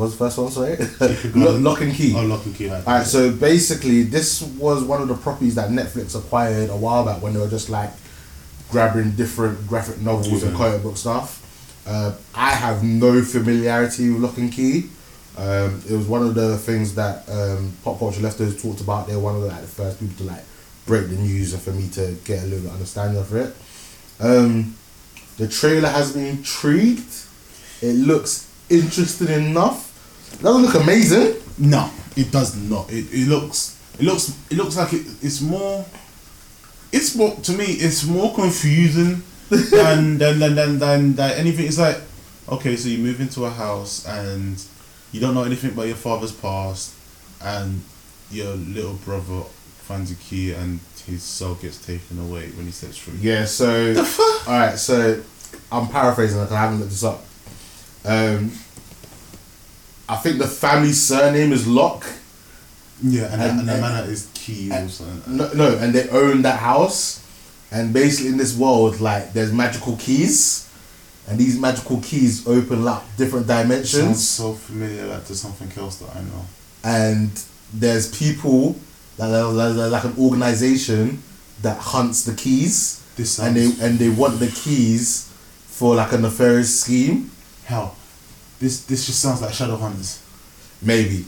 [0.00, 0.76] What's the first one, sorry?
[1.34, 2.14] Lock, Locke and Key.
[2.16, 2.68] Oh, Locke and Key.
[2.70, 2.86] right.
[2.86, 7.20] Alright, so basically, this was one of the properties that Netflix acquired a while back
[7.22, 7.90] when they were just like
[8.70, 10.56] grabbing different graphic novels and Yeah.
[10.58, 11.36] comic book stuff.
[11.86, 14.88] Uh, I have no familiarity with Locke and Key.
[15.36, 19.06] Um, it was one of the things that um, Pop Culture Leftovers talked about.
[19.06, 20.44] They were one of the, like, the first people to like
[20.86, 23.54] break the news and for me to get a little bit of understanding of it.
[24.18, 24.76] Um,
[25.36, 27.12] the trailer has me intrigued.
[27.82, 29.88] It looks interesting enough.
[30.42, 31.34] Doesn't look amazing.
[31.58, 32.90] No, it does not.
[32.90, 35.84] It, it looks it looks it looks like it, it's more
[36.92, 41.66] it's more to me it's more confusing than than, than than than than anything.
[41.66, 41.98] It's like
[42.48, 44.62] okay, so you move into a house and
[45.12, 46.94] you don't know anything about your father's past,
[47.42, 47.82] and
[48.30, 49.42] your little brother
[49.78, 53.14] finds a key and his soul gets taken away when he steps through.
[53.20, 54.48] Yeah, so The fuck?
[54.48, 55.20] all right, so
[55.72, 57.24] I'm paraphrasing because I haven't looked this up.
[58.04, 58.52] Um,
[60.10, 62.06] I think the family surname is Locke.
[63.02, 65.36] Yeah, and, And- and, the and- manor is key or something.
[65.36, 67.20] No, no, and they own that house,
[67.70, 70.66] and basically in this world, like there's magical keys,
[71.28, 73.92] and these magical keys open up different dimensions.
[74.02, 76.44] Sounds so familiar, like to something else that I know.
[76.84, 77.30] and
[77.72, 78.74] there's people
[79.16, 81.22] that there's, like an organization
[81.62, 85.28] that hunts the keys, This and they and they want the keys
[85.68, 87.30] for like a nefarious scheme.
[87.64, 87.94] hell.
[88.60, 90.20] This this just sounds like Shadowhunters.
[90.82, 91.24] Maybe.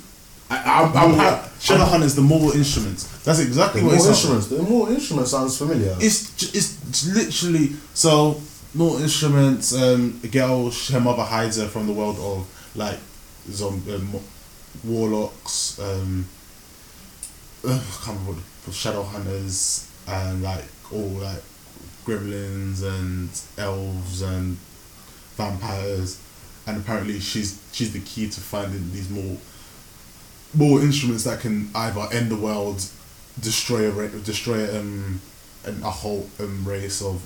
[0.51, 3.05] I, I'm, I'm, Mortal- Shadowhunters, the Mortal Instruments.
[3.25, 4.35] That's exactly the what it sounds like.
[4.35, 4.47] instruments.
[4.49, 5.97] The more instruments sounds familiar.
[5.99, 8.41] It's, it's literally so
[8.75, 9.75] Mortal Instruments.
[9.75, 12.47] Um, a girl, her mother hides her from the world of
[12.77, 12.99] like
[13.51, 14.21] zombie um,
[14.85, 15.79] warlocks.
[15.79, 16.27] Um,
[17.67, 21.43] ugh, I can't remember what Shadowhunters and like all like
[22.05, 24.57] gremlins and elves and
[25.37, 26.21] vampires,
[26.67, 29.37] and apparently she's she's the key to finding these more
[30.55, 32.85] more instruments that can either end the world,
[33.41, 35.21] destroy a destroy um,
[35.65, 37.21] an, a whole um, race of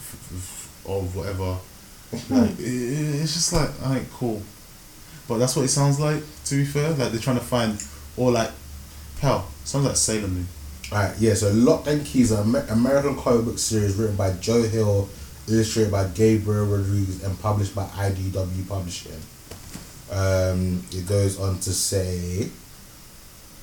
[0.88, 1.56] of whatever.
[2.30, 4.42] like it, it- it's just like I alright, cool,
[5.28, 6.22] but that's what it sounds like.
[6.46, 7.82] To be fair, like they're trying to find
[8.16, 8.50] or like
[9.20, 10.46] hell sounds like Sailor Moon.
[10.92, 14.62] Alright, yeah, so Locke and Key is an American comic book series written by Joe
[14.62, 15.08] Hill,
[15.48, 19.20] illustrated by Gabriel Rodriguez, and published by IDW Publishing.
[20.10, 22.48] Um, it goes on to say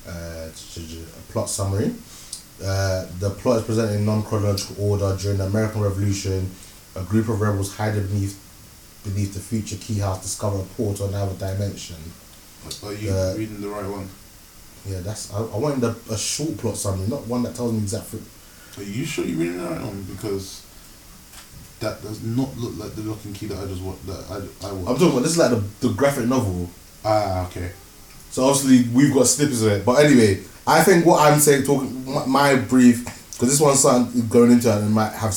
[0.06, 1.94] uh, a plot summary.
[2.62, 5.16] Uh, the plot is presented in non chronological order.
[5.20, 6.50] During the American Revolution,
[6.94, 8.40] a group of rebels hiding beneath
[9.04, 11.96] beneath the future key house discover a portal to another dimension.
[12.82, 14.08] Are you Uh, reading the right one?
[14.86, 17.78] Yeah, that's I, I wanted a, a short plot summary, not one that tells me
[17.80, 18.20] exactly.
[18.78, 20.02] Are you sure you're reading the right one?
[20.02, 20.62] Because
[21.84, 24.06] that does not look like the lock and key that I just watched.
[24.06, 26.68] That I I I'm talking about this is like the, the graphic novel.
[27.04, 27.70] Ah, okay.
[28.30, 29.84] So obviously we've got snippets of it.
[29.84, 34.26] But anyway, I think what I'm saying, talking my, my brief, because this one's something
[34.28, 35.34] going into it and might have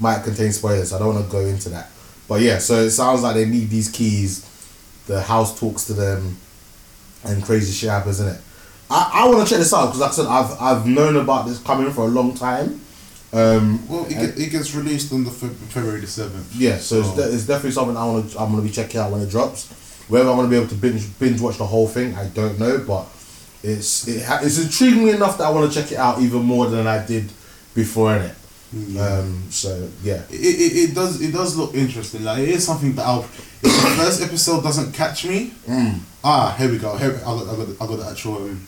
[0.00, 0.90] might contain spoilers.
[0.90, 1.90] So I don't want to go into that.
[2.28, 4.50] But yeah, so it sounds like they need these keys.
[5.06, 6.38] The house talks to them,
[7.24, 8.40] and crazy shit happens in it.
[8.88, 11.46] I, I want to check this out because like I said, I've I've known about
[11.46, 12.80] this coming for a long time.
[13.34, 16.54] Um, Well, it, get, it gets released on the Fe- February the seventh.
[16.54, 19.10] yeah, so it's, de- it's definitely something I want to I'm gonna be checking out
[19.10, 19.68] when it drops.
[20.08, 22.78] Whether I'm gonna be able to binge binge watch the whole thing, I don't know,
[22.86, 23.06] but
[23.62, 26.42] it's it ha- it's intriguing me enough that I want to check it out even
[26.42, 27.32] more than I did
[27.74, 28.34] before in it.
[29.00, 30.34] Um, so yeah, It,
[30.64, 32.22] it, it does it does look interesting.
[32.24, 33.22] Like it is something that I'll.
[33.22, 36.00] If the first episode doesn't catch me, Mm.
[36.22, 36.96] ah, here we go.
[36.98, 38.66] Here I got I got I got the actual um,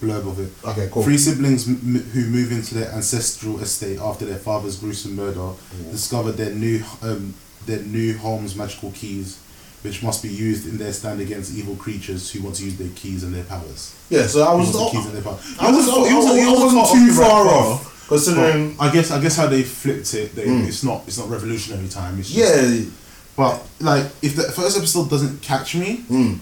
[0.00, 0.50] blurb of it.
[0.68, 1.02] Okay, cool.
[1.02, 1.74] Three siblings m-
[2.12, 5.52] who move into their ancestral estate after their father's gruesome murder
[5.90, 7.34] discover their new um,
[7.66, 9.38] their new home's magical keys,
[9.82, 12.90] which must be used in their stand against evil creatures who want to use their
[12.94, 13.94] keys and their powers.
[14.10, 14.26] yeah.
[14.26, 15.56] So I was the keys and their powers.
[15.58, 18.76] I was, I, It wasn't- it I wasn't too far off considering.
[18.78, 20.34] I guess I guess how they flipped it.
[20.34, 20.66] They, Mm.
[20.68, 22.18] It's not it's not revolutionary time.
[22.18, 22.38] It's just,
[22.84, 22.90] Yeah.
[23.36, 26.38] But like, if the first episode doesn't catch me, Mm.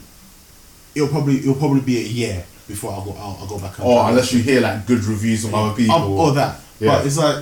[0.94, 3.78] it'll probably it'll probably be a year before I'll go I'll, I'll go back.
[3.78, 4.36] and Or unless it.
[4.36, 5.94] you hear like good reviews from other people.
[5.94, 6.60] Um, or that.
[6.80, 6.88] Yeah.
[6.96, 7.36] But it's like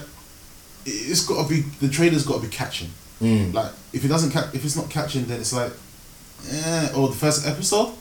[0.87, 2.89] it- it's got to be the trailer's got to be catching.
[3.21, 3.53] Mm.
[3.55, 5.73] Like if it doesn't catch, if it's not catching, then it's like,
[6.51, 6.89] eh.
[6.97, 7.93] Or the first episode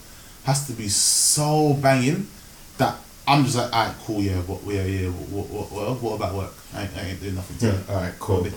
[0.43, 2.27] has to be so banging
[2.77, 2.95] that
[3.27, 6.53] I'm just like, alright, cool, yeah, what, yeah, yeah, what, what, what, what about work?
[6.73, 7.57] I ain't, I ain't doing nothing.
[7.67, 7.75] Yeah.
[7.75, 7.93] today.
[7.93, 8.13] All right.
[8.19, 8.47] Cool.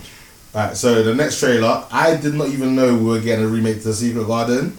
[0.55, 3.78] Alright, so the next trailer, I did not even know we were getting a remake
[3.82, 4.76] to The Secret Garden.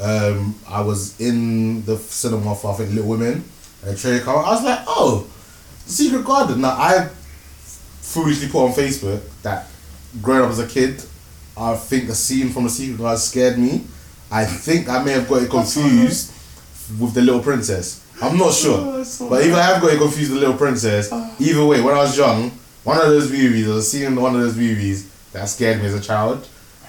[0.00, 3.44] Um, I was in the cinema for I think Little Women,
[3.82, 4.28] and the trailer.
[4.28, 5.26] I was like, oh,
[5.86, 6.60] Secret Garden.
[6.60, 7.08] Now I
[8.00, 9.66] foolishly put on Facebook that
[10.22, 11.02] growing up as a kid,
[11.56, 13.84] I think a scene from The Secret Garden scared me.
[14.30, 16.32] I think I may have got it confused
[17.00, 18.04] with the Little Princess.
[18.22, 21.12] I'm not sure, but even I have got it confused with the Little Princess.
[21.12, 22.50] Either way, when I was young,
[22.84, 25.94] one of those movies, I was seeing one of those movies that scared me as
[25.94, 26.46] a child,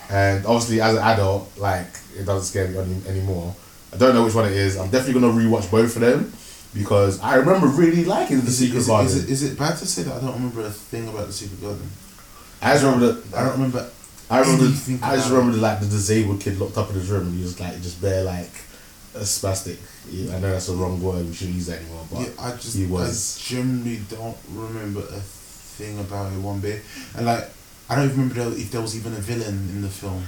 [0.10, 1.88] and obviously as an adult, like
[2.18, 3.56] it doesn't scare me any, anymore.
[3.94, 4.78] I don't know which one it is.
[4.78, 6.34] I'm definitely gonna rewatch both of them
[6.74, 9.08] because I remember really liking the Is it, Secret is, it, Garden.
[9.08, 11.34] is, it, is it bad to say that I don't remember a thing about the
[11.34, 11.90] Secret Garden?
[12.62, 13.90] I just remember the, I don't remember.
[14.30, 14.66] I remember.
[15.04, 17.44] I just remember the, like the disabled kid locked up in his room and he
[17.44, 18.52] was like just bare like
[19.14, 19.78] a spastic.
[20.34, 21.26] I know that's a wrong word.
[21.28, 22.06] We shouldn't use that anymore.
[22.12, 23.38] But Yeah, I just he was.
[23.40, 26.82] I generally don't remember a thing about it one bit,
[27.16, 27.50] and like
[27.90, 30.26] I don't even remember if there was even a villain in the film.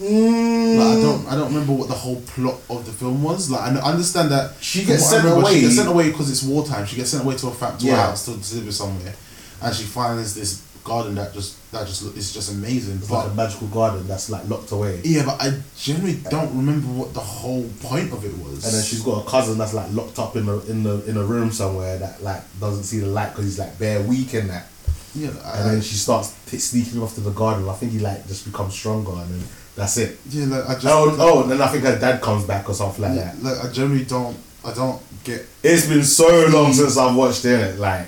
[0.00, 3.50] Mm, Like I don't, I don't remember what the whole plot of the film was.
[3.50, 5.54] Like I understand that She gets sent remember, away.
[5.54, 6.86] She gets sent away because it's wartime.
[6.86, 8.06] She gets sent away to a fact to a Yeah.
[8.06, 9.14] house to deliver somewhere,
[9.62, 12.96] and she finds this garden that just that just is just amazing.
[12.96, 15.00] It's But like a magical garden that's like locked away.
[15.04, 18.64] yeah, but I generally don't remember what the whole point of it was.
[18.64, 21.16] And then she's got a cousin that's like locked up in the in the in
[21.16, 24.48] a room somewhere that like doesn't see the light because he's like bare weak in
[24.48, 24.66] that.
[25.14, 27.68] Yeah, I, And then she starts t- sneaking off to the garden.
[27.68, 30.18] I think he like just becomes stronger, and then that's it.
[30.30, 32.74] yeah, like I just Oh, oh, and then I think her dad comes back or
[32.74, 33.42] something like yeah, that.
[33.42, 36.74] like I generally don't, I don't get It's been so long mm.
[36.74, 37.78] since I've watched it.
[37.78, 38.06] Like,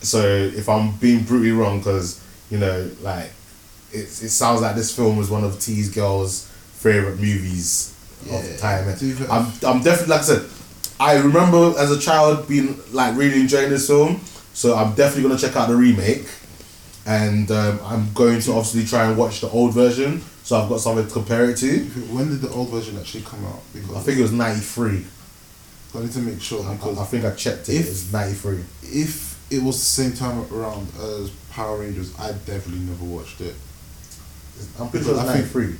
[0.00, 3.30] so if I'm being brutally wrong, because you know, like,
[3.92, 7.94] it it sounds like this film was one of T's girls' favorite movies
[8.30, 8.94] of the time.
[8.96, 10.46] to be fair- I'm I'm definitely like I said,
[11.00, 14.20] I remember as a child being like really enjoying this film,
[14.54, 16.26] so I'm definitely gonna check out the remake,
[17.06, 20.80] and um, I'm going to obviously try and watch the old version, so I've got
[20.80, 21.80] something to compare it to.
[22.14, 23.60] When did the old version actually come out?
[23.74, 25.04] Because I think it was '93.
[25.96, 27.76] I need to make sure I, because I think I checked it.
[27.76, 28.64] if- it was '93.
[28.82, 33.54] if it was the same time around as Power Rangers, I definitely never watched it.
[34.80, 35.74] I'm pretty sure it was think- '93.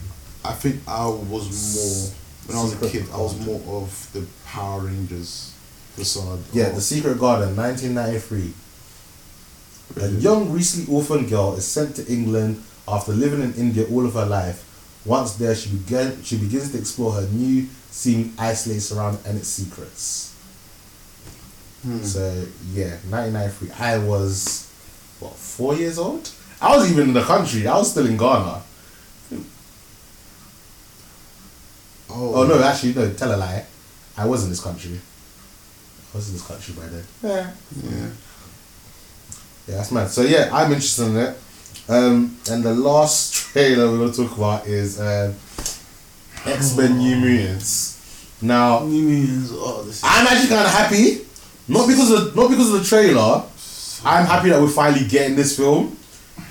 [0.44, 2.14] I think I was more
[2.46, 3.06] when I was a kid.
[3.12, 5.52] I was more of the Power Rangers
[5.96, 6.40] facade.
[6.52, 8.52] Yeah, The Secret Garden, 1993.
[10.00, 14.14] A young, recently orphaned girl is sent to England after living in India all of
[14.14, 14.70] her life.
[15.04, 19.48] Once there, she began she begins to explore her new, seeming isolated surrounding and its
[19.48, 20.34] secrets.
[21.82, 22.02] Hmm.
[22.02, 23.70] So yeah, 1993.
[23.78, 24.70] I was
[25.20, 26.28] what four years old.
[26.60, 27.66] I was even in the country.
[27.66, 28.62] I was still in Ghana.
[32.10, 33.12] oh, Oh no, actually no.
[33.12, 33.66] Tell a lie.
[34.16, 34.98] I was in this country.
[36.12, 37.04] I was in this country by then.
[37.22, 37.52] Yeah.
[37.82, 38.08] yeah.
[39.66, 40.10] Yeah, that's mad.
[40.10, 41.36] So yeah, I'm interested in it.
[41.88, 45.32] Um, and the last trailer we're gonna talk about is uh,
[46.46, 48.38] X Men New Mutants.
[48.42, 49.50] Now, New Mutants.
[49.52, 51.26] Oh, this is I'm actually kind of happy,
[51.68, 53.44] not because of not because of the trailer.
[54.04, 55.96] I'm happy that we're finally getting this film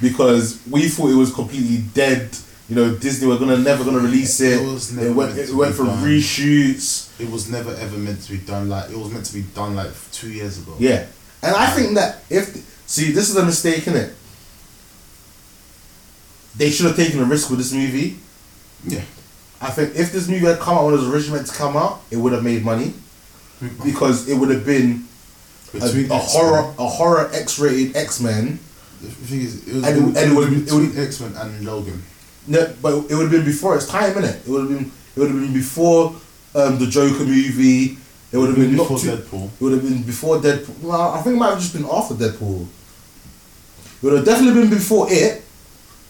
[0.02, 2.36] because we thought it was completely dead.
[2.70, 4.62] You know, Disney were gonna never gonna release it.
[4.62, 6.04] It was never it went, it went for done.
[6.04, 7.20] reshoots.
[7.20, 8.70] It was never ever meant to be done.
[8.70, 10.76] Like it was meant to be done like two years ago.
[10.80, 11.06] Yeah,
[11.44, 14.14] and I think that if see, this is a mistake in it.
[16.56, 18.18] They should have taken a risk with this movie.
[18.86, 19.02] Yeah.
[19.60, 21.76] I think if this movie had come out when it was originally meant to come
[21.76, 22.94] out, it would have made money
[23.84, 25.06] because it would have been
[25.74, 28.60] a, a horror, a horror X-rated X-Men.
[29.02, 32.04] The thing is, it was, And it it would- it would- X Men and Logan.
[32.46, 34.36] No, but it would have been before its time, innit?
[34.46, 36.14] It would have been It would have been before
[36.56, 37.98] um, the Joker movie.
[38.34, 39.46] It would have been before too, Deadpool.
[39.46, 40.80] It would have been before Deadpool.
[40.82, 42.68] Well, I think it might have just been after Deadpool.
[44.04, 45.42] It would have definitely been before it,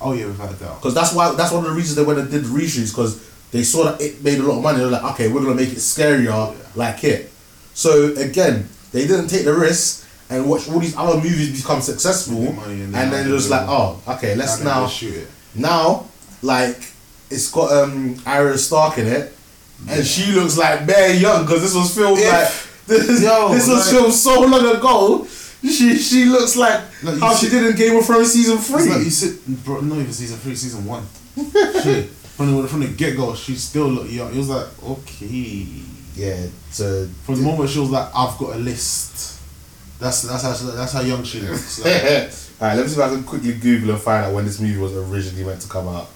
[0.01, 0.81] Oh yeah, without a doubt.
[0.81, 3.21] because that's why that's one of the reasons they went and did reshoots because
[3.51, 4.79] they saw that it made a lot of money.
[4.79, 7.31] They're like, okay, we're gonna make it scarier like it.
[7.75, 12.47] So again, they didn't take the risk and watch all these other movies become successful,
[12.47, 15.27] and, and then it was like, oh, okay, let's And now shoot it.
[15.53, 16.07] now
[16.41, 16.81] like
[17.29, 19.31] it's got um Arya Stark in it,
[19.87, 23.67] and she looks like very young because this was filmed If- like this, Yo, this
[23.69, 25.27] was like- filmed so long ago.
[25.63, 28.89] She she looks like, Like, how see- she did in Game of Thrones season three.
[28.89, 31.05] like you sit, bro, not even season three, season one.
[31.81, 32.09] Shit.
[32.09, 34.33] From the, from the get go, she still looked young.
[34.33, 35.65] It was like, okay.
[36.15, 39.39] yeah, so From the moment she was like, I've got a list.
[39.99, 41.79] That's that's how she, that's how young she looks.
[41.79, 41.93] Like,
[42.61, 44.77] Alright, let me see if I can quickly Google and find out when this movie
[44.77, 46.09] was originally meant to come out.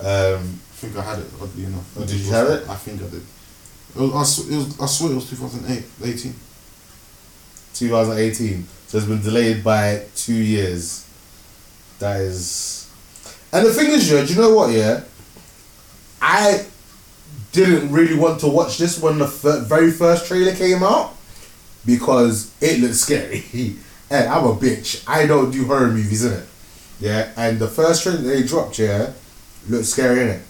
[0.00, 1.96] Um, I think I had it, oddly enough.
[1.96, 2.68] Oh, did you have it?
[2.68, 3.22] I think I did.
[3.94, 6.34] It was, I, sw- it was, I swear it was 2008, 18.
[7.74, 8.66] 2018.
[8.86, 11.08] So it's been delayed by two years.
[11.98, 12.90] That is.
[13.52, 15.02] And the thing is, yeah, do you know what, yeah?
[16.20, 16.66] I
[17.52, 21.14] didn't really want to watch this when the fir- very first trailer came out
[21.86, 23.44] because it looked scary.
[24.10, 25.04] and I'm a bitch.
[25.06, 26.46] I don't do horror movies, innit?
[27.00, 29.12] Yeah, and the first trailer they dropped, yeah,
[29.68, 30.40] looked scary, innit?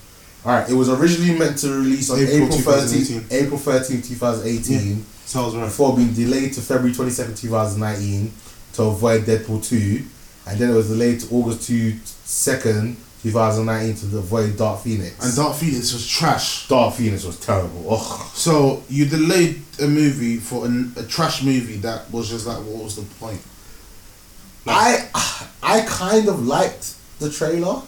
[0.45, 3.45] Alright, it was originally meant to release on April April, 13, 2018.
[3.45, 5.65] April 13th, 2018 So Right.
[5.65, 8.33] before being delayed to February 22nd, 2019
[8.75, 10.03] to avoid Deadpool 2.
[10.47, 11.93] And then it was delayed to August 2,
[12.27, 15.25] 2nd, 2019 to avoid Dark Phoenix.
[15.25, 16.69] And Dark Phoenix was trash.
[16.69, 17.87] Dark Phoenix was terrible.
[17.95, 18.21] Ugh.
[18.35, 22.85] So you delayed a movie for an, a trash movie that was just like, what
[22.85, 23.41] was the point?
[24.67, 25.09] I
[25.63, 27.83] I kind of liked the trailer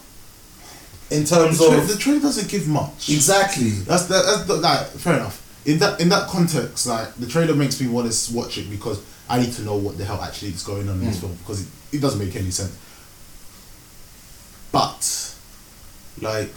[1.09, 3.09] in terms The, tra- of the trailer doesn't give much.
[3.09, 3.69] exactly.
[3.69, 5.43] That's that, that's like fair enough.
[5.67, 8.99] In that in that context, like the trailer makes me want to watch it because
[9.29, 11.21] I need to know what the hell actually is going on in this Mm.
[11.21, 11.67] film because it,
[11.97, 12.73] it doesn't make any sense.
[14.71, 15.33] But
[16.21, 16.53] like,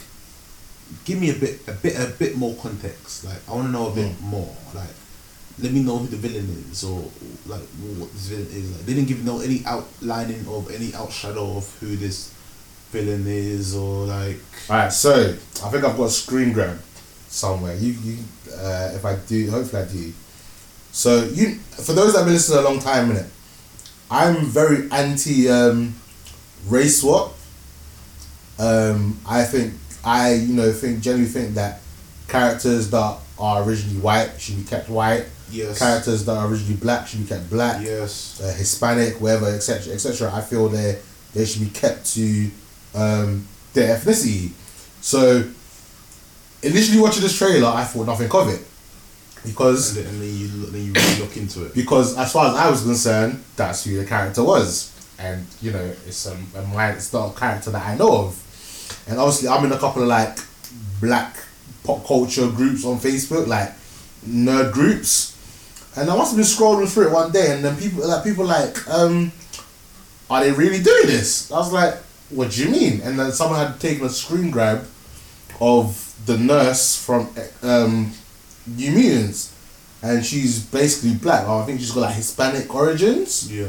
[1.04, 3.24] give me a bit a bit a bit more context.
[3.24, 4.20] Like I want to know a bit Mm.
[4.22, 4.56] more.
[4.74, 4.88] Like,
[5.58, 7.00] let me know who the villain is or
[7.46, 7.60] like
[7.98, 8.70] what this villain is.
[8.70, 12.30] Like, they didn't give no any outlining of any outshadow of who this
[12.92, 14.40] villain is or like.
[14.68, 15.34] Alright, so
[15.64, 16.78] I think I've got a screen grab
[17.28, 17.74] somewhere.
[17.76, 18.18] You you
[18.54, 20.12] uh, if I do, hopefully I do.
[20.92, 23.28] So you for those that have been listening a long time, innit,
[24.10, 25.94] I'm very anti um,
[26.66, 27.34] race swap.
[28.58, 29.74] Um, I think
[30.04, 31.80] I you know think generally think that
[32.28, 35.26] characters that are originally white should be kept white.
[35.50, 35.78] Yes.
[35.78, 37.84] Characters that are originally black should be kept black.
[37.84, 38.40] Yes.
[38.40, 40.32] Uh, Hispanic, whatever, etc., etc.
[40.32, 40.98] I feel they
[41.34, 42.50] they should be kept to
[42.94, 44.50] um, their ethnicity.
[45.00, 45.44] So
[46.62, 48.66] initially watching this trailer, I thought nothing of it
[49.44, 51.74] because And then, and then you then you really look into it.
[51.74, 55.92] because as far as I was concerned, that's who the character was, and you know
[56.06, 59.64] it's um, a mind, it's not a character that I know of, and obviously I'm
[59.64, 60.38] in a couple of like
[61.00, 61.36] black
[61.84, 63.72] pop culture groups on Facebook, like
[64.28, 65.36] nerd groups,
[65.96, 68.44] and I must have been scrolling through it one day, and then people like people
[68.44, 69.32] like, um,
[70.28, 71.50] are they really doing this?
[71.50, 71.94] I was like,
[72.28, 73.00] what do you mean?
[73.00, 74.86] And then someone had taken a screen grab
[75.60, 77.28] of the nurse from
[77.62, 78.12] um,
[78.66, 79.54] New Mutants,
[80.02, 81.46] and she's basically black.
[81.46, 83.52] I think she's got like Hispanic origins.
[83.52, 83.68] Yeah.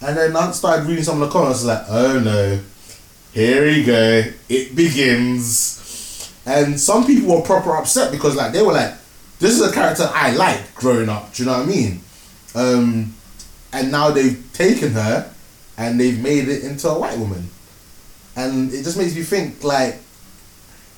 [0.00, 1.64] And then I started reading some of the comments.
[1.64, 2.60] Like, oh no,
[3.32, 4.24] here we go.
[4.48, 6.32] It begins.
[6.46, 8.94] And some people were proper upset because like they were like,
[9.38, 11.34] this is a character I liked growing up.
[11.34, 12.00] Do you know what I mean?
[12.54, 13.14] Um,
[13.72, 15.32] and now they've taken her
[15.76, 17.48] and they've made it into a white woman.
[18.34, 20.00] And it just makes me think like,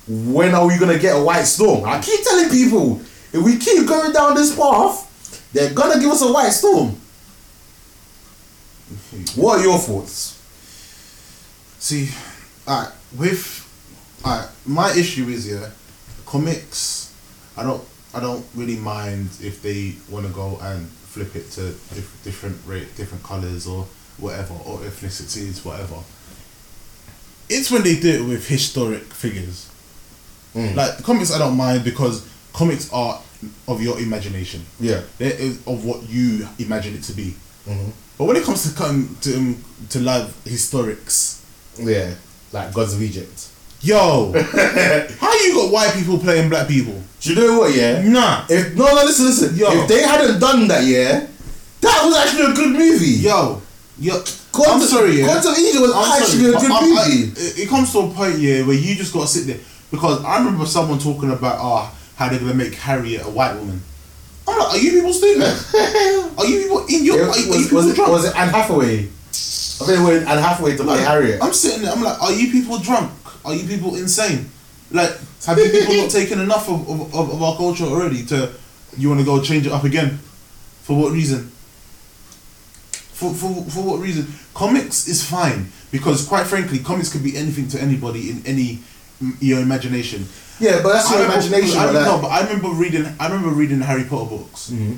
[0.07, 1.85] when are we gonna get a white storm?
[1.85, 3.01] I keep telling people,
[3.33, 5.07] if we keep going down this path,
[5.53, 6.95] they're gonna give us a white storm.
[9.35, 10.37] What are your thoughts?
[11.79, 12.09] See,
[12.67, 15.69] alright, with alright, my issue is yeah,
[16.25, 17.13] comics.
[17.57, 17.83] I don't,
[18.13, 22.57] I don't really mind if they want to go and flip it to diff- different
[22.65, 23.85] rate, different colors or
[24.17, 25.97] whatever, or ethnicities, whatever.
[27.49, 29.70] It's when they do it with historic figures.
[30.55, 30.75] Mm.
[30.75, 33.19] Like comics, I don't mind because comics are
[33.67, 34.65] of your imagination.
[34.79, 35.01] Yeah.
[35.17, 37.35] There is of what you imagine it to be.
[37.65, 41.41] hmm But when it comes to come to um, to live historics,
[41.79, 42.13] Yeah.
[42.51, 43.47] Like Gods of Egypt.
[43.81, 44.31] yo,
[45.19, 47.01] how you got white people playing black people?
[47.21, 48.01] Do you know what, yeah?
[48.03, 49.55] Nah, If no no listen, listen.
[49.55, 49.71] Yo.
[49.71, 51.25] If they hadn't done that, yeah,
[51.81, 53.21] that was actually a good movie.
[53.23, 53.61] yo,
[53.99, 54.21] yo.
[54.51, 55.27] Gods I'm sorry, yeah.
[55.27, 57.23] Gods of Egypt was I'm actually sorry, a good but I- movie.
[57.39, 59.59] it- it comes to a point, yeah, where you just gotta sit there.
[59.91, 63.81] Because I remember someone talking about oh how they're gonna make Harriet a white woman.
[64.47, 65.43] I'm like, are you people stupid?
[66.37, 67.19] are you people in your?
[67.19, 68.11] It Are, was, you- are you people was it, drunk?
[68.11, 68.97] was it Anne Hathaway?
[68.99, 71.41] I think it was Anne Hathaway to play Like, Harriet.
[71.41, 71.91] I'm sitting there.
[71.91, 73.11] I'm like, are you people drunk?
[73.45, 74.49] Are you people insane?
[74.91, 75.11] Like,
[75.45, 78.51] have you people not taken enough of, of, of, our culture already to
[78.97, 80.17] you want to go change it up again?
[80.83, 81.49] For what reason?
[82.91, 84.27] For, for, for what reason?
[84.53, 88.79] Comics is fine because, quite frankly, comics could be anything to anybody in any
[89.39, 90.27] your imagination.
[90.59, 91.77] yeah, but that's your I remember- imagination.
[91.79, 93.05] I, but no, but I remember reading.
[93.19, 94.69] I remember reading the Harry Potter books.
[94.71, 94.97] Mhm.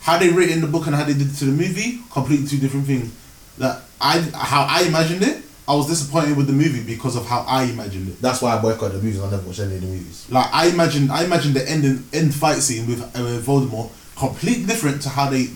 [0.00, 2.58] How they written the book and how they did it to the movie, completely two
[2.58, 3.10] different things.
[3.58, 7.40] That I how I imagined it, I was disappointed with the movie because of how
[7.46, 8.20] I imagined it.
[8.22, 9.20] That's why I boycott the movies.
[9.20, 10.24] I never watch any of the movies.
[10.30, 15.02] Like I imagined, I imagined the end end fight scene with, uh, Voldemort completely different
[15.02, 15.48] to how they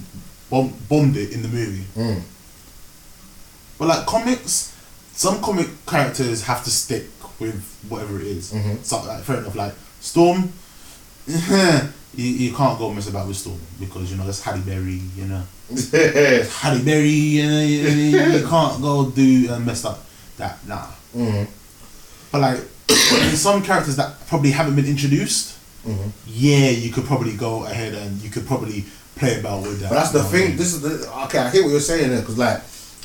[0.51, 1.85] bomb, bombed it in the movie.
[1.97, 2.21] Mm.
[3.79, 4.73] But like comics,
[5.15, 7.07] some comic characters have to stick
[7.45, 8.53] with whatever it is.
[8.53, 8.85] Mhm.
[8.85, 9.55] So like fair enough.
[9.55, 10.53] Like Storm,
[11.27, 15.01] you, you can't go mess about with Storm because you know that's Halle Berry.
[15.17, 15.43] You know
[16.61, 17.09] Halle Berry.
[17.11, 20.05] You, know, you, you, can't go do and mess up
[20.37, 20.59] that.
[20.67, 20.87] Nah.
[21.17, 21.47] Mhm.
[22.33, 22.61] But like
[23.31, 25.57] in some characters that probably haven't been introduced,
[25.87, 26.11] Mhm.
[26.27, 28.85] yeah, you could probably go ahead and you could probably
[29.17, 29.91] play about with that.
[29.91, 30.49] But that's the you know what I thing.
[30.49, 30.57] mean?
[30.57, 31.39] This is the okay.
[31.39, 32.61] I hear what you're saying there because, like,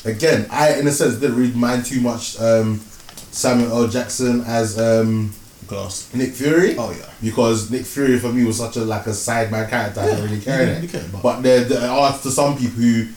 [0.05, 2.39] again, I in a sense didn't read mine too much.
[2.39, 2.81] Um,
[3.31, 3.87] Samuel L.
[3.87, 5.33] Jackson as um,
[5.67, 6.11] Glass.
[6.13, 6.75] Nick Fury.
[6.77, 7.09] Oh, yeah.
[7.21, 10.01] Because Nick Fury for me was such a like a sideman character.
[10.01, 10.91] I didn't really care didn't it.
[10.91, 13.07] care But there, there are to some people who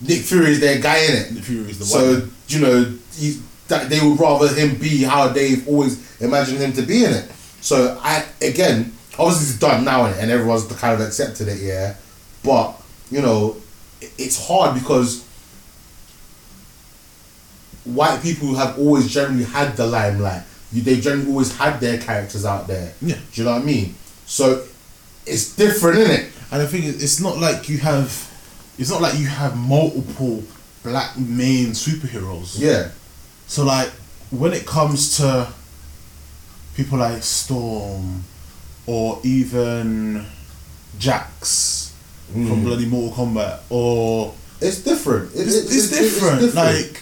[0.00, 1.32] Nick Fury is their guy in it.
[1.32, 2.30] Nick Fury is the So one.
[2.48, 6.82] you know he, that they would rather him be how they've always imagined him to
[6.82, 7.30] be in it.
[7.60, 11.96] So I again, obviously it's done now and everyone's kind of accepted it, yeah.
[12.42, 12.74] But
[13.10, 13.56] you know,
[14.02, 15.23] it's hard because
[17.84, 20.42] white people have always generally had the limelight.
[20.72, 22.92] You, they generally always had their characters out there.
[23.00, 23.16] Yeah.
[23.16, 23.94] Do you know what I mean?
[24.26, 24.64] So
[25.26, 26.32] it's different, isn't it?
[26.50, 28.06] And the thing is, it's not like you have,
[28.78, 30.42] it's not like you have multiple
[30.82, 32.58] black main superheroes.
[32.58, 32.90] Yeah.
[33.46, 33.88] So like,
[34.30, 35.48] when it comes to
[36.74, 38.24] people like Storm,
[38.86, 40.26] or even
[40.98, 41.92] Jax
[42.32, 42.64] from Mm.
[42.64, 45.34] bloody Mortal Kombat, or It's different.
[45.34, 46.54] It- it's, it- it's, it- different.
[46.54, 47.00] Like,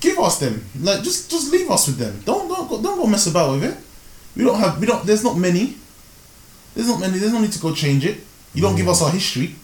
[0.00, 0.64] give us them.
[0.80, 2.20] Like, just just leave us with them.
[2.24, 3.76] Don't don't go, don't go mess about with it.
[4.36, 5.04] We don't have we don't.
[5.06, 5.76] There's not many.
[6.74, 7.18] There's not many.
[7.18, 8.18] There's no need to go change it.
[8.54, 8.90] You don't give mm.
[8.90, 9.54] us our history,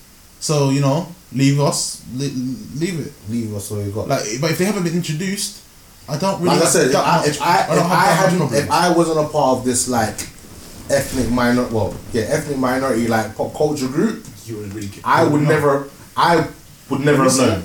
[0.40, 2.02] so you know, leave us.
[2.14, 2.34] Leave,
[2.80, 3.12] leave it.
[3.28, 4.08] leave us where we got.
[4.08, 5.62] Like, but if they haven't been introduced,
[6.08, 6.56] I don't really.
[6.56, 9.58] like I said, if I, if I, if I hadn't, if I wasn't a part
[9.58, 10.20] of this like
[10.90, 14.88] ethnic minor, well, yeah, ethnic minority like pop culture group, you wouldn't really.
[14.88, 15.02] care.
[15.04, 15.48] I would No.
[15.48, 16.48] never, I
[16.90, 17.64] would never have known.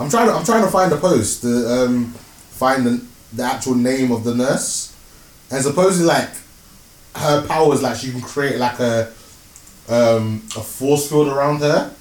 [0.00, 3.04] I'm trying to, I'm trying to find a post to um, find the,
[3.34, 4.96] the actual name of the nurse,
[5.50, 6.30] and supposedly like
[7.16, 9.12] her powers, like she can create like a
[9.88, 11.94] um, a force field around her,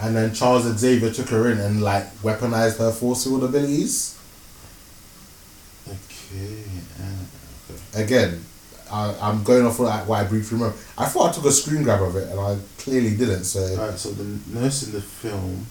[0.00, 4.18] and then Charles Xavier took her in and like weaponized her force field abilities.
[5.88, 6.62] Okay.
[7.02, 8.42] uh, again,
[8.90, 10.76] I, I'm going off of like what I briefly remember.
[10.96, 13.44] I thought I took a screen grab of it, and I clearly didn't.
[13.44, 14.24] So Alright, so the
[14.58, 15.66] nurse in the film,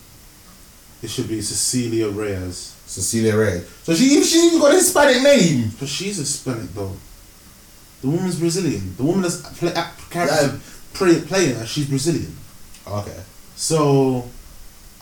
[1.02, 2.76] it should be Cecilia Reyes.
[2.86, 3.68] Cecilia Reyes.
[3.84, 5.72] So she even she even got a Hispanic name.
[5.80, 6.96] But she's Hispanic though.
[8.02, 8.96] The woman's Brazilian.
[8.98, 9.72] The woman that's play,
[10.10, 10.60] character,
[10.94, 12.36] play, playing her, she's Brazilian.
[12.88, 13.20] Okay.
[13.56, 14.28] So,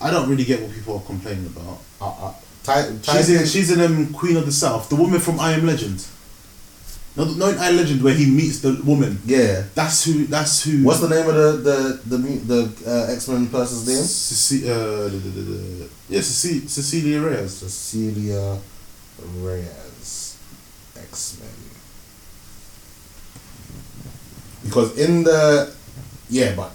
[0.02, 1.80] I don't really get what people are complaining about.
[2.02, 5.22] Uh, uh, ty- ty- She's in, she's in um, Queen of the South, the woman
[5.22, 6.06] from I Am Legend.
[7.20, 9.20] Not, not in I Legend where he meets the woman.
[9.26, 9.64] yeah.
[9.76, 10.26] That's who.
[10.28, 10.84] That's who.
[10.86, 11.52] What's the name of the
[12.08, 12.18] the the
[12.48, 13.98] the uh, X Men person's name?
[14.04, 15.10] Ceci- uh,
[16.08, 17.52] yeah, Ceci- Cecilia Reyes.
[17.58, 18.58] Cecilia
[19.44, 20.38] Reyes,
[20.96, 21.50] X Men.
[24.64, 25.74] Because in the
[26.30, 26.72] yeah, but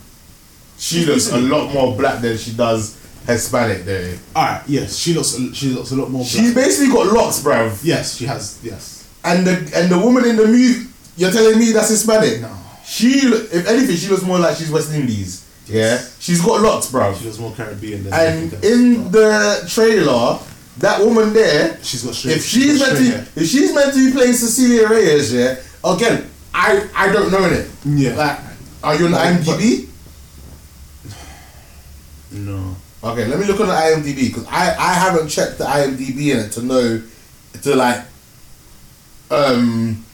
[0.77, 2.97] she looks a lot more black than she does
[3.27, 3.85] Hispanic.
[3.85, 4.63] There, All right.
[4.67, 5.37] Yes, she looks.
[5.55, 6.25] She looks a lot more.
[6.25, 7.81] she's basically got locks, bruv.
[7.83, 8.59] Yes, she has.
[8.63, 8.94] Yes.
[9.25, 10.87] And the and the woman in the movie,
[11.17, 12.43] you're telling me that's Hispanic?
[12.43, 12.55] No.
[12.85, 15.41] She, if anything, she looks more like she's West Indies.
[15.67, 17.15] Yeah, she's got locks, bro.
[17.15, 18.13] She looks more Caribbean than.
[18.13, 20.39] And in the trailer,
[20.79, 22.37] that woman there, she's got straight.
[22.37, 23.27] if she's got meant to, hair.
[23.37, 27.71] if she's meant to be playing Cecilia Reyes, yeah, again, I I don't know it.
[27.87, 28.15] Yeah.
[28.17, 28.39] Like,
[28.83, 29.89] are you on But- IMDb?
[32.33, 32.77] No.
[33.03, 36.39] Okay, let me look on the IMDb because I I haven't checked the IMDb in
[36.41, 37.03] it to know
[37.63, 38.03] to like
[39.31, 40.05] um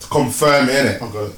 [0.00, 1.02] to confirm in it.
[1.02, 1.32] Okay.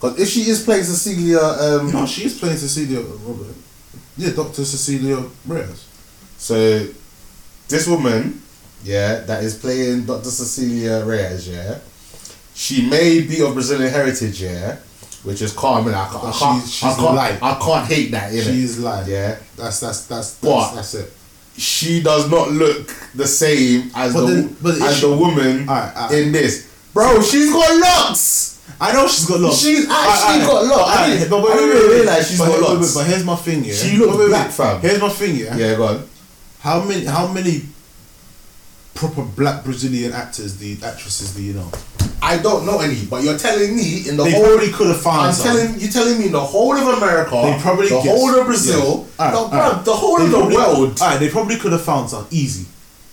[0.00, 3.54] Because if she is playing Cecilia, um, No, she is playing Cecilia Robert.
[4.16, 5.86] Yeah, Doctor Cecilia Reyes.
[6.38, 6.86] so
[7.68, 8.40] this woman,
[8.84, 10.30] yeah, that is playing Dr.
[10.30, 11.78] Cecilia Reyes, yeah.
[12.54, 14.76] She may be of Brazilian heritage, yeah,
[15.24, 15.94] which is innit?
[15.94, 16.94] I, can't- I, can't, she's- she's I,
[17.30, 17.42] can't.
[17.42, 18.44] I can't hate that, innit?
[18.44, 19.38] She's like, Yeah.
[19.56, 21.12] That's that's that's But- that's, that's it.
[21.56, 25.68] She does not look the same as But the but as if the she- woman
[25.68, 26.18] Alright, alright.
[26.18, 26.68] in this.
[26.92, 28.60] Bro, she's got locks.
[28.80, 29.58] I know she's got locks.
[29.58, 30.68] She's actually Alright, alright.
[30.70, 30.98] got locks.
[30.98, 32.74] I didn't- but wait, I didn't wait, even wait, realise she's but, got wait, wait,
[32.80, 32.94] locks.
[32.94, 33.74] But here's my thing, yeah.
[33.74, 34.80] She looks Wait, black, fam.
[34.80, 35.56] Here's my thing, yeah.
[35.56, 36.08] Yeah, go on.
[36.60, 37.62] How many how many
[38.94, 41.70] proper black Brazilian actors, the actresses, do you know?
[42.26, 44.44] I don't know any, but you're telling me in the They whole.
[44.46, 45.46] probably could have found I'm some.
[45.56, 48.08] telling you, telling me in the whole of America, They probably the guessed.
[48.08, 49.34] whole of Brazil, Yes.
[49.34, 51.00] Alright, the, bruv, the whole They of the world.
[51.00, 52.64] Alright, they probably could have found some easy,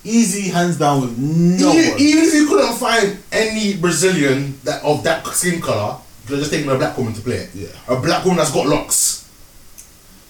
[0.05, 1.99] easy hands down with no even, one.
[1.99, 5.97] even if you couldn't find any Brazilian that of that skin color,
[6.29, 7.49] you're just taking a black woman to play it.
[7.53, 7.67] Yeah.
[7.89, 9.27] A black woman that's got locks.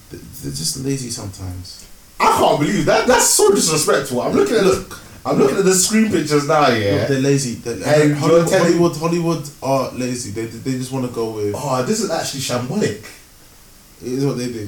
[0.10, 1.86] They're just lazy sometimes.
[2.20, 3.06] I can't believe that.
[3.08, 4.22] That's so disrespectful.
[4.22, 5.00] I'm looking at look.
[5.26, 6.68] I'm looking at the screen pictures now.
[6.70, 6.96] Yeah.
[6.96, 7.56] Look, they're lazy.
[7.56, 7.74] They're,
[8.04, 10.32] And Hollywood, telling- Hollywood, Hollywood are lazy.
[10.32, 11.54] They, they just want to go with.
[11.56, 13.06] Oh, this is actually shambolic.
[14.04, 14.68] It is what they do.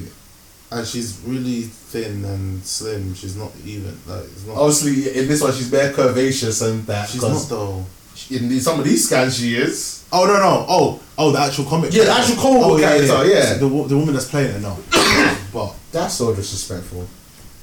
[0.70, 3.14] And she's really thin and slim.
[3.14, 4.56] She's not even like it's not.
[4.56, 7.08] Obviously, in this one, she's very curvaceous and that.
[7.08, 7.84] she's not 'cause though.
[8.30, 10.04] In the, some of these scans, she is.
[10.12, 11.92] Oh no no oh oh the actual comic.
[11.92, 13.54] Yeah, the actual comic oh, book character, yeah.
[13.54, 14.78] The, wo- the woman that's playing it no.
[15.52, 17.06] but That's so disrespectful.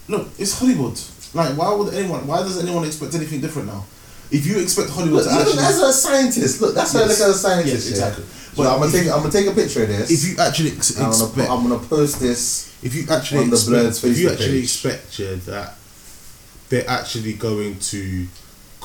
[0.09, 0.99] look, it's Hollywood.
[1.33, 2.27] Like why would anyone?
[2.27, 3.85] Why does anyone expect anything different now?
[4.31, 6.61] If you expect Hollywood Look, to look, actually, that's a scientist.
[6.61, 7.19] Look, that's her Yes.
[7.19, 7.73] look at a scientist.
[7.73, 7.91] Yes, yeah.
[7.91, 8.25] exactly.
[8.55, 9.05] But But I'm gonna take.
[9.05, 10.11] you- I'm gonna take a picture of this.
[10.11, 12.69] if you actually ex- I'm gonna, expect, I'm gonna post this.
[12.83, 14.63] if you actually on the expect, Blurred's if you actually page.
[14.63, 15.75] expect yeah, that
[16.69, 18.27] they're actually going to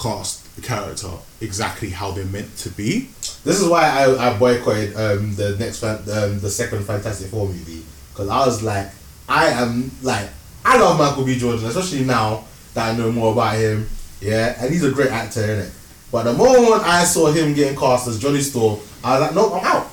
[0.01, 1.11] cast the character
[1.41, 3.09] exactly how they're meant to be.
[3.45, 6.05] This is why I, I boycotted um, the next um,
[6.41, 7.83] the second Fantastic Four movie
[8.13, 8.89] because I was like,
[9.29, 10.29] I am like,
[10.69, 11.39] I love Michael B.
[11.39, 12.43] Jordan, especially now
[12.75, 13.89] that I know more about him.
[14.21, 15.73] Yeah, and he's a great actor in it.
[16.11, 19.53] But the moment I saw him getting cast as Johnny Storm, I was like, nope,
[19.55, 19.87] I'm out.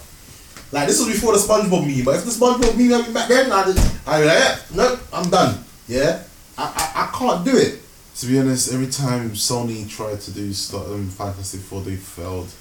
[0.71, 3.51] Like this was before the SpongeBob meme, but if the SpongeBob meme had back then,
[3.51, 3.67] I'd,
[4.07, 5.63] I'd be like, yeah, nope, I'm done.
[5.87, 6.23] Yeah,
[6.57, 7.79] I, I, I can't do it.
[8.15, 12.51] To be honest, every time Sony tried to do um, Fantastic Four, they failed,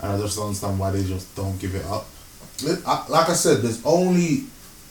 [0.00, 2.06] and I just don't understand why they just don't give it up.
[2.64, 4.44] Like I said, there's only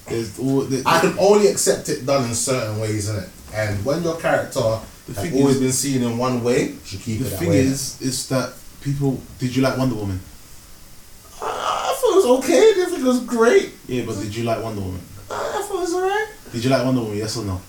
[0.09, 3.29] There's all, the, I can only accept it done in certain ways, innit?
[3.53, 4.59] And when your character
[5.07, 7.29] The has thing always is- been seen in one way, you should keep the it
[7.31, 7.59] that thing way.
[7.59, 9.19] is, is that people.
[9.39, 10.19] Did you like Wonder Woman?
[11.41, 12.57] Uh, I thought it was okay.
[12.57, 13.73] I didn't think it was great.
[13.88, 15.01] Yeah, but did you like Wonder Woman?
[15.29, 16.27] Uh, I thought it was alright.
[16.51, 17.17] Did you like Wonder Woman?
[17.17, 17.61] Yes or no?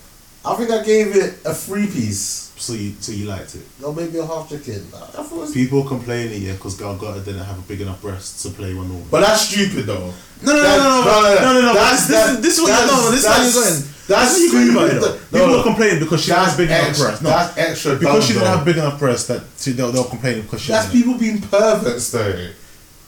[0.45, 2.47] I think I gave it a free piece.
[2.59, 3.63] So you, so you liked it.
[3.85, 4.85] Or maybe a half chicken.
[4.93, 5.53] I thought it was.
[5.55, 8.89] People complaining, yeah, because Gal Gadot didn't have a big enough breast to play one
[8.89, 9.07] Woman.
[9.11, 10.13] But that's stupid though.
[10.43, 12.61] No, no, no, That- no, no, no, no, no, That's, This, that- is, this is
[12.63, 13.95] what that's, you're, no, no, this is how you're that's- going.
[14.09, 15.03] That's That's what you're going about it.
[15.03, 15.21] stupid.
[15.31, 15.39] though.
[15.39, 17.23] People No, are complaining because she that's has big enough extra, breast.
[17.23, 17.97] No, That's extra.
[17.97, 18.57] because she didn't though.
[18.57, 20.73] have big enough breast that she, they'll, they'll complain because she.
[20.73, 21.03] That's didn't.
[21.05, 22.49] people being perverts though.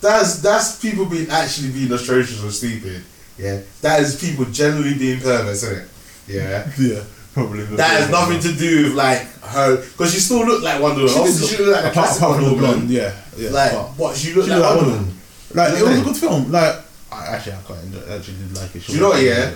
[0.03, 3.03] That's that's people being actually being atrocious or stupid.
[3.39, 3.61] Yeah.
[3.81, 5.89] That is people generally being perverts, isn't it?
[6.29, 6.71] Yeah.
[6.79, 7.03] Yeah,
[7.35, 7.65] probably.
[7.65, 11.13] That has nothing to do with like her because she still looked like Wonder Woman.
[11.15, 12.59] She Obviously, did she looked like a apart, classic Wonder Woman.
[12.59, 13.51] blonde, yeah, yeah.
[13.51, 15.15] Like but- what she looked She like looked Wonder Woman.
[15.55, 16.53] Like You it was a good film.
[16.53, 16.77] Like
[17.13, 18.87] I actually I quite enjoy, actually did like it.
[18.87, 19.23] Do you know what?
[19.23, 19.53] Yeah.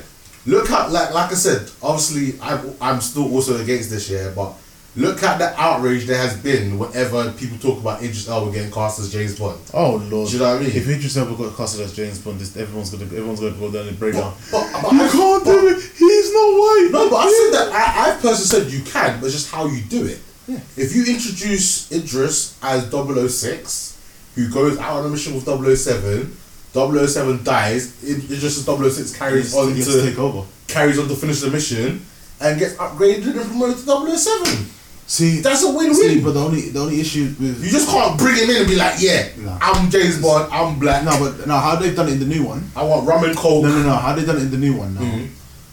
[0.47, 1.71] Look at like like I said.
[1.83, 4.55] Obviously, I I'm still also against this year, but
[4.97, 9.01] look at the outrage there has been whenever people talk about Idris Elba getting cast
[9.01, 9.59] as James Bond.
[9.75, 10.29] Oh lord!
[10.29, 10.71] Do you know what I mean?
[10.77, 13.89] If Idris Elba got casted as James Bond, this, everyone's gonna everyone's gonna go down
[13.89, 14.35] and break down.
[14.53, 15.83] But, but You I- can't but- do it.
[15.97, 16.89] He's not white.
[16.93, 18.35] No, but I said that I, I personally
[18.65, 20.21] said you can, but just how you do it.
[20.47, 20.61] Yeah.
[20.77, 23.99] If you introduce Idris as 006,
[24.35, 26.37] who goes out on a mission with 007,
[26.75, 30.47] 007 dies, Idris as 006 carries on to take over.
[30.69, 32.05] carries on to finish the mission
[32.41, 34.67] and gets upgraded and promoted to 007.
[35.07, 36.25] See, That's a see, win-win.
[36.25, 38.75] but the only the only issue with You just can't bring him in and be
[38.77, 39.57] like, yeah, No.
[39.61, 41.05] I'm James Bond, I'm black.
[41.05, 42.71] no, but no, how they've done it in the new one.
[42.75, 43.65] I want rum and coke.
[43.65, 43.95] No, no, no.
[43.97, 45.01] How they've done it in the new one now?
[45.03, 45.29] Mhm.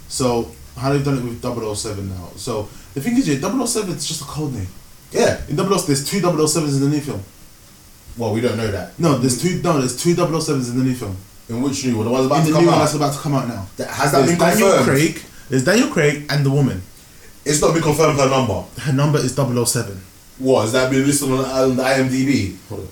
[0.09, 2.29] So how they've done it with 007 now.
[2.35, 4.67] So the thing is, yeah, 007 is just a code name.
[5.13, 5.37] Yeah.
[5.47, 7.23] In 007, there's two 007s in the new film.
[8.17, 8.99] Well, we don't know that.
[8.99, 9.61] No, there's two.
[9.63, 11.15] No, there's two 007s in the new film.
[11.47, 12.05] In which new one?
[12.05, 13.67] The one's about in to the come new one that's about to come out now.
[13.77, 14.85] That- Has that There's been Daniel confirmed?
[14.97, 15.21] Craig.
[15.49, 16.81] There's Daniel Craig and the woman.
[17.43, 18.63] It's not been confirmed her number.
[18.79, 19.99] Her number is 007.
[20.39, 22.57] What has that been listed on, on the IMDb?
[22.69, 22.87] Hold on.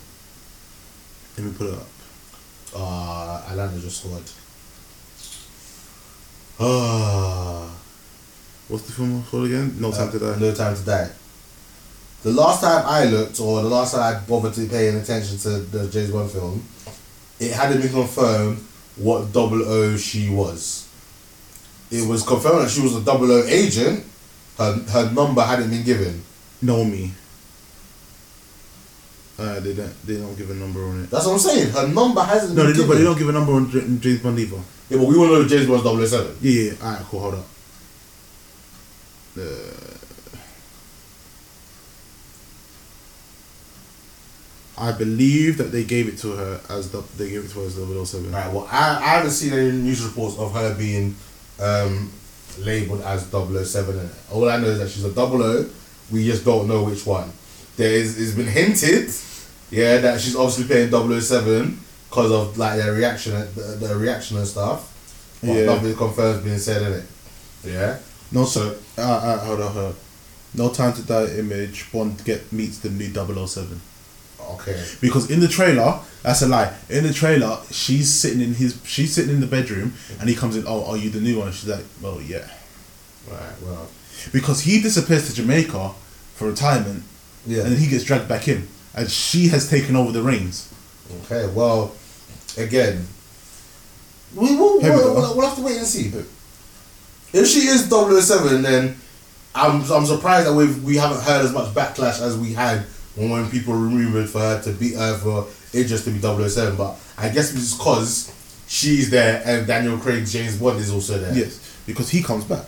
[1.37, 1.87] Let me put it up.
[2.75, 4.23] Uh, Atlanta just scored.
[6.59, 7.69] Ah,
[8.67, 9.75] What's the film called again?
[9.79, 10.37] No Time to Die.
[10.39, 11.09] No time to die.
[12.21, 15.37] The last time I looked, or the last time I bothered to pay any attention
[15.39, 16.63] to the James Bond film,
[17.39, 18.57] it hadn't been confirmed
[18.97, 20.87] what double O she was.
[21.89, 24.05] It was confirmed that she was a double O agent.
[24.59, 26.21] Her her number hadn't been given.
[26.61, 27.13] Know me.
[29.39, 30.05] Uh, they don't.
[30.05, 31.09] They don't give a number on it.
[31.09, 31.69] That's what I'm saying.
[31.71, 33.87] Her number hasn't No, been they don't, but they don't give a number on J-
[33.99, 34.57] James Bond either.
[34.89, 36.37] Yeah, but we want to know James Bond's 007.
[36.41, 36.71] Yeah, yeah.
[36.83, 37.19] All right, cool.
[37.21, 37.45] Hold up.
[39.39, 39.95] Uh,
[44.77, 47.65] I believe that they gave it to her as the they gave it to her
[47.65, 47.73] as
[48.09, 48.31] 007.
[48.31, 51.15] Right, well, I, I haven't seen any news reports of her being
[51.61, 52.11] um,
[52.65, 53.99] labelled as 007.
[53.99, 55.65] And all I know is that she's a double O.
[56.11, 57.31] We just don't know which one.
[57.77, 59.09] There is, it's been hinted,
[59.71, 60.91] yeah, that she's obviously playing
[61.21, 61.79] 007
[62.09, 65.37] because of like their reaction, the, the reaction and stuff.
[65.41, 65.65] But Yeah.
[65.65, 67.05] nothing confirmed being said in it.
[67.63, 67.97] Yeah.
[68.31, 69.95] No, so uh, uh, hold on, hold on.
[70.55, 71.25] No time to die.
[71.37, 73.79] Image Bond get meets the new 007.
[74.55, 74.83] Okay.
[75.01, 76.73] Because in the trailer, that's a lie.
[76.89, 80.55] In the trailer, she's sitting in his, she's sitting in the bedroom, and he comes
[80.55, 80.63] in.
[80.67, 81.51] Oh, are you the new one?
[81.51, 82.47] She's like, oh yeah.
[83.29, 83.53] Right.
[83.63, 83.87] Well.
[84.33, 85.89] Because he disappears to Jamaica
[86.35, 87.03] for retirement,
[87.45, 87.63] Yeah.
[87.63, 90.73] and then he gets dragged back in, and she has taken over the reins.
[91.23, 91.51] Okay.
[91.53, 91.95] Well,
[92.57, 93.07] again,
[94.35, 94.79] we will.
[94.81, 96.11] We'll, we'll, we'll have to wait and see.
[97.31, 98.95] If she is 007, then
[99.55, 102.85] I'm I'm surprised that we we haven't heard as much backlash as we had
[103.27, 106.75] when, people rumored for her to be uh, for it just to be 007.
[106.77, 108.33] But I guess it's because
[108.67, 111.33] she's there and Daniel Craig, James Bond is also there.
[111.33, 112.65] Yes, because he comes back.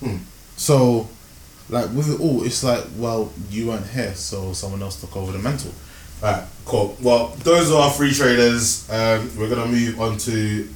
[0.00, 0.16] Hmm.
[0.56, 1.08] So,
[1.68, 5.32] like with it all, it's like, well, you weren't here, so someone else took over
[5.32, 5.72] the mantle.
[6.22, 6.96] Alright, cool.
[7.02, 8.88] Well, those are our three trailers.
[8.90, 10.68] Um, we're gonna move on to.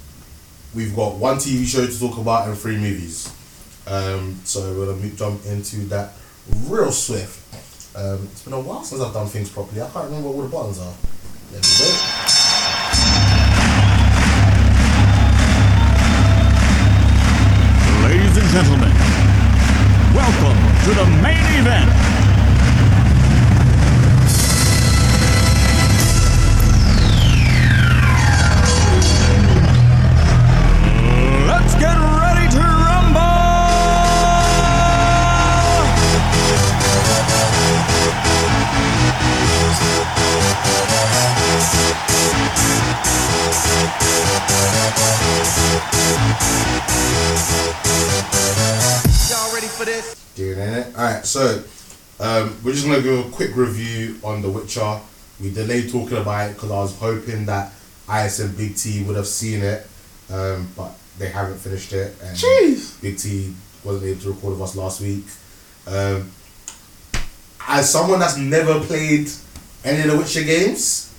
[0.74, 3.32] We've got one TV show to talk about and three movies.
[3.86, 6.14] Um, so we're gonna jump into that
[6.66, 7.42] real swift.
[7.96, 9.80] Um, it's been a while since I've done things properly.
[9.80, 10.92] I can't remember what the buttons are.
[11.50, 11.88] There we go.
[18.04, 18.92] Ladies and gentlemen,
[20.12, 22.25] welcome to the main event.
[50.38, 51.62] Alright, so
[52.20, 55.00] um, we're just gonna do a quick review on The Witcher.
[55.40, 57.72] We delayed talking about it because I was hoping that
[58.12, 59.86] IS and Big T would have seen it,
[60.30, 62.14] um, but they haven't finished it.
[62.22, 63.00] And Jeez.
[63.00, 65.24] Big T wasn't able to record with us last week.
[65.86, 66.30] Um,
[67.66, 69.30] as someone that's never played
[69.84, 71.14] any of the Witcher games,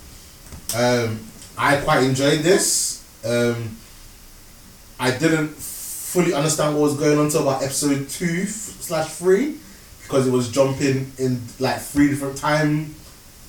[0.76, 1.18] um,
[1.56, 3.04] I quite enjoyed this.
[3.24, 3.76] Um,
[5.00, 5.56] I didn't
[6.08, 9.56] fully understand what was going on until about episode two slash three
[10.04, 12.94] because it was jumping in like three different time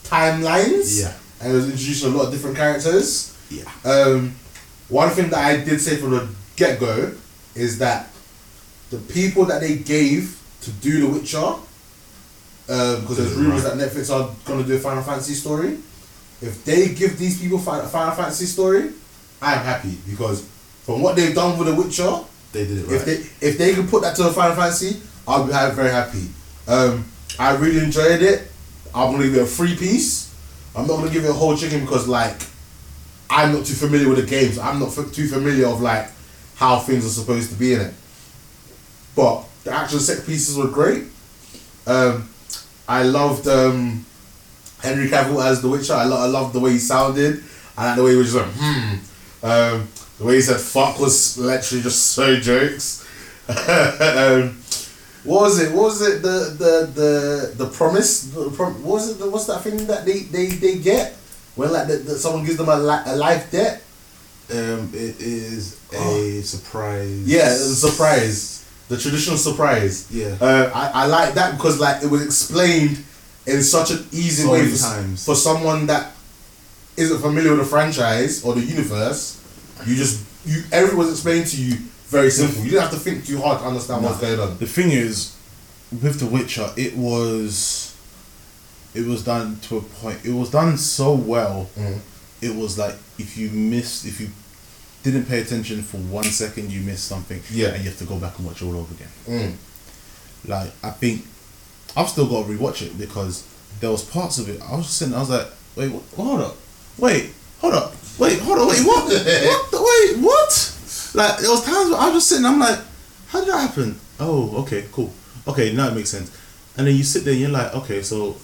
[0.03, 1.01] timelines.
[1.01, 1.13] Yeah.
[1.39, 3.33] and it was introducing a lot of different characters.
[3.49, 3.63] Yeah.
[3.85, 4.35] Um,
[4.89, 6.27] one thing that I did say from the
[6.57, 7.13] get go
[7.55, 8.09] is that
[8.89, 11.53] the people that they gave to do The Witcher,
[12.67, 15.77] because there's rumors that Netflix are gonna do a Final Fantasy story.
[16.41, 18.91] If they give these people a Final Fantasy story,
[19.41, 20.45] I am happy because
[20.83, 22.93] from what they've done with The Witcher, They did it right.
[22.95, 26.27] if they if they can put that to the Final Fantasy, I'll be very happy.
[26.67, 27.05] Um,
[27.37, 28.51] I really enjoyed it.
[28.93, 30.33] I'm gonna give it a free piece.
[30.75, 32.41] I'm not gonna give it a whole chicken because like
[33.29, 34.57] I'm not too familiar with the games.
[34.57, 36.09] I'm not f- too familiar of like
[36.55, 37.93] how things are supposed to be in it.
[39.15, 41.03] But the actual set pieces were great.
[41.85, 42.29] Um,
[42.87, 44.05] I loved um,
[44.81, 45.93] Henry Cavill as the Witcher.
[45.93, 47.43] I, lo- I loved the way he sounded.
[47.77, 48.95] I like the way he was just like, hmm.
[49.45, 49.87] Um,
[50.19, 53.05] the way he said fuck was literally just so jokes.
[53.49, 54.55] um,
[55.23, 55.73] what was it?
[55.73, 56.21] What was it?
[56.21, 58.23] The the the the promise.
[58.31, 59.19] The prom- what was it?
[59.19, 61.13] The, what's that thing that they they, they get
[61.55, 63.81] when like the, the, someone gives them a, li- a life debt?
[64.51, 67.27] Um, it is a surprise.
[67.27, 68.65] Yeah, a surprise.
[68.87, 70.07] The traditional surprise.
[70.11, 70.35] Yeah.
[70.41, 73.03] Uh, I, I like that because like it was explained
[73.45, 75.25] in such an easy So way for, times.
[75.25, 76.13] for someone that
[76.97, 79.38] isn't familiar with the franchise or the universe.
[79.85, 81.75] You just you everything was explained to you
[82.07, 82.63] very simple.
[82.63, 84.57] You didn't have to think too hard to understand what's going on.
[84.57, 85.35] The thing is,
[85.91, 87.95] with The Witcher, it was,
[88.95, 90.19] it was done to a point.
[90.25, 91.69] It was done so well.
[91.77, 91.99] Mhm.
[92.41, 94.29] It was like if you missed, if you
[95.03, 97.41] didn't pay attention for one second, you missed something.
[97.51, 97.69] Yeah.
[97.69, 99.11] and you have to go back and watch it all over again.
[99.27, 100.49] Mm.
[100.49, 101.25] Like I think,
[101.95, 103.43] I've still got to rewatch it because
[103.81, 104.61] there was parts of it.
[104.61, 105.13] I was just sitting.
[105.13, 106.55] I was like, wait, what, hold up,
[106.97, 110.75] wait, hold up, wait, hold on, wait, what, what, the, wait, what?
[111.15, 112.45] Like there was times where I was just sitting.
[112.45, 112.79] I'm like,
[113.29, 113.99] how did that happen?
[114.19, 115.11] Oh, okay, cool.
[115.47, 116.29] Okay, now it makes sense.
[116.77, 118.35] And then you sit there and you're like, okay, so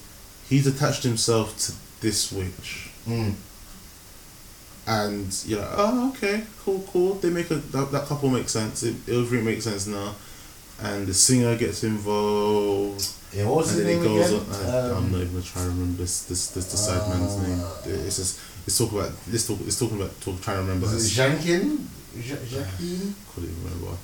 [0.49, 3.35] he's attached himself to this witch, Mm.
[4.87, 7.13] and you're like, oh, okay, cool, cool.
[7.15, 8.83] They make a that, that couple makes sense.
[8.83, 10.15] It, everything makes sense now,
[10.81, 13.07] and the singer gets involved.
[13.33, 14.45] Yeah, what was and then name it goes again?
[14.53, 14.75] on.
[14.75, 17.61] I, Um, I'm not even trying to remember this this this the side man's name.
[18.05, 19.59] It's just it's talking about this talk.
[19.65, 20.85] It's talking about talk, trying to remember.
[20.87, 21.11] Was this.
[21.11, 21.87] it Jankin?
[22.17, 23.15] Ja- Jacqueline?
[23.33, 23.97] couldn't even remember.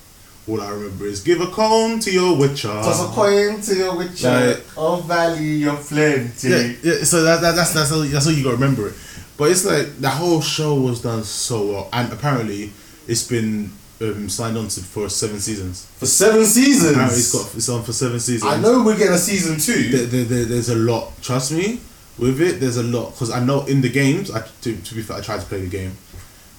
[0.48, 2.66] All I remember is give a comb to your witcher.
[2.68, 4.28] Toss a coin to your witcher.
[4.28, 6.48] Like- oh, value your plenty.
[6.48, 7.04] Yeah, yeah.
[7.04, 8.94] So that, that that's that's how, that's how you got to remember it.
[9.36, 12.72] But it's like the whole show was done so well, and apparently
[13.08, 13.70] it's been
[14.00, 15.86] um, signed on to for seven seasons.
[15.98, 16.90] For seven seasons.
[16.90, 18.52] Apparently it's got it's on for seven seasons.
[18.52, 19.90] I know we're getting a season two.
[19.96, 21.12] There, there, there- there's a lot.
[21.22, 21.80] Trust me,
[22.18, 24.30] with it, there's a lot because I know in the games.
[24.30, 25.92] I to, to be fair, I tried to play the game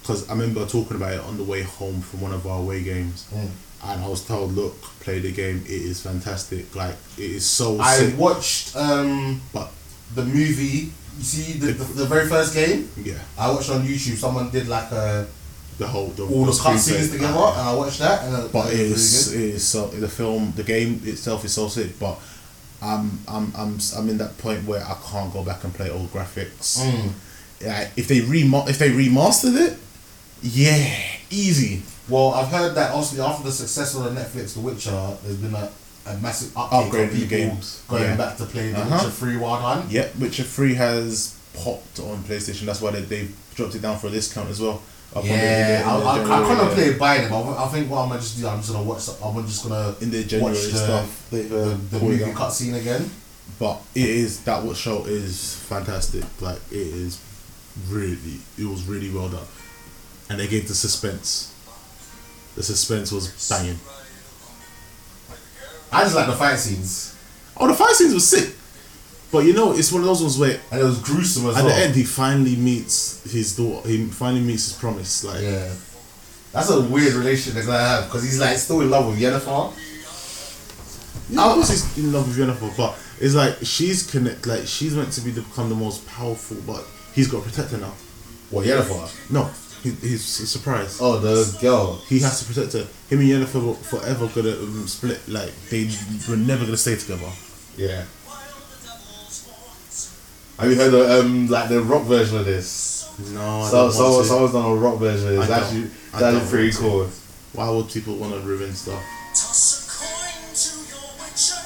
[0.02, 2.84] because I remember talking about it on the way home from one of our away
[2.84, 3.50] games, Mm.
[3.86, 5.64] and I was told, "Look, play the game.
[5.66, 6.76] It is fantastic.
[6.76, 9.72] Like it is so I sick." watched um, But
[10.16, 10.92] the movie.
[11.16, 12.90] You see the, the, the very first game.
[12.98, 14.18] yeah, I watched on YouTube.
[14.18, 15.28] Someone did like a,
[15.78, 18.24] the whole the, all the cutscenes together, and I watched that.
[18.26, 22.00] And but it it it is so the film the game itself is so sick
[22.00, 22.20] but
[22.84, 26.12] I'm I'm I'm I'm in that point where I can't go back and play old
[26.12, 27.12] graphics Mm.
[27.62, 29.78] yeah if they rema- if they remastered it
[30.42, 30.94] yeah
[31.30, 35.38] easy Well, I've heard that also after the success of the Netflix The Witcher, there's
[35.38, 35.72] been a,
[36.06, 37.82] a massive Upgrade of people games.
[37.88, 38.18] going Yeah.
[38.18, 38.96] back to play The Uh-huh.
[38.98, 39.92] Witcher Three Wild Hunt.
[39.92, 44.08] yeah Witcher 3 has popped on PlayStation that's why they, they dropped it down for
[44.08, 44.82] a discount as well
[45.14, 47.58] Up on the- Yeah, I, the I, I January, kind of play buying it, but
[47.58, 49.08] I think what I'm gonna just do, I'm just gonna watch.
[49.24, 52.24] I'm just gonna in the January watch the, stuff they've the, uh, the pulled movie
[52.32, 53.10] cutscene again.
[53.60, 56.24] but it is that what show is fantastic.
[56.42, 57.20] Like it is
[57.90, 59.46] really, it was really well done,
[60.30, 61.54] and they gave the suspense.
[62.56, 63.80] The suspense was banging.
[65.92, 67.16] I just like the fight scenes,
[67.58, 68.56] Oh, the fight scenes were sick,
[69.34, 71.64] but you know, it's one of those ones where and it was gruesome as at
[71.64, 71.76] well.
[71.76, 73.90] the end he finally meets his daughter.
[73.90, 75.24] He finally meets his promise.
[75.24, 75.74] Like yeah,
[76.52, 79.74] that's a weird relationship they're gonna have because he's like still in love with Yennefer.
[81.32, 84.46] Yeah, of course he's in love with Yennefer, but it's like she's connect.
[84.46, 86.86] Like she's meant to be the, become the most powerful, but
[87.16, 87.94] he's got to protect her now.
[88.52, 89.32] What Yennefer?
[89.32, 89.50] No,
[89.82, 91.00] he, he's, he's surprised.
[91.02, 91.96] Oh, the girl.
[92.08, 92.88] He has to protect her.
[93.10, 95.28] Him and Yennefer were forever gonna um, split.
[95.28, 95.90] Like they
[96.30, 97.32] were never gonna stay together.
[97.78, 98.06] Yeah.
[100.60, 103.10] Have you heard the um like the rock version of this?
[103.34, 104.28] No, I So, don't so want to.
[104.30, 105.34] someone's done a rock version.
[105.34, 105.64] It's I don't.
[105.64, 107.10] actually I actually pretty want cool.
[107.54, 109.02] Why would people want to ruin stuff?
[109.34, 111.62] Toss a coin to your witcher,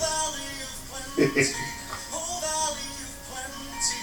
[0.00, 4.00] valley of plenty, valley of plenty.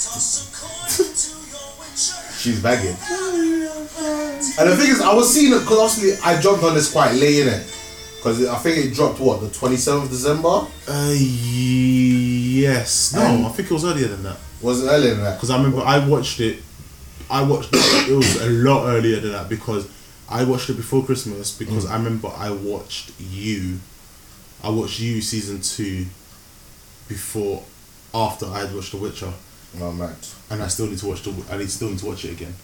[0.00, 0.88] Toss a coin
[1.22, 2.20] to your witcher.
[2.38, 2.96] She's bagging.
[4.58, 7.12] And the thing is, I was seeing it because obviously I jumped on this quite
[7.14, 7.75] late in it.
[8.26, 10.66] Because I think it dropped what the twenty seventh December.
[10.88, 13.14] Uh, yes.
[13.14, 14.36] No, I think it was earlier than that.
[14.60, 15.34] Was it earlier than that?
[15.36, 16.60] Because I remember I watched it.
[17.30, 18.10] I watched it.
[18.10, 19.88] It was a lot earlier than that because
[20.28, 21.56] I watched it before Christmas.
[21.56, 21.90] Because Mm.
[21.90, 23.78] I remember I watched you.
[24.64, 26.06] I watched you season two.
[27.08, 27.62] Before,
[28.12, 29.32] after I had watched The Witcher.
[29.78, 30.16] No man.
[30.50, 31.32] and I still need to watch the.
[31.50, 32.54] I need still need to watch it again.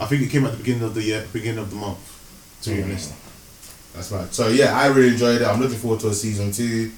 [0.00, 1.98] I think it came at the beginning of the year, beginning of the month.
[2.62, 2.84] To be Mm.
[2.84, 3.12] honest,
[3.94, 4.32] That's right.
[4.32, 5.46] So yeah, I really enjoyed it.
[5.46, 6.90] I'm looking forward to a season two.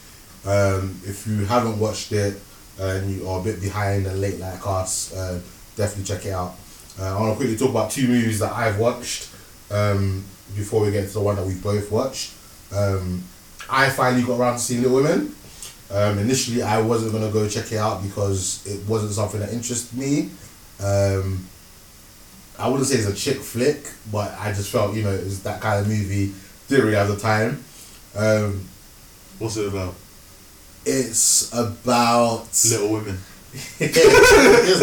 [0.46, 2.40] Um, if you haven't watched it
[2.78, 5.40] and you are a bit behind and late like us, uh,
[5.76, 6.54] definitely check it out.
[7.00, 9.28] Uh, I want to quickly talk about two movies that I've watched
[9.70, 12.32] um, before we get to the one that we both watched.
[12.72, 13.24] Um,
[13.68, 15.34] I finally got around to seeing Little Women.
[15.90, 19.98] Um, initially, I wasn't gonna go check it out because it wasn't something that interested
[19.98, 20.30] me.
[20.82, 21.46] Um,
[22.58, 25.42] I wouldn't say it's a chick flick, but I just felt you know it was
[25.42, 26.32] that kind of movie.
[26.68, 27.62] Really have the time.
[28.16, 28.68] Um,
[29.38, 29.94] what's it about?
[30.86, 33.18] it's about Little Women.
[33.80, 34.82] it, is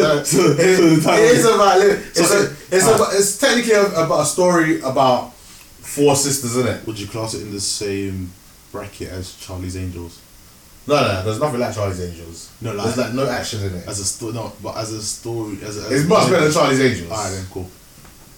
[1.45, 2.43] about li- it's a,
[2.73, 2.95] it's ah.
[2.95, 6.87] about, it's technically about a story about four sisters, isn't it?
[6.87, 8.31] Would you class it in the same
[8.71, 10.21] bracket as Charlie's Angels?
[10.87, 12.51] No, no, there's nothing like Charlie's Angels.
[12.61, 13.87] No, like- there's like no action in it.
[13.87, 15.87] As a story, no, but as a story, as a.
[15.87, 17.11] As It's much better than Charlie's Angels.
[17.11, 17.69] Alright then, cool.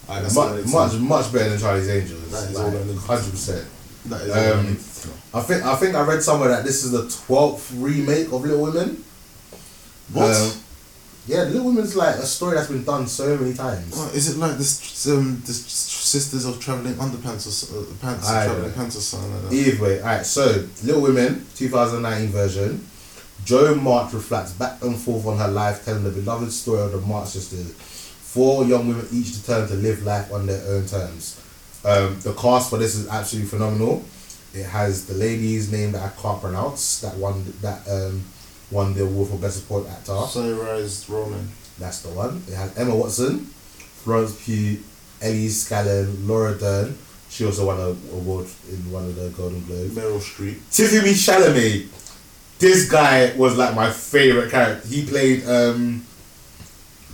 [0.08, 0.92] Alright, that's much, all I need to much,
[1.24, 2.30] much better than Charlie's Angels.
[2.30, 3.00] That is all I need to know.
[3.00, 3.68] Hundred percent.
[4.06, 5.14] That is all I Um, need to know.
[5.34, 8.62] I think I think I read somewhere that this is the twelfth remake of Little
[8.62, 9.02] Women.
[10.12, 10.30] What?
[10.36, 10.52] Um,
[11.26, 13.96] yeah, Little Women's like a story that's been done so many times.
[14.14, 15.06] Is it like this?
[15.08, 18.74] Um, this sisters of traveling underpants or uh, pants, I traveling know.
[18.74, 19.52] pants or something like that.
[19.54, 22.86] Either way, alright, so Little Women, 2019 version.
[23.44, 27.00] Joan March reflects back and forth on her life, telling the beloved story of the
[27.00, 27.74] March sisters.
[28.34, 31.40] Four young women each determined to live life on their own terms.
[31.84, 34.02] Um, the cast for this is absolutely phenomenal.
[34.52, 37.00] It has the lady's name that I can't pronounce.
[37.00, 38.24] That one that um,
[38.72, 40.10] won the award for best supporting actor.
[40.10, 41.48] Saoirse Ronan.
[41.78, 42.42] That's the one.
[42.48, 43.38] It has Emma Watson,
[44.02, 44.80] Florence Pugh,
[45.22, 46.98] Eliza Scanlen, Laura Dern.
[47.30, 49.94] She also won an award in one of the Golden Globes.
[49.94, 50.58] Meryl Streep.
[50.72, 51.86] Timothée Chalamet.
[52.58, 54.88] This guy was like my favorite character.
[54.88, 56.04] He played um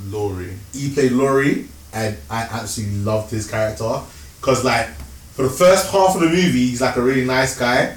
[0.08, 0.56] Laurie.
[0.72, 4.00] he played Laurie, and I absolutely loved his character.
[4.40, 4.88] Because like
[5.34, 7.96] for the first half of the movie he's like a really nice guy,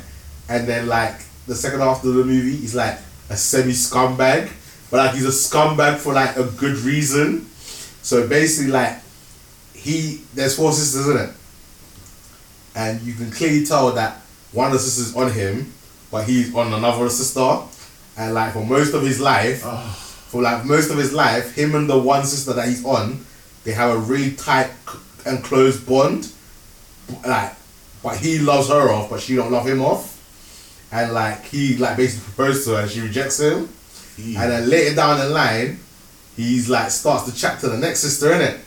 [0.49, 1.15] and then like
[1.47, 2.97] the second half of the movie he's like
[3.29, 4.51] a semi scumbag,
[4.91, 7.45] but like he's a scumbag for like a good reason.
[8.01, 8.99] So basically, like
[9.73, 11.29] he there's four sisters in it,
[12.75, 14.21] and you can clearly tell that
[14.51, 15.73] one of the sisters on him,
[16.11, 17.59] but he's on another sister,
[18.17, 19.63] and like for most of his life
[20.33, 23.23] for like most of his life, him and the one sister that he's on,
[23.65, 24.71] they have a really tight
[25.27, 26.27] and close bond.
[27.23, 27.53] Like,
[28.01, 30.09] but he loves her off, but she don't love him off.
[30.91, 33.67] And like he like basically proposed to her, and she rejects him.
[34.15, 34.37] Hmm.
[34.37, 35.79] And then later down the line,
[36.35, 38.59] he's like starts to chat to the next sister in it,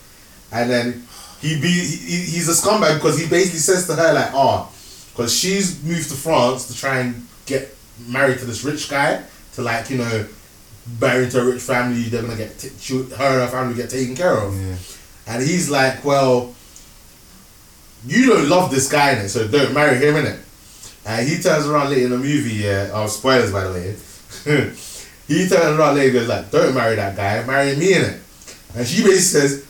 [0.52, 1.02] and then
[1.40, 4.70] he be he, he- he's a scumbag because he basically says to her like, ah,
[4.70, 4.74] oh,
[5.12, 7.74] because she's moved to France to try and get
[8.06, 9.20] married to this rich guy
[9.54, 10.26] to like you know
[11.00, 12.02] marry into a rich family.
[12.04, 14.54] They're gonna get t- she, her and her family get taken care of,
[15.26, 16.54] and he's like, well,
[18.06, 20.40] you don't love this guy in it, so don't marry him in it.
[21.04, 22.90] And he turns around later in the movie, yeah.
[22.92, 23.96] Oh, spoilers by the way.
[25.28, 28.20] he turns around later and goes like, "Don't marry that guy, marry me in it."
[28.74, 29.66] And she basically says,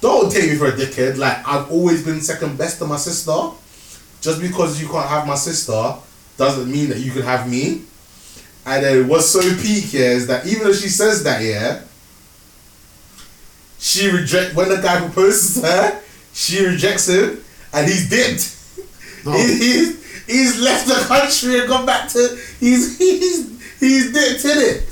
[0.00, 1.16] "Don't take me for a dickhead.
[1.16, 3.50] Like I've always been second best to my sister.
[4.20, 5.94] Just because you can't have my sister
[6.36, 7.82] doesn't mean that you can have me."
[8.66, 11.82] And then what's so peak here is that even though she says that, yeah,
[13.78, 18.50] she reject when the guy proposes to her, she rejects him, and he's dipped.
[19.24, 24.58] He, he's, he's left the country and gone back to he's he's he's dipped in
[24.58, 24.90] it.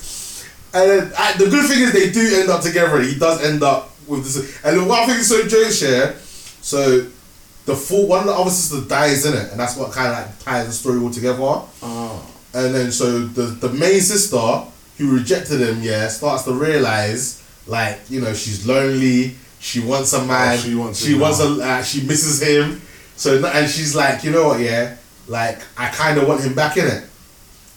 [0.75, 3.01] And then, uh, the good thing is they do end up together.
[3.03, 4.65] He does end up with this.
[4.65, 6.15] And the one thing is so jokes here.
[6.63, 7.07] So
[7.67, 10.15] the full one of the other sisters dies in it, and that's what kind of
[10.15, 11.63] like ties the story all together.
[12.55, 14.65] And then so the the main sister
[14.99, 19.37] who rejected him, yeah, starts to realize like you know she's lonely.
[19.59, 20.59] She wants a man.
[20.59, 21.47] she wants She wants now.
[21.47, 21.61] a.
[21.79, 22.81] Uh, she misses him.
[23.17, 24.97] So and she's like, you know what, yeah,
[25.29, 27.05] like I kind of want him back in it.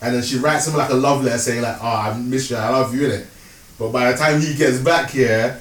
[0.02, 2.58] And then she writes him like a love letter saying like, oh, I miss you,
[2.58, 3.28] I love you in it.
[3.78, 5.60] But by the time he gets back here,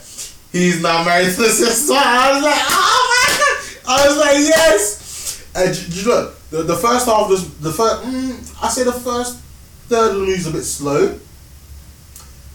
[0.52, 1.94] he's now married to the sister.
[1.96, 4.02] I was like, oh my god!
[4.02, 5.44] I was like, yes.
[5.54, 9.40] And you know the, the first half of the, first, mm, I say the first
[9.88, 11.18] third of the movie's a bit slow.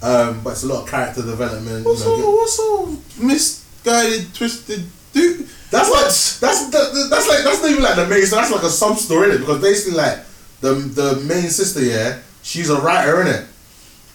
[0.02, 1.84] Um, but it's a lot of character development.
[1.84, 5.50] you What's know, all, what's all misguided, twisted, dude?
[5.70, 6.06] That's like
[6.40, 8.26] that's the, that's like that's not even like the main.
[8.26, 10.20] So that's like a sub story in it because basically like
[10.62, 13.46] the the main sister, yeah, she's a writer in it,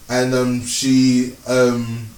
[0.08, 2.08] and um she um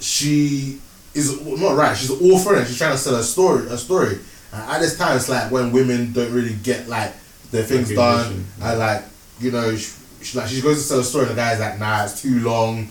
[0.00, 0.80] she
[1.12, 1.94] is not right.
[1.94, 4.18] She's an author and she's trying to sell a story a story.
[4.54, 7.12] At this time, it's like when women don't really get like
[7.50, 8.46] their things done, Recognition.
[8.62, 9.02] and like
[9.40, 11.78] you know, she, she like she goes to tell a story, and the guy's like,
[11.78, 12.88] nah, it's too long,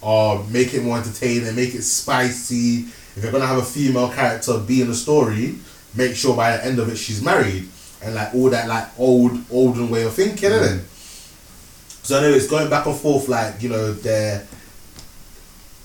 [0.00, 2.86] or make it more entertaining, make it spicy.
[3.14, 5.56] If you're gonna have a female character be in the story,
[5.94, 7.68] make sure by the end of it she's married,
[8.02, 10.78] and like all that like old olden way of thinking, innit?
[10.78, 10.88] Mm.
[12.04, 14.46] So anyway, it's going back and forth, like you know, they're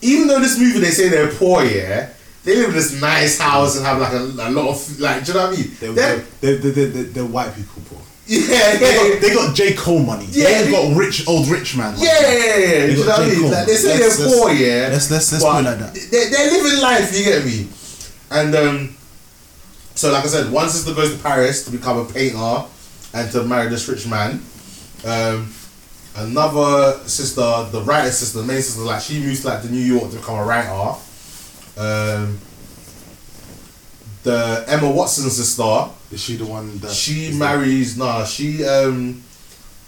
[0.01, 2.09] even though this movie they say they're poor, yeah,
[2.47, 5.31] they live in this nice house and have like a, a lot of like, do
[5.33, 5.71] you know what I mean?
[5.81, 7.97] They're, They're- they're, they're, they're, they're, white people, bro.
[8.25, 9.73] yeah, yeah, They got, they got J.
[9.73, 10.27] Cole money.
[10.31, 12.05] Yeah, they got rich, old rich man money.
[12.05, 12.85] Yeah, yeah, yeah.
[12.87, 13.51] They You know I mean?
[13.51, 14.87] Like, they say Let's- they're poor, yeah.
[14.91, 15.93] let's- let's- let's put it like that.
[16.09, 17.67] They're, they're living life, you get me?
[18.31, 18.95] And um,
[19.95, 22.63] so, like I said, one sister goes to Paris to become a painter
[23.13, 24.41] and to marry this rich man.
[25.05, 25.53] Um,
[26.15, 27.41] another sister,
[27.71, 30.17] the writer sister, the main sister, like she moves to like to New York to
[30.17, 30.97] become a writer.
[31.77, 32.39] Um,
[34.23, 39.23] the Emma Watson sister, Is she the one that she marries nah she um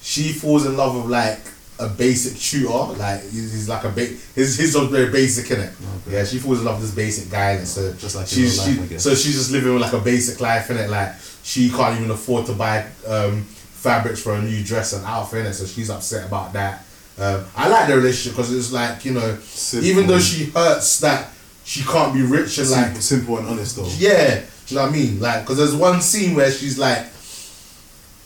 [0.02, 1.40] she falls in love with like
[1.80, 5.74] a basic tutor like he's, like a ba- his his job's very basic in it
[6.08, 6.18] Okay.
[6.18, 8.90] yeah she falls in love with this basic guy and so Just like she's life,
[8.90, 11.14] she, so she's just living with like a basic life in it like
[11.44, 15.56] she can't even afford to buy um fabrics for a new dress and outfit and
[15.56, 16.84] so she's upset about that.
[17.18, 19.88] Um, I like the relationship because it's like you know Simple.
[19.90, 21.30] even though she hurts that
[21.70, 23.88] she can't be rich and like simple, and honest though.
[24.00, 25.20] yeah, do you know what I mean?
[25.20, 27.06] Like, because there's one scene where she's like,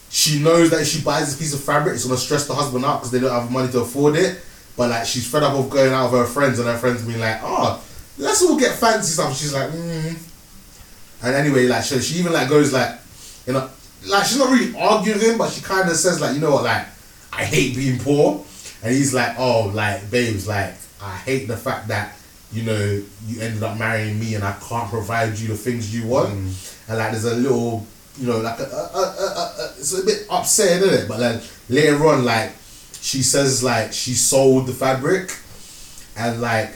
[0.08, 2.86] she knows that if she buys this piece of fabric, it's gonna stress the husband
[2.86, 4.40] out because they don't have money to afford it.
[4.78, 7.20] But like, she's fed up of going out with her friends and her friends being
[7.20, 7.84] like, "Oh,
[8.16, 10.16] let's all get fancy stuff." She's like, mm.
[11.22, 12.98] and anyway, like, so she even like goes like,
[13.46, 13.68] you know,
[14.06, 16.52] like she's not really arguing with him, but she kind of says like, you know
[16.52, 16.86] what, like,
[17.30, 18.42] I hate being poor.
[18.82, 20.72] and he's like, oh, like babes, like
[21.02, 22.16] I hate the fact that
[22.54, 26.06] you know you ended up marrying me and I can't provide you the things you
[26.06, 27.86] want, and like there's a little,
[28.18, 31.08] you know, like a, a, a, a, a it's a bit upsetting, isn't it?
[31.08, 32.52] But then later on, like
[33.00, 35.36] she says, like she sold the fabric,
[36.16, 36.70] and like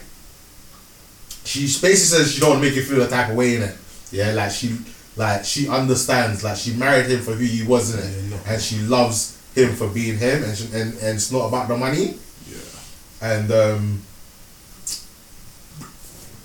[1.45, 3.63] she basically says she don't want to make you feel the type of way in
[3.63, 3.77] it.
[4.11, 4.77] Yeah, like she
[5.17, 8.63] like she understands like she married him for who he was in it, Yeah, and
[8.63, 12.19] she loves him for being him, and she, and and it's not about the money.
[12.47, 12.59] Yeah.
[13.21, 14.03] And um,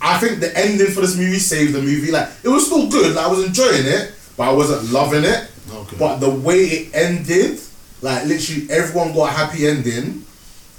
[0.03, 2.11] I think the ending for this movie saved the movie.
[2.11, 3.15] Like it was still good.
[3.15, 5.49] Like, I was enjoying it, but I wasn't loving it.
[5.71, 5.95] Okay.
[5.97, 7.59] But the way it ended,
[8.01, 10.25] like literally everyone got a happy ending.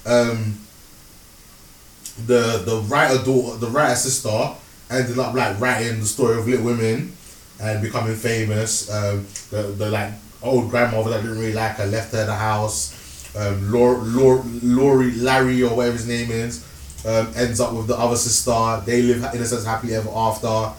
[0.04, 0.58] Um,
[2.26, 4.52] the the writer daughter, the writer sister,
[4.90, 7.16] ended up like writing the story of Little Women
[7.60, 8.90] and becoming famous.
[8.90, 13.00] Um, the the like old grandmother that didn't really like her left her the house.
[13.36, 16.64] Um, Lor, Lor, Laurie, Larry or whatever his name is,
[17.06, 18.82] um, ends up with the other sister.
[18.86, 20.72] They live in a sense happily ever after.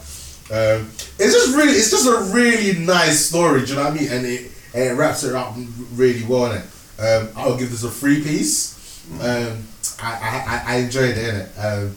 [0.48, 0.88] Um,
[1.18, 3.62] it's just really, it's just a really nice story.
[3.62, 4.08] Do you know what I mean?
[4.10, 5.54] And it and it wraps it up
[5.94, 6.52] really well.
[6.52, 6.64] In it,
[7.00, 9.02] um, I'll give this a free piece.
[9.20, 9.66] Um,
[10.02, 11.18] I, I, I- enjoyed it.
[11.18, 11.64] Innit?
[11.64, 11.96] Um,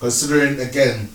[0.00, 1.08] considering again,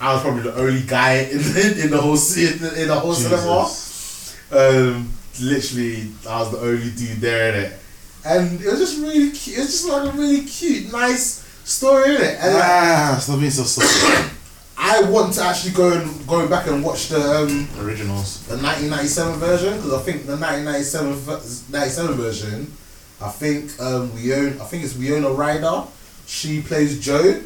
[0.00, 2.98] I was probably the only guy in the, in the whole in the, in the
[2.98, 3.64] whole cinema.
[3.64, 4.36] Jesus.
[4.52, 7.78] Um, literally, I was the only dude there in it,
[8.24, 9.56] and it was just really cute.
[9.58, 12.36] It was just like a really cute, nice story in it.
[12.40, 14.36] And like, Ah, stop being so soft.
[14.82, 18.46] I want to actually go and go back and watch the um, Originals.
[18.46, 22.72] the 1997 version because I think the 1997 97 version,
[23.20, 24.58] I think um, we own.
[24.60, 25.84] I think it's Winona Ryder.
[26.26, 27.42] She plays Jo,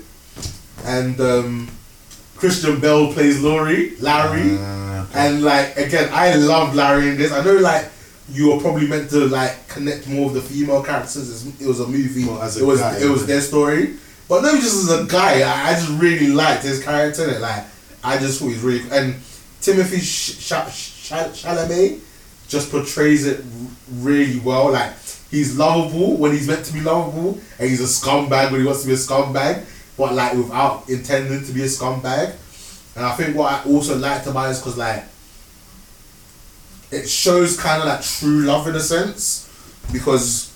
[0.84, 1.68] and um,
[2.36, 3.96] Christian Bale plays Laurie.
[3.96, 4.56] Larry.
[4.60, 5.26] Ah, okay.
[5.26, 7.32] And like again, I love Larry in this.
[7.32, 7.90] I know like
[8.30, 11.46] you were probably meant to like connect more of the female characters.
[11.60, 12.26] It was a movie.
[12.26, 13.96] Well, as a it was guy, it was their story.
[14.28, 17.38] But no, just as a guy, I, I just really liked his character.
[17.38, 17.64] Like
[18.02, 19.16] I just thought he was really and
[19.60, 22.00] Timothy Chalamet
[22.48, 23.44] just portrays it
[23.90, 24.72] really well.
[24.72, 24.92] Like
[25.30, 28.82] he's lovable when he's meant to be lovable, and he's a scumbag when he wants
[28.82, 29.64] to be a scumbag,
[29.96, 32.34] but like without intending to be a scumbag.
[32.96, 35.04] And I think what I also liked about it is because like
[36.92, 39.50] it shows kind of like true love in a sense,
[39.92, 40.53] because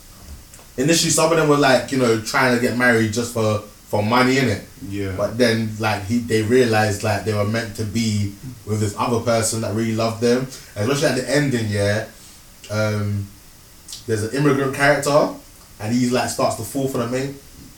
[0.79, 3.61] initially some of them were like you know trying to get married just for
[3.91, 4.65] for money in it.
[4.89, 5.15] Yeah.
[5.17, 8.35] But then, like he, they realized like they were meant to be
[8.67, 10.47] with this other person that really loved them.
[10.77, 12.07] And especially at the ending, yeah,
[12.71, 13.27] um,
[14.07, 15.35] there's an immigrant character,
[15.81, 17.35] and he like starts to fall for the main.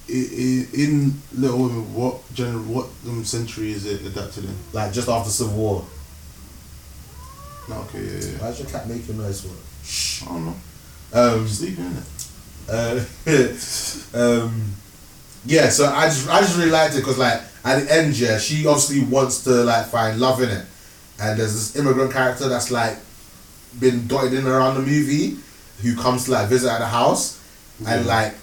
[0.09, 4.56] I- I- in Little Women, what general, what um, century is it adapted in?
[4.72, 5.85] Like just after Civil War.
[7.68, 8.39] No, okay, yeah, yeah.
[8.39, 9.48] Why's your cat making noise for?
[9.48, 9.86] it?
[9.86, 10.56] Shh, I don't know.
[11.12, 12.02] Um, Sleeping in it.
[12.70, 13.05] Uh,
[14.14, 14.74] um,
[15.44, 18.38] yeah, so I just I just really liked it because like at the end, yeah,
[18.38, 20.64] she obviously wants to like find love in it,
[21.20, 22.97] and there's this immigrant character that's like
[23.78, 25.38] been dotted in around the movie,
[25.82, 27.42] who comes to like visit at the house,
[27.86, 28.34] and like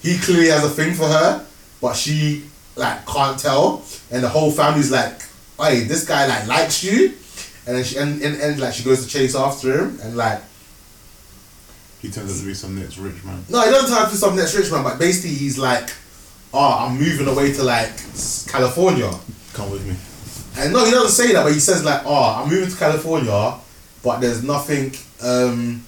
[0.00, 1.44] he clearly has a thing for her,
[1.80, 2.44] but she
[2.76, 5.22] like can't tell, and the whole family's like,
[5.58, 7.14] "Hey, this guy like likes you,"
[7.66, 10.40] and then she and, and, and like she goes to chase after him, and like.
[12.02, 13.44] He turns out to be some next rich man.
[13.48, 15.90] No, he doesn't have to be some next rich man, but basically he's like,
[16.52, 17.96] oh, I'm moving away to like
[18.48, 19.10] California.
[19.54, 19.96] Come with me.
[20.62, 23.54] And no, he doesn't say that, but he says like, oh, I'm moving to California,
[24.02, 25.84] but there's nothing um,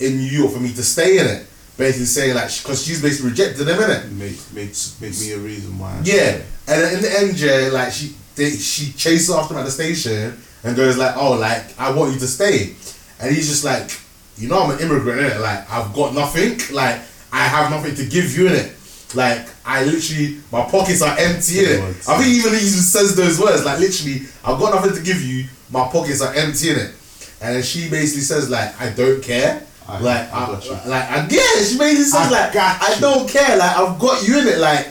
[0.00, 1.46] in New York for me to stay in it.
[1.76, 4.12] Basically saying like, because she's basically rejected him, innit?
[4.12, 5.92] Make make make me a reason why.
[5.92, 9.64] I Yeah, and in the end, yeah, like she they, she chases after him at
[9.64, 12.74] the station and goes like, "Oh, like I want you to stay,"
[13.20, 13.90] and he's just like,
[14.36, 15.40] "You know, I'm an immigrant, innit?
[15.40, 16.58] Like I've got nothing.
[16.74, 17.00] Like
[17.32, 18.72] I have nothing to give you in it.
[19.14, 21.80] Like I literally, my pockets are empty in it.
[22.08, 23.64] I think even he even says those words.
[23.64, 25.46] Like literally, I've got nothing to give you.
[25.70, 26.94] My pockets are empty in it.
[27.40, 30.70] And then she basically says like, "I don't care." I- like I I, got you.
[30.72, 33.56] like I, yeah, she basically says I like, "I don't care.
[33.56, 34.58] Like I've got you in it.
[34.58, 34.86] Like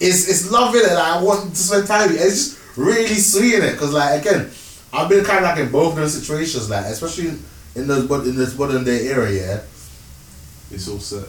[0.00, 0.94] it's it's love in it.
[0.94, 2.26] Like I want to spend time with you.
[2.26, 4.50] It's just really sweet in it because like again,
[4.92, 6.68] I've been kind of like in both those situations.
[6.70, 7.38] Like especially
[7.74, 9.60] in this mod- in this modern day era, yeah.
[10.70, 11.28] It's all set.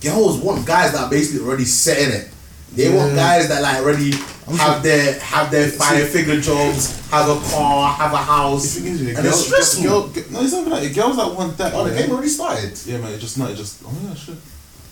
[0.00, 2.30] Girls want guys that are basically already set in it.
[2.74, 4.12] They want guys that like already
[4.58, 8.92] have their have their five figure jobs, have a car, have a house, The thing
[8.92, 9.84] is, and it's girls, stressful.
[9.84, 11.72] girl, girl, no, it's not even like girls that want that.
[11.74, 12.02] oh, the yeah.
[12.02, 12.78] game already started.
[12.84, 13.50] Yeah, man, it just not.
[13.50, 13.82] It just.
[13.84, 14.36] Oh my gosh, shit.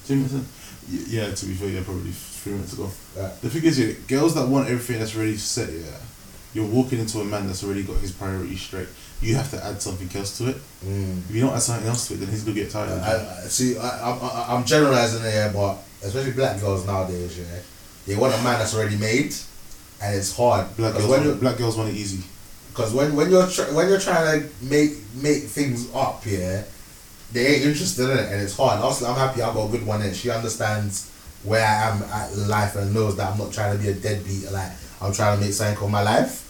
[0.06, 0.46] Two minutes in.
[1.08, 2.90] Yeah, to be fair, yeah, probably three minutes ago.
[3.16, 3.32] Yeah.
[3.40, 5.96] The thing is, yeah, girls that want everything that's already set, yeah,
[6.52, 8.88] you're walking into a man that's already got his priorities straight.
[9.24, 10.56] You have to add something else to it.
[10.84, 11.18] Mm.
[11.28, 12.90] If you don't add something else to it, then he's gonna get tired.
[12.90, 13.44] of I.
[13.44, 17.44] I, see, I, I'm generalizing here, but especially black girls nowadays, yeah,
[18.06, 19.34] they want a man that's already made,
[20.02, 20.76] and it's hard.
[20.76, 22.22] Black girls, want, black girls want it easy.
[22.70, 26.62] because when when you're tr- when you're trying to make make things up, yeah,
[27.32, 28.80] they ain't interested in it, and it's hard.
[28.80, 31.10] Also, I'm happy I got a good one, and she understands
[31.44, 34.50] where I am at life and knows that I'm not trying to be a deadbeat.
[34.52, 34.70] Like
[35.00, 36.42] I'm trying to make something of my life.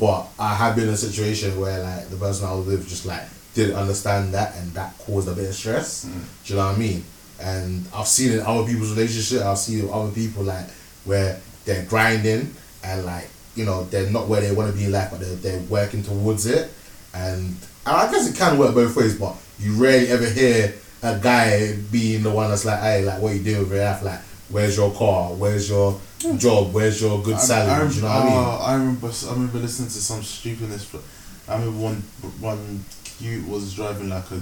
[0.00, 3.04] But I have been in a situation where like the person I was with just
[3.04, 3.22] like
[3.54, 6.06] didn't understand that, and that caused a bit of stress.
[6.06, 6.12] Mm.
[6.44, 7.04] Do you know what I mean?
[7.38, 9.42] And I've seen in other people's relationship.
[9.42, 10.66] I've seen with other people like
[11.04, 14.92] where they're grinding and like you know they're not where they want to be in
[14.92, 16.72] life, but they're, they're working towards it.
[17.12, 21.18] And, and I guess it can work both ways, but you rarely ever hear a
[21.18, 24.02] guy being the one that's like, "Hey, like what you doing with your life?
[24.02, 25.32] Like, where's your car?
[25.34, 26.00] Where's your
[26.38, 26.72] job?
[26.72, 28.34] Where's your good salary?" Do you know what I mean?
[28.36, 29.08] uh, I remember.
[29.28, 30.84] I remember listening to some stupidness.
[30.86, 31.02] But
[31.48, 32.02] I remember one
[32.40, 34.40] one cute was driving like a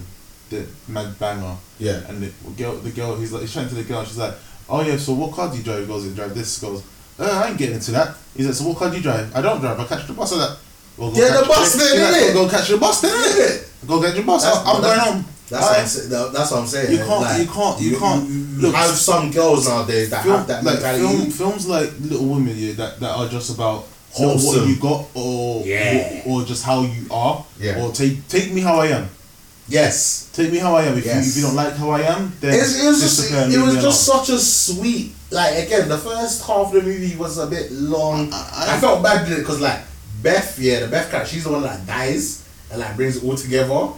[0.50, 1.56] dead mad banger.
[1.78, 2.00] Yeah.
[2.08, 4.04] And the girl, the girl, he's like, he's chatting to the girl.
[4.04, 4.34] She's like,
[4.68, 6.82] "Oh yeah, so what car do you drive?" He goes, "I drive this." Goes,
[7.18, 9.40] uh, "I ain't getting into that." He's like, "So what car do you drive?" "I
[9.42, 9.78] don't drive.
[9.80, 10.56] I catch the bus." or that.
[10.96, 12.34] Well, go Yeah, the bus then, innit?
[12.34, 13.12] Go catch the bus then.
[13.12, 13.86] innit?
[13.86, 14.42] Go get your bus.
[14.44, 15.24] That's- I'm going home.
[15.50, 15.68] That's Aye.
[15.70, 16.10] what I'm saying.
[16.32, 16.92] That's what I'm saying.
[16.92, 20.36] You can't- Like, you can't- you can't- You, look, have some girls nowadays that film,
[20.36, 21.06] have that like mentality.
[21.16, 23.86] film, films like Little Women, yeah, that, that are just about
[24.18, 26.22] not what you got or Yeah.
[26.26, 27.44] or, or just how you are.
[27.60, 27.80] Yeah.
[27.82, 29.08] Or take take me how I am.
[29.68, 30.28] yes.
[30.32, 30.96] Take me how I am.
[30.98, 31.24] If Yes.
[31.24, 33.62] you if you don't like how I am, then It's, it was just, disappear it
[33.64, 37.46] was just such a sweet like again the first half of the movie was a
[37.46, 38.32] bit long.
[38.32, 39.80] I- I- I, felt bad because like
[40.22, 43.36] Beth, yeah, the Beth character, she's the one that dies and like brings it all
[43.36, 43.88] together.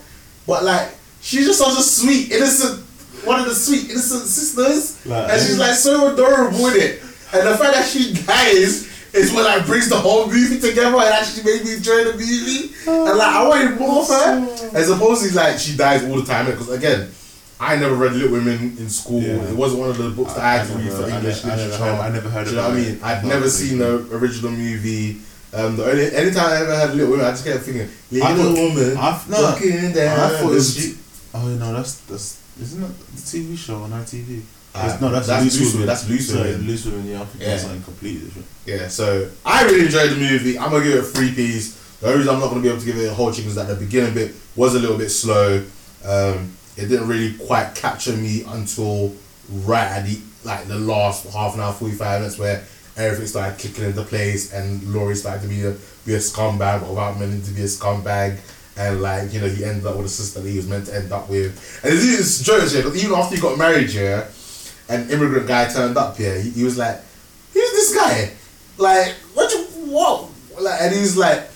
[0.47, 0.89] But like
[1.21, 2.81] she's just such a sweet, innocent,
[3.25, 7.03] one of the sweet innocent sisters, Like, and she's like so adorable with it.
[7.33, 11.05] And the fact that she dies is what like brings the whole movie together and
[11.15, 12.75] actually made me enjoy the movie.
[12.87, 14.71] And like I wanted more of her.
[14.77, 17.11] As opposed to like she dies all the time because again.
[17.63, 19.21] I never read Little Women in school.
[19.21, 19.35] Yeah.
[19.51, 21.61] It wasn't one of the books that I, had to read for English I never
[21.63, 21.85] literature.
[21.85, 23.01] heard- I never heard Do you know what I mean?
[23.03, 25.19] I've never I seen the original movie.
[25.53, 28.63] Um, the only anytime I ever had Little Women, I just kept thinking Little I
[28.63, 30.97] Woman I- no, walking down I thought it was.
[31.35, 34.43] Oh no, that's that's isn't that the TV show on ITV?
[34.75, 35.73] Ah, It's- no, that's, that's Loose Women.
[35.73, 36.67] Women, that's Loose Sorry, Women.
[36.67, 37.07] Loose Women.
[37.09, 37.49] Yeah, I think Yeah.
[37.51, 38.47] that's something completely different.
[38.67, 40.59] Yeah, so I really enjoyed the movie.
[40.59, 41.75] I'm gonna give it a three piece.
[42.01, 43.57] The only reason I'm not gonna be able to give it a whole chicken is
[43.57, 45.63] that the beginning bit was a little bit slow.
[46.05, 49.13] Um, it didn't really quite capture me until
[49.65, 52.65] right at the like the last half an hour, forty five minutes where
[52.97, 55.75] everything started kicking into place and Laurie started to be a
[56.07, 58.39] be a scumbag without meaning to be a scumbag.
[58.77, 60.95] And like you know, he ended up with a sister that he was meant to
[60.95, 61.81] end up with.
[61.85, 62.87] And it's, it's jokes, yeah.
[62.87, 64.29] Even after he got married, yeah,
[64.89, 66.41] an immigrant guy turned up here.
[66.41, 67.01] He, he was like,
[67.53, 68.33] "Who's this guy?
[68.79, 69.53] Like, what?
[69.53, 70.29] You, what?
[70.61, 71.49] Like, and he's like,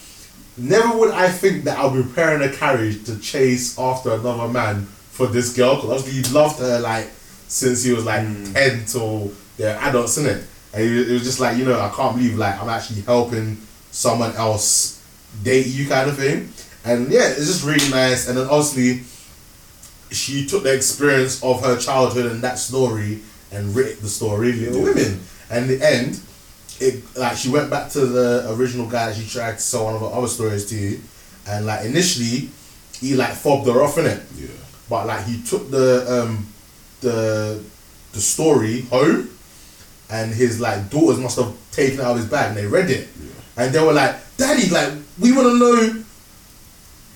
[0.57, 4.87] never would I think that I'll be preparing a carriage to chase after another man
[5.11, 7.09] for this girl because obviously he loved her like
[7.49, 8.53] since he was like hmm.
[8.53, 10.45] ten till they're adults, in it.
[10.73, 13.59] And it was just like, you know, I can't believe like I'm actually helping
[13.91, 15.01] someone else
[15.43, 16.49] date you kind of thing.
[16.85, 18.29] And yeah, it's just really nice.
[18.29, 19.03] And then obviously
[20.11, 23.21] she took the experience of her childhood and that story
[23.53, 25.21] and wrote the story Little Women.
[25.51, 26.21] And the end,
[26.81, 30.01] it like she went back to the original guy she tried to sell one of
[30.01, 31.01] her other stories to,
[31.47, 32.49] and like initially,
[33.01, 34.23] he like fobbed her off in it.
[34.37, 34.49] Yeah.
[34.89, 36.47] But like he took the um
[37.01, 37.63] the
[38.13, 39.31] the story home,
[40.11, 42.91] and his like daughters must have taken it out of his bag and they read
[42.91, 43.09] it,
[43.57, 46.04] and they were like, "Daddy, like we want to know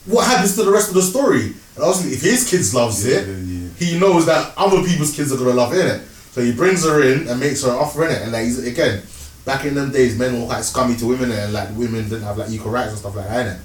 [0.07, 3.19] what happens to the rest of the story." And obviously, if his kids loves Yeah,
[3.19, 3.69] it, yeah.
[3.79, 5.85] he knows that other people's kids are gonna love it.
[5.85, 6.03] innit?
[6.33, 8.65] So he brings her in and makes her an offer in it, and like he's,
[8.65, 9.03] again,
[9.45, 12.39] back in them days, men were quite scummy to women, and like women didn't have
[12.39, 13.47] like equal rights and stuff like that.
[13.47, 13.61] Innit?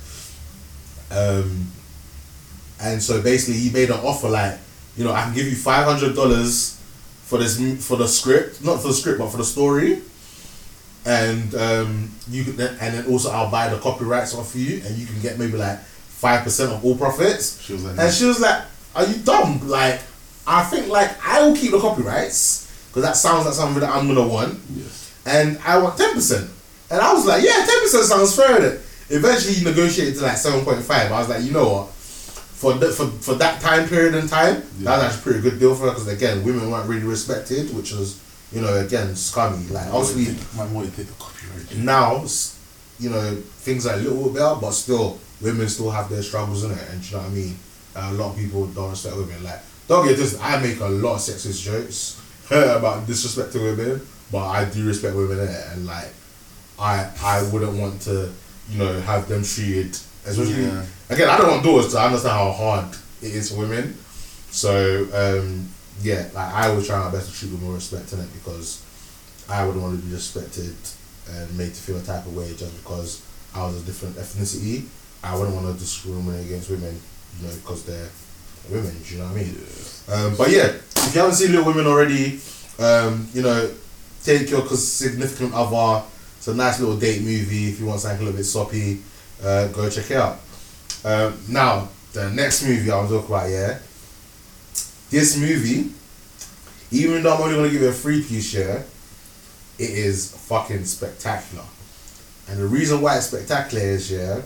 [1.11, 1.68] Um,
[2.80, 4.57] and so basically, he made an offer like,
[4.97, 6.80] you know, I can give you five hundred dollars
[7.26, 10.01] for this for the script, not for the script, but for the story.
[11.05, 14.97] And um, you can, then, and then also I'll buy the copyrights off you, and
[14.97, 15.80] you can get maybe like
[16.24, 17.62] five percent of all profits.
[17.62, 18.60] She was like, and she was like,
[18.95, 19.52] "Are you dumb?
[19.68, 20.00] Like,
[20.48, 24.08] I think like I will keep the copyrights because that sounds like something that I'm
[24.08, 25.12] gonna want, Yes.
[25.26, 26.50] and I want ten percent."
[26.90, 28.80] And I was like, "Yeah, ten percent sounds fair." Innit?
[29.10, 31.12] Eventually, he negotiated to like seven point five.
[31.12, 31.88] I was like, "You know what?"
[32.64, 35.60] For, the, for for that time period in time, that was actually a pretty good
[35.60, 38.16] deal for her because again, women weren't really respected, which was,
[38.54, 39.68] you know, again scummy.
[39.68, 41.76] Like obviously, my would take the copyright.
[41.76, 42.24] now,
[43.04, 43.36] you know,
[43.68, 46.90] things are a little bit better, but still, women still have their struggles in it,
[46.91, 47.56] and you know what I mean?
[47.95, 49.44] Uh, a lot of people don't respect women.
[49.44, 54.02] Like, don't get this, I make a lot of sexist jokes about disrespecting women,
[54.32, 56.11] but I do respect women in it, and like,
[56.80, 58.32] I I wouldn't want to
[58.70, 59.91] you know, have them treated.
[60.26, 60.86] Especially Yeah.
[61.10, 63.95] again, I don't want daughters to I understand how hard it is for women.
[64.52, 65.68] So um,
[66.02, 68.82] yeah, like I always try my best to treat with more respect in it because
[69.49, 70.76] I wouldn't want to be respected
[71.30, 73.22] and made to feel a type of way just because
[73.53, 74.86] I was a different ethnicity.
[75.24, 77.00] I wouldn't want to discriminate against women,
[77.40, 78.10] you know, because they're
[78.70, 78.95] women.
[79.04, 79.58] Do you know what I mean?
[80.12, 82.40] Um, but yeah, if you haven't seen Little Women already,
[82.80, 83.72] um, you know,
[84.24, 86.04] take your significant other.
[86.38, 87.70] It's a nice little date movie.
[87.70, 89.00] If you want something a little bit soppy,
[89.41, 90.40] uh, go check it out.
[91.06, 93.80] Um, now, the next movie I was talking about, yeah.
[95.10, 95.91] This movie,
[96.91, 98.86] even though I'm only gonna give it a three piece share,
[99.80, 101.66] it is fucking spectacular.
[102.50, 104.41] And the reason why it's spectacular is, yeah,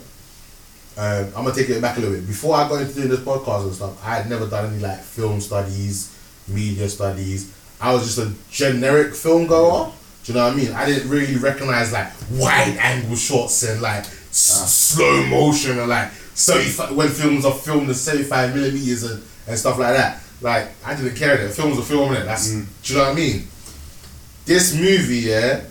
[0.97, 2.25] um, I'm gonna take it back a little bit.
[2.27, 4.99] Before I got into doing this podcast and stuff, I had never done any like
[4.99, 6.15] film studies,
[6.47, 7.53] media studies.
[7.79, 9.91] I was just a generic film goer.
[10.23, 10.71] Do you know what I mean?
[10.73, 16.11] I didn't really recognize like wide angle shots and like s- slow motion and like
[16.11, 20.21] 75 when films are filmed in 75 millimeters and, and stuff like that.
[20.41, 22.25] Like I didn't care that films are filming it.
[22.25, 23.47] That's do you know what I mean?
[24.45, 25.61] This movie, yeah,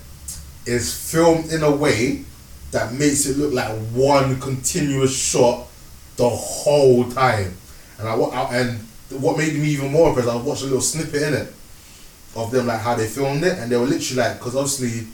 [0.67, 2.25] is filmed in a way
[2.73, 5.67] that makes it look like one continuous shot
[6.17, 7.55] the whole time.
[7.99, 8.15] And I
[8.53, 8.81] and
[9.11, 11.53] what made me even more impressed, I watched a little snippet in it
[12.37, 15.07] of them like how they filmed it, and they were literally like, because obviously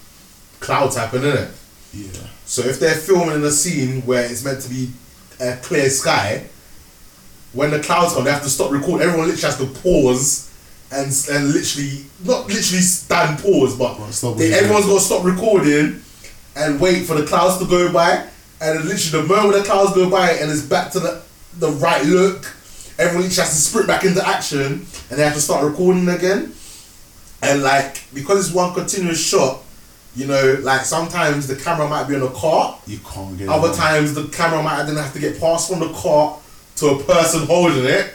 [0.60, 1.50] clouds happen in it.
[1.92, 2.26] Yeah.
[2.44, 4.90] So if they're filming in a scene where it's meant to be
[5.40, 6.46] a clear sky,
[7.52, 9.06] when the clouds come, they have to stop recording.
[9.06, 10.48] Everyone literally has to pause
[10.90, 13.94] and and literally not literally stand pause, but
[14.36, 16.02] they, everyone's got to stop recording
[16.56, 18.26] and wait for the clouds to go by.
[18.60, 21.22] And then literally the moment the clouds go by and it's back to the
[21.58, 22.44] the right look,
[22.98, 26.52] everyone has to sprint back into action and they have to start recording again.
[27.42, 29.62] And like because it's one continuous shot,
[30.14, 33.48] you know, like sometimes the camera might be on a cart, You can't get.
[33.48, 36.40] other times the camera might then have to get passed from the cart
[36.76, 38.14] to a person holding it.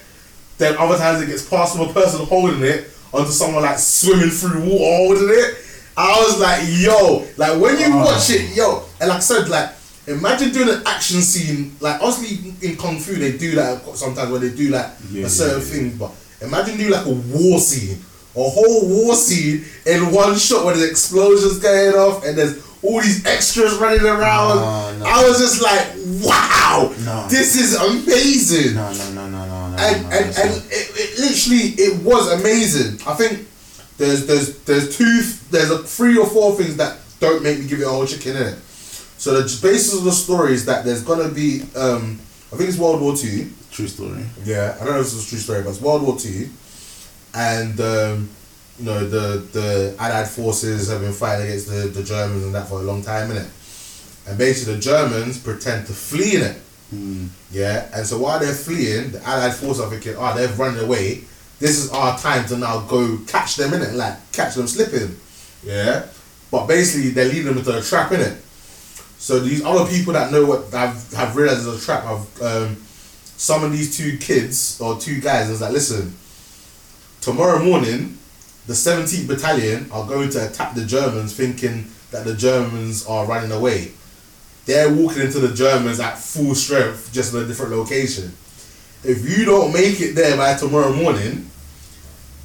[0.57, 4.29] Then other times it gets passed from a person holding it onto someone like swimming
[4.29, 4.75] through water
[5.17, 5.57] holding it.
[5.97, 8.05] I was like, yo, like when you Oh.
[8.05, 9.69] watch it, yo, and like I said, like
[10.07, 11.75] imagine doing an action scene.
[11.79, 15.29] Like obviously in kung fu they do that sometimes when they do like Yeah, a
[15.29, 16.11] certain yeah, thing, but
[16.41, 17.97] imagine doing like a war scene,
[18.35, 23.01] a whole war scene in one shot where there's explosions going off and there's all
[23.01, 24.57] these extras running around.
[24.57, 25.05] No, no.
[25.05, 25.87] I was just like,
[26.23, 27.27] wow, No.
[27.27, 28.75] this is amazing.
[28.75, 29.77] No, no, no, no, no, no.
[29.79, 32.99] And no, and, and it, it literally it was amazing.
[33.07, 33.47] I think
[33.97, 35.21] there's there's there's two
[35.51, 38.35] there's a three or four things that don't make me give it a whole chicken
[38.35, 38.59] in it.
[39.17, 42.19] So the basis of the story is that there's gonna be um
[42.51, 43.49] I think it's World War Two.
[43.71, 44.23] true story.
[44.45, 46.49] Yeah, I don't know if it's a true story, but it's World War Two,
[47.33, 48.29] and um,
[48.79, 52.67] you know the the Allied forces have been fighting against the, the Germans and that
[52.69, 53.49] for a long time, innit?
[54.27, 56.57] And basically, the Germans pretend to flee in it.
[57.51, 61.23] Yeah, and so while they're fleeing, the Allied forces are thinking, "Oh, they've run away.
[61.59, 65.15] This is our time to now go catch them in it, like catch them slipping."
[65.63, 66.05] Yeah,
[66.51, 68.37] but basically, they're leading them into a trap in it.
[69.19, 72.77] So these other people that know what have have realized it's a trap have um,
[73.37, 76.15] some of these two kids or two guys is like, listen,
[77.21, 78.17] tomorrow morning,
[78.65, 83.51] the 17th Battalion are going to attack the Germans thinking that the Germans are running
[83.51, 83.91] away.
[84.65, 88.33] They're walking into the Germans at full strength, just in a different location.
[89.03, 91.49] If you don't make it there by tomorrow morning,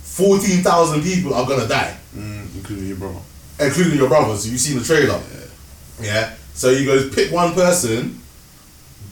[0.03, 3.19] 14,000 people are going to die Mm, including your brother.
[3.59, 4.47] including your brothers.
[4.51, 5.19] You've seen the trailer.
[6.01, 6.35] Yeah.
[6.55, 8.21] So you goes pick one person,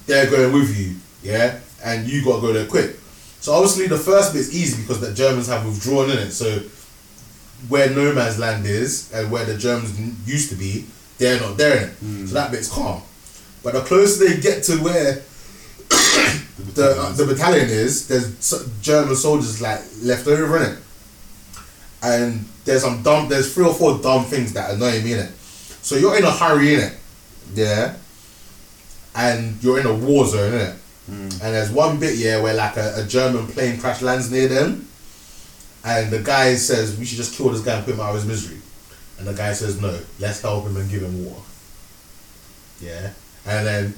[0.07, 0.97] they're going with you.
[1.23, 1.59] Yeah.
[1.83, 2.97] And you got to go there quick.
[3.41, 6.33] So obviously the first bit's easy because the Germans have withdrawn in it.
[6.33, 6.59] So
[7.69, 9.99] where no man's land is and where the Germans
[10.29, 10.85] used to be,
[11.17, 12.29] they're not there in it.
[12.29, 13.01] So that bit's calm.
[13.63, 15.23] But the closer they get to where
[16.75, 20.79] the uh, the battalion is, there's German soldiers like left over in it
[22.03, 25.31] and there's some dumb there's three or four dumb things that annoy me in it.
[25.83, 26.99] So you're in a hurry in it,
[27.55, 27.97] yeah,
[29.15, 30.77] and you're in a war zone in it,
[31.09, 34.89] and there's one bit yeah where like a, a German plane crash lands near them,
[35.85, 38.17] and the guy says we should just kill this guy and put him out of
[38.17, 38.61] his misery,
[39.19, 41.43] and the guy says no, let's help him and give him water.
[42.81, 43.11] Yeah,
[43.47, 43.95] and then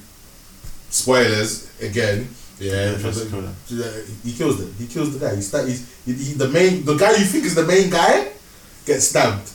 [0.91, 2.29] spoilers again.
[2.63, 3.55] Yeah, Yeah, just kill him.
[3.69, 3.91] yeah,
[4.25, 4.75] he kills them.
[4.79, 5.35] He kills the guy.
[5.37, 8.31] He, sta- he's, he, he, the main, the guy you think is the main guy,
[8.87, 9.51] gets stabbed.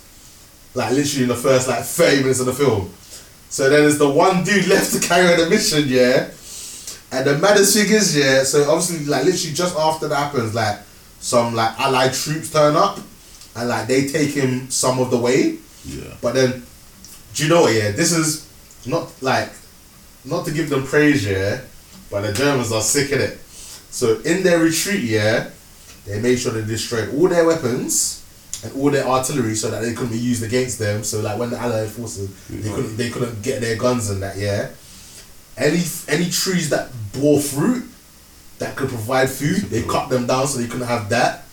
[0.76, 2.92] Like literally in the first like thirty minutes of the film.
[3.50, 6.30] So then there's the one dude left to carry on the mission, yeah.
[7.12, 8.44] And the maddest thing is, yeah.
[8.44, 10.80] So obviously, like literally just after that happens, like
[11.20, 13.00] some like allied troops turn up,
[13.56, 15.58] and like they take him some of the way.
[15.86, 16.14] Yeah.
[16.22, 16.64] But then,
[17.34, 17.74] do you know what?
[17.74, 18.46] Yeah, this is
[18.86, 19.50] not like
[20.26, 21.62] not to give them praise, yeah,
[22.10, 23.38] but the Germans are sick of it.
[23.90, 25.50] So in their retreat, yeah,
[26.06, 28.24] they made sure they destroyed all their weapons
[28.64, 31.04] and all their artillery so that they couldn't be used against them.
[31.04, 34.38] So like when the Allied forces, they couldn't they couldn't get their guns and that,
[34.38, 34.70] yeah.
[35.58, 37.84] Any any trees that bore fruit
[38.60, 41.46] that could provide food, they cut them down so they couldn't have that.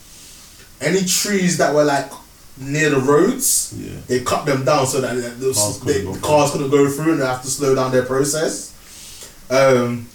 [0.81, 2.11] Any trees that were like
[2.57, 3.99] near the roads, Yeah.
[4.07, 7.13] they cut them down so that the Cars they, couldn't go cars couldn't go through
[7.13, 8.71] and they have to slow down their process.
[9.49, 10.07] Um,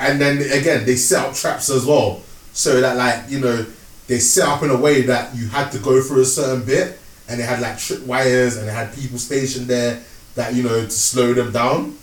[0.00, 2.22] and then again, they set up traps as well,
[2.52, 3.64] so that like you know
[4.08, 6.98] they set up in a way that you had to go through a certain bit,
[7.28, 10.02] and they had like trip wires and they had people stationed there
[10.34, 11.96] that you know to slow them down.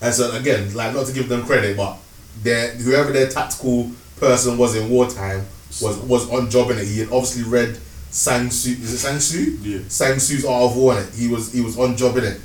[0.00, 1.98] And so again, like not to give them credit, but
[2.42, 5.46] their whoever their tactical person was in wartime
[5.82, 6.86] was was on job in it.
[6.86, 7.78] He had obviously read
[8.10, 8.70] Sun Tzu.
[8.70, 9.58] Is it Sun Tzu?
[9.62, 9.80] Yeah.
[9.88, 11.14] Sun Tzu's Art of War in it.
[11.14, 12.40] He was he was on job in it.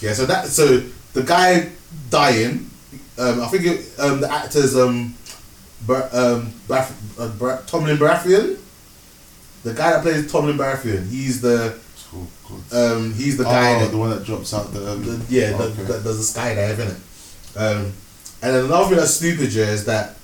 [0.00, 0.12] Yeah.
[0.12, 0.82] So that so
[1.12, 1.70] the guy
[2.10, 2.69] dying.
[3.20, 5.14] Um, I think it, um, the actor's um,
[5.86, 8.58] Bar- um, uh, Bar- Tommen Baratheon.
[9.62, 11.08] The guy that plays Tommen Baratheon.
[11.08, 11.78] He's the
[12.12, 13.76] Oh, um, he's the guy.
[13.76, 14.92] oh, that, the one that drops out the.
[14.92, 15.82] Um, the, yeah, the, okay.
[15.84, 17.56] the, there's a skydive in it.
[17.56, 17.92] Um,
[18.42, 20.16] and then another thing that's stupid here is that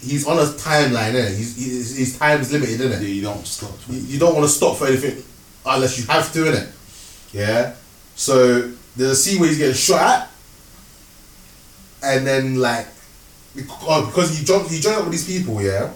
[0.00, 1.36] he's on a timeline, innit?
[1.36, 3.00] He's, he's, his time's limited, innit?
[3.00, 3.74] yeah, you don't stop.
[3.88, 5.22] You, you don't want to stop for anything
[5.66, 7.32] unless you have to, innit?
[7.32, 7.74] Yeah?
[8.16, 10.29] So there's a scene where he's getting shot at,
[12.02, 12.86] and then, like,
[13.54, 15.92] because oh, because you jump, you join up with these people, yeah?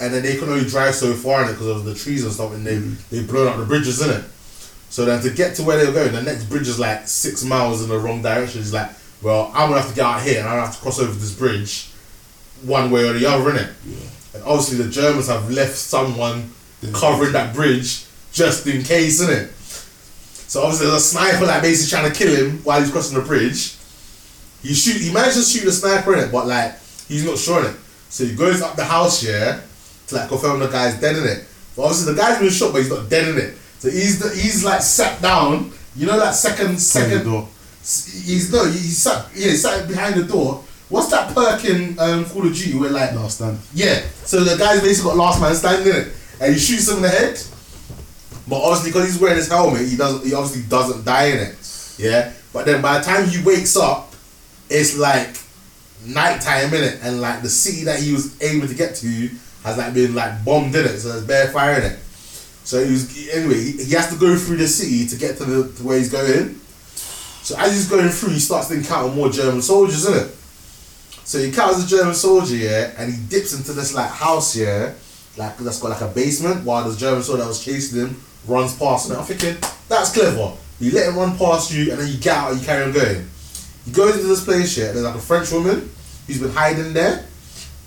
[0.00, 2.32] And then they can only drive so far in it because of the trees and
[2.32, 2.78] stuff, and they
[3.10, 4.24] they blown up the bridges, in it.
[4.90, 7.82] So then to get to where they're going, the next bridge is like six miles
[7.82, 8.60] in the wrong direction.
[8.60, 8.90] It's like,
[9.22, 11.12] well, I'm gonna have to get out here and I'm gonna have to cross over
[11.12, 11.90] this bridge,
[12.62, 14.34] one way or the other, in innit?
[14.34, 16.50] And obviously the Germans have left someone
[16.92, 19.52] covering that bridge just in case, innit?
[20.48, 23.24] So obviously there's a sniper like basically trying to kill him while he's crossing the
[23.24, 23.76] bridge.
[24.62, 26.78] He shoot, he manages to shoot the sniper in it, but like
[27.08, 27.76] he's not sure in it.
[28.08, 29.60] So he goes up the house, yeah,
[30.08, 31.46] to like confirm the guy's dead in it.
[31.76, 33.56] But obviously the guy's been shot, but he's not dead in it.
[33.78, 35.72] So he's the, he's like sat down.
[35.96, 37.24] You know that second second.
[37.24, 37.48] door.
[37.80, 40.62] He's no, he's sat yeah, he's sat behind the door.
[40.90, 43.58] What's that perk in um, Call of Duty where like Last stand.
[43.72, 46.96] yeah, so the guy's basically got last man standing in it, and he shoots him
[46.96, 47.40] in the head.
[48.48, 50.26] But obviously, because he's wearing his helmet, he doesn't.
[50.26, 51.94] He obviously doesn't die in it.
[51.98, 54.09] Yeah, but then by the time he wakes up,
[54.70, 55.36] it's like
[56.06, 59.30] nighttime in it, and like the city that he was able to get to
[59.64, 61.98] has like been like bombed in it, so there's bare fire in it.
[62.64, 63.72] So he was anyway.
[63.72, 66.54] He, has to go through the city to get to the to where he's going.
[67.42, 70.28] So as he's going through, he starts to encounter more German soldiers, in it.
[71.24, 74.92] So he encounters a German soldier, yeah, and he dips into this like house, yeah,
[75.36, 76.64] like that's got like a basement.
[76.64, 79.56] While the German soldier that was chasing him runs past, and I'm thinking
[79.88, 80.56] that's clever.
[80.78, 82.92] You let him run past you, and then you get out and you carry on
[82.92, 83.28] going.
[83.84, 84.86] He goes into this place, yeah.
[84.86, 85.90] And there's like a French woman
[86.26, 87.24] who's been hiding there,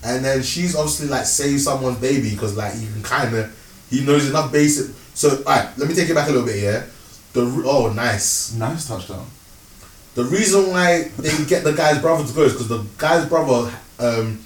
[0.04, 4.04] and then she's obviously like saved someone's baby because like he can kind of he
[4.04, 4.94] knows enough basic.
[5.14, 6.84] So alright, let me take it back a little bit, yeah.
[7.32, 8.54] The oh nice.
[8.54, 9.26] Nice touchdown.
[10.14, 13.72] The reason why they get the guy's brother to go is because the guy's brother
[13.98, 14.40] um,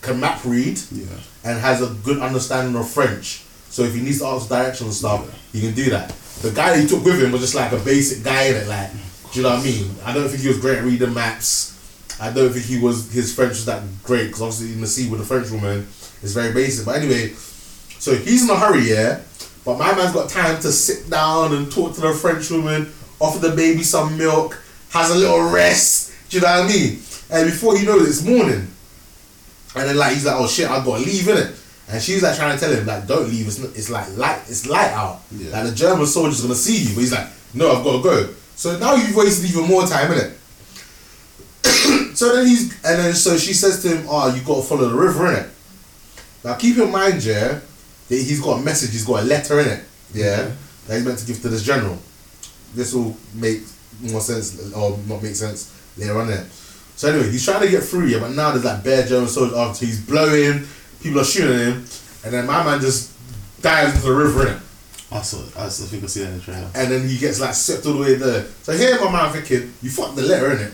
[0.00, 1.06] can map read Yeah.
[1.44, 3.42] and has a good understanding of French.
[3.68, 6.10] So if he needs to ask directions and stuff, he can do that.
[6.40, 8.90] The guy he took with him was just like a basic guy in it, like,
[9.32, 9.90] do you know what I mean?
[10.04, 11.70] I don't think he was great at reading maps.
[12.20, 15.08] I don't think he was his French was that great because obviously in the sea
[15.08, 15.86] with a French woman
[16.22, 16.84] is very basic.
[16.84, 17.30] But anyway,
[17.98, 19.22] so he's in a hurry, yeah.
[19.64, 23.38] But my man's got time to sit down and talk to the French woman, offer
[23.38, 26.12] the baby some milk, has a little rest.
[26.28, 26.98] Do you know what I mean?
[27.30, 28.68] And before you know it, it's morning.
[29.74, 31.56] And then like he's like, oh shit, I've gotta leave in it.
[31.88, 33.46] And she's like trying to tell him like, don't leave.
[33.46, 34.42] It's it's like light.
[34.46, 35.22] It's light out.
[35.30, 35.52] Yeah.
[35.52, 38.34] Like the German soldier's gonna see you, but he's like, no, I've got to go.
[38.56, 40.38] So now you've wasted even more time in it.
[42.16, 44.88] so then he's and then so she says to him, oh, you got to follow
[44.88, 45.50] the river in it.
[46.44, 47.60] Now keep in mind, yeah,
[48.08, 48.90] that he's got a message.
[48.90, 49.84] He's got a letter in it.
[50.14, 50.52] Yeah,
[50.86, 51.98] that he's meant to give to this general.
[52.74, 53.60] This will make
[54.00, 56.28] more sense or not make sense later on.
[56.28, 56.46] There.
[56.96, 59.56] So anyway, he's trying to get through, yeah, but now there's that bear general soldiers
[59.56, 60.66] after oh, he's blowing,
[61.02, 61.84] people are shooting him,
[62.24, 63.12] and then my man just
[63.60, 64.62] dives into the river in it.
[65.12, 65.56] I saw it.
[65.56, 66.70] I saw- I think I see that in the trailer.
[66.74, 68.44] And then he gets like swept all the way there.
[68.62, 70.72] So here my man thinking, you fucked the letter, innit?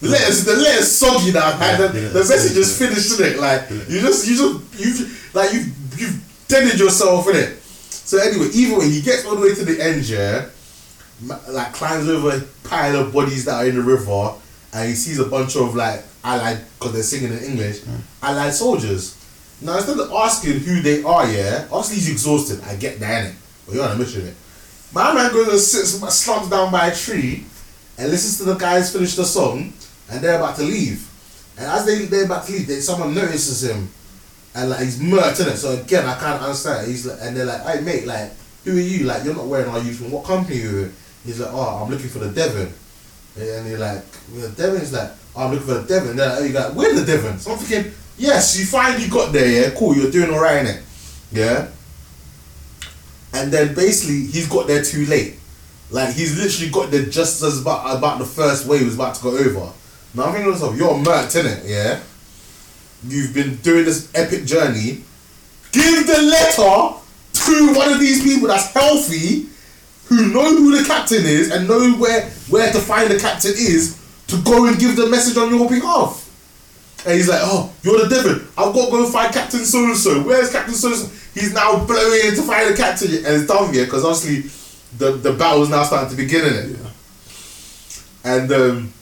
[0.00, 1.80] The letter's the letter's soggy now, man.
[1.80, 2.88] Yeah, the, yeah, the message is yeah.
[2.88, 3.38] finished, innit?
[3.38, 7.58] Like you just you just you've like you've you've deaded yourself, innit?
[7.90, 10.48] So anyway, either way, he gets all the way to the end, yeah.
[11.48, 14.34] Like climbs over a pile of bodies that are in the river,
[14.72, 17.82] and he sees a bunch of like allied because they're singing in English,
[18.22, 19.16] allied soldiers.
[19.60, 22.60] Now instead of asking who they are, yeah, obviously he's exhausted.
[22.64, 23.34] I get that, innit?
[23.66, 24.34] But you're on a mission, innit?
[24.94, 27.44] My man goes and sits, slumps down by a tree,
[27.98, 29.72] and listens to the guys finish the song,
[30.10, 31.08] and they're about to leave.
[31.56, 33.88] And as they they're about to leave, they, someone notices him,
[34.54, 35.56] and like he's murked in it.
[35.56, 36.88] So again, I can't understand.
[36.88, 38.32] He's like, and they're like, "Hey mate, like,
[38.64, 39.04] who are you?
[39.04, 40.10] Like, you're not wearing our uniform.
[40.10, 42.72] What company are you with?" He's like, "Oh, I'm looking for the Devon."
[43.38, 44.02] And you're like,
[44.34, 46.52] "We're the Devon." He's like, oh, "I'm looking for the Devon." They're like, oh, you
[46.52, 49.48] like, "We're the Devon." So I'm thinking, yes, you finally got there.
[49.48, 49.96] Yeah, cool.
[49.96, 50.82] You're doing alright in it.
[51.32, 51.68] Yeah.
[53.34, 55.38] And then basically, he's got there too late.
[55.90, 59.22] Like he's literally got there just as about about the first wave was about to
[59.22, 59.72] go over.
[60.14, 62.00] Now I'm thinking to myself, you're murked in it, yeah.
[63.06, 65.04] You've been doing this epic journey.
[65.72, 66.98] Give the letter
[67.32, 69.46] to one of these people that's healthy,
[70.06, 73.98] who know who the captain is and know where where to find the captain is
[74.28, 76.21] to go and give the message on your behalf.
[77.04, 78.46] And he's like, oh, you're the Devon.
[78.56, 80.22] I've got to go find Captain so and so.
[80.22, 81.08] Where's Captain so and so?
[81.34, 84.50] He's now blowing in to find the captain, and it's done here because obviously
[84.98, 86.78] the the battle's now starting to begin in it.
[88.24, 88.92] And um,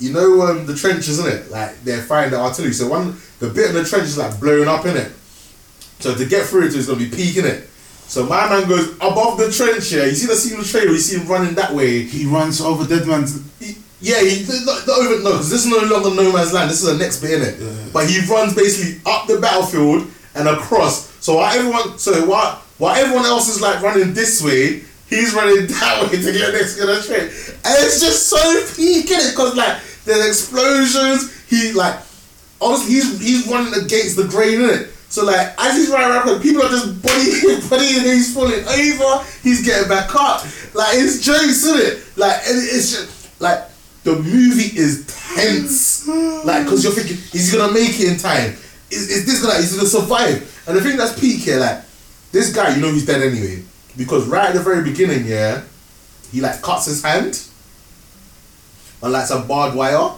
[0.00, 1.50] you know um, the trenches, isn't it?
[1.50, 2.72] Like they're firing the artillery.
[2.72, 5.12] So one the bit of the trench is like blowing up in it.
[6.00, 7.68] So to get through it, it's gonna be peaking it.
[8.08, 10.06] So my man goes above the trench here.
[10.06, 10.92] You see the scene of the trailer.
[10.92, 12.02] You see him running that way.
[12.04, 13.42] He runs over dead man's.
[13.60, 16.70] He- yeah, he not, not over no, because this is no longer no man's land.
[16.70, 17.60] This is the next bit in it.
[17.60, 17.88] Yeah.
[17.92, 21.08] But he runs basically up the battlefield and across.
[21.24, 25.66] So while everyone, so while while everyone else is like running this way, he's running
[25.80, 27.22] that way to get next to the train.
[27.64, 28.38] And it's just so
[28.76, 31.32] peak in it because like there's explosions.
[31.48, 31.98] He like
[32.60, 34.90] honestly he's he's running against the grain in it.
[35.08, 38.12] So like as he's running around, people are just bodying, bodying him.
[38.12, 39.24] He's falling over.
[39.42, 40.44] He's getting back up.
[40.74, 42.18] Like it's jokes, isn't it?
[42.18, 43.64] Like and it's just like
[44.06, 45.04] the movie is
[45.34, 46.06] tense.
[46.44, 48.52] Like because you're thinking, is he gonna make it in time?
[48.88, 50.64] Is, is this gonna is he gonna survive?
[50.68, 51.82] And the thing that's peak here, like
[52.30, 53.64] this guy, you know he's dead anyway.
[53.96, 55.62] Because right at the very beginning, yeah,
[56.30, 57.42] he like cuts his hand
[59.02, 60.12] on like some barbed wire.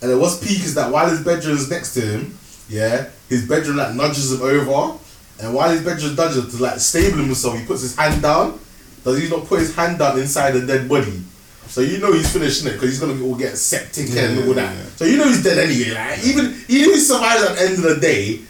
[0.00, 2.38] And then what's peak is that while his bedroom is next to him,
[2.70, 4.98] yeah, his bedroom like nudges him over.
[5.42, 8.58] And while his bedroom nudges to like stable himself, he puts his hand down.
[9.04, 11.22] Does he not put his hand down inside the dead body?
[11.68, 14.74] So you know he's finishing it because he's gonna all get septic and all that.
[14.74, 14.84] yeah.
[14.96, 15.90] So you know he's dead anyway.
[15.94, 18.40] Like even even if he survives at the end of the day,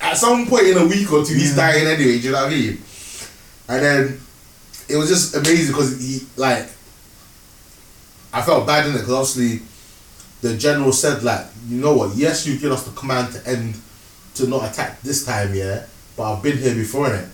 [0.00, 2.18] at some point in a week or two, he's dying anyway.
[2.18, 2.78] Do you know what I mean?
[3.68, 4.20] And then
[4.88, 6.68] it was just amazing because he like
[8.32, 9.66] I felt bad in it because obviously
[10.42, 13.74] the general said like you know what yes you give us the command to end
[14.34, 17.28] to not attack this time yeah but I've been here before in it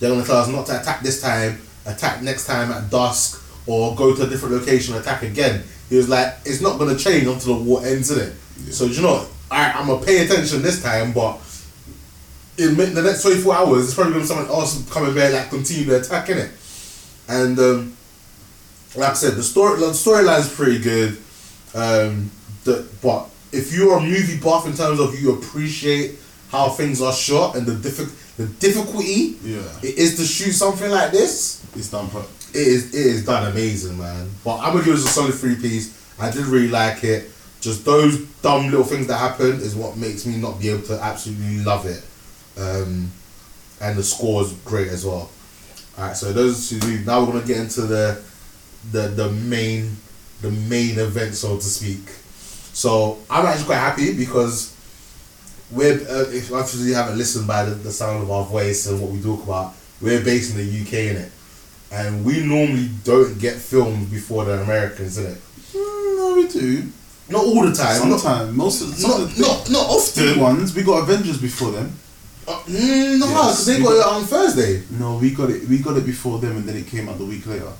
[0.00, 3.94] they're gonna tell us not to attack this time attack next time at dusk or
[3.96, 7.26] go to a different location and attack again he was like it's not gonna change
[7.26, 8.32] until the war ends in it
[8.72, 9.26] so you know?
[9.50, 11.38] I, I'm gonna pay attention this time but
[12.58, 15.50] in the next 24 hours, it's probably going to be someone else coming there, like,
[15.50, 16.50] continue the attack, in it.
[17.28, 17.96] And, um,
[18.94, 21.18] like I said, the story the storyline's pretty good.
[21.74, 22.30] Um,
[22.64, 26.18] the, but if you're a movie buff in terms of you appreciate
[26.50, 29.60] how things are shot and the diffi- the difficulty Yeah.
[29.82, 32.08] it is to shoot something like this, It's done.
[32.08, 32.24] Pro-
[32.56, 34.30] it is it is done amazing, man.
[34.44, 35.94] But I'm gonna give this a solid three piece.
[36.18, 37.30] I did really like it.
[37.60, 41.02] Just those dumb little things that happen is what makes me not be able to
[41.02, 42.02] absolutely love it.
[42.58, 43.10] Um,
[43.80, 45.30] and the score is great as well.
[45.98, 46.78] Alright, so those two.
[47.04, 48.22] Now we're gonna get into the
[48.92, 49.96] the the main
[50.40, 52.08] the main event, so to speak.
[52.72, 54.74] So I'm actually quite happy because
[55.70, 59.00] we're uh, if obviously you haven't listened by the, the sound of our voice and
[59.00, 61.32] what we talk about, we're based in the UK in it,
[61.92, 65.38] and we normally don't get filmed before the Americans in it.
[65.72, 66.82] Mm, no, we do.
[67.28, 68.08] Not all the time.
[68.10, 70.40] not- Sometimes, most of the Not not not big often.
[70.40, 70.74] ones.
[70.74, 71.92] We got Avengers before them.
[72.46, 74.82] Uh, mm, no, Yes, because they we got it on Thursday.
[74.90, 75.68] No, we got it.
[75.68, 77.72] We got it before them, and then it came out the week later.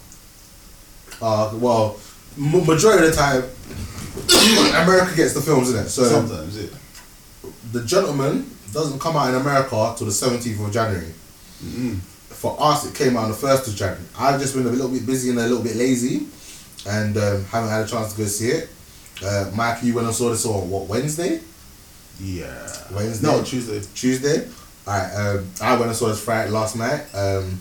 [1.23, 1.97] Uh, well,
[2.37, 3.43] m- majority of the time,
[4.85, 5.89] America gets the films in it.
[5.89, 6.69] So Sometimes, yeah.
[7.73, 11.12] the gentleman doesn't come out in America till the seventeenth of January.
[11.65, 11.99] Mm.
[12.47, 14.05] For us, it came out on the first of January.
[14.16, 16.28] I've just been a little bit busy and a little bit lazy,
[16.86, 18.68] and um, haven't had a chance to go see it.
[19.20, 21.40] Uh, Mike, you went and saw this on what Wednesday?
[22.20, 22.68] Yeah.
[22.93, 23.27] Wednesday?
[23.27, 23.82] No, Tuesday.
[23.97, 24.48] Tuesday.
[24.86, 27.05] Alright, um, I went and saw this Friday last night.
[27.12, 27.59] Um,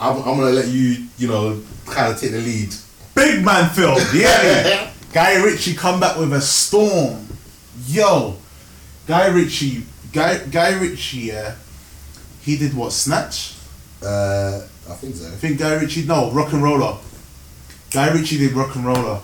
[0.00, 2.74] I'm, I'm gonna let you, you know, kind of take the lead.
[3.14, 4.90] Big man film, yeah.
[5.12, 7.24] Guy Ritchie come back with a storm.
[7.86, 8.36] Yo,
[9.06, 11.54] Guy Ritchie, Guy Guy Ritchie, yeah.
[12.44, 12.92] He did what?
[12.92, 13.54] Snatch.
[14.02, 14.60] Uh,
[14.90, 15.26] I think so.
[15.28, 16.04] I think Guy Ritchie.
[16.04, 16.98] No, RocknRolla.
[17.90, 19.20] Guy Ritchie did RocknRolla.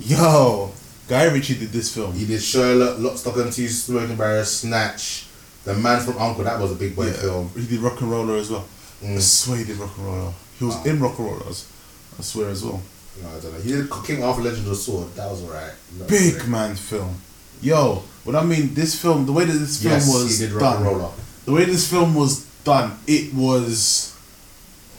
[0.00, 0.72] Yo,
[1.08, 2.12] Guy Ritchie did this film.
[2.12, 5.26] He did Sherlock, Lock, Stock and Two Smoking Barrels, Snatch,
[5.64, 6.44] The Man from Uncle.
[6.44, 7.50] That was a big boy Yeah, film.
[7.54, 8.66] He did RocknRolla as well.
[9.04, 10.32] I swear he did RocknRolla.
[10.58, 11.70] He was in RocknRollas.
[12.18, 12.80] I swear as well.
[13.22, 13.60] No, I don't know.
[13.60, 15.14] He did King Arthur Legend of the Sword.
[15.14, 15.72] That was alright.
[16.08, 16.48] Big great.
[16.48, 17.14] man film.
[17.62, 20.52] Yo, what I mean, this film, the way that this film Yes, was he did
[20.52, 21.12] Rock done, and Roller.
[21.46, 24.14] The way this film was done, it was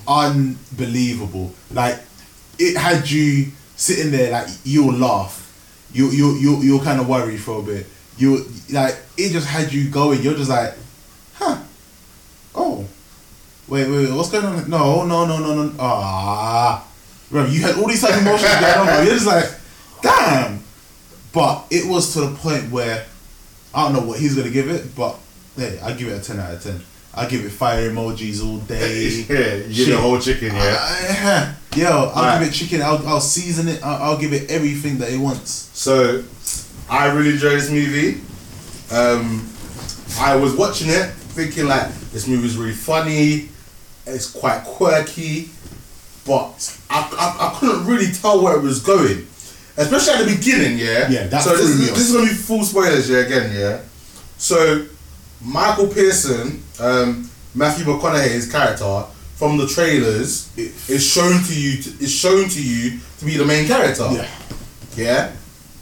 [0.07, 1.53] unbelievable.
[1.71, 1.99] Like,
[2.57, 5.43] it had you sitting there, like you'll laugh,
[5.93, 7.85] you you you you'll kind of worry for a bit.
[8.17, 10.21] You like it just had you going.
[10.21, 10.73] You're just like,
[11.35, 11.61] huh?
[12.55, 12.87] Oh,
[13.67, 14.69] wait, wait, wait what's going on?
[14.69, 15.73] No, no, no, no, no.
[15.79, 16.87] Ah,
[17.29, 18.85] bro, you had all these of emotions going on.
[18.85, 19.01] Bro.
[19.03, 19.49] You're just like,
[20.01, 20.63] damn.
[21.33, 23.05] But it was to the point where
[23.75, 25.19] I don't know what he's gonna give it, but
[25.57, 26.81] hey, I give it a ten out of ten.
[27.13, 29.25] I give it fire emojis all day.
[29.27, 30.77] Yeah, you give it a whole chicken, yeah.
[30.79, 32.39] Uh, yo, I'll Right.
[32.39, 32.81] give it chicken.
[32.81, 33.83] I'll, I'll season it.
[33.83, 35.69] I'll, I'll give it everything that it wants.
[35.73, 36.23] So,
[36.89, 38.21] I really enjoyed this movie.
[38.91, 39.49] Um,
[40.19, 43.49] I was watching it thinking like this movie's really funny.
[44.05, 45.49] It's quite quirky,
[46.25, 49.27] but I, I, I couldn't really tell where it was going,
[49.75, 50.77] especially at the beginning.
[50.77, 51.09] Yeah.
[51.09, 53.09] Yeah, that So this, me is- this is gonna be full spoilers.
[53.09, 53.53] Yeah, again.
[53.53, 53.81] Yeah.
[54.37, 54.85] So,
[55.41, 59.05] Michael Pearson, um, Matthew McConaughey's character
[59.35, 61.81] from the trailers is shown to you.
[61.81, 64.07] To, is shown to you to be the main character.
[64.11, 64.29] Yeah,
[64.95, 65.31] Yeah.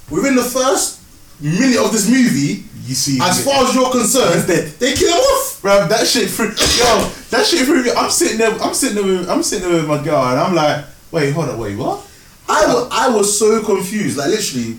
[0.09, 1.01] Within the first
[1.39, 3.19] minute of this movie, you see.
[3.21, 5.61] as far as you're concerned, they kill him off.
[5.61, 6.47] bro, that shit threw.
[6.47, 7.91] Yo, that shit threw me.
[7.91, 8.51] I'm sitting there.
[8.61, 9.05] I'm sitting there.
[9.05, 12.05] With, I'm sitting there with my girl, and I'm like, wait, hold on, wait, what?
[12.47, 14.17] I was, I was so confused.
[14.17, 14.77] Like literally,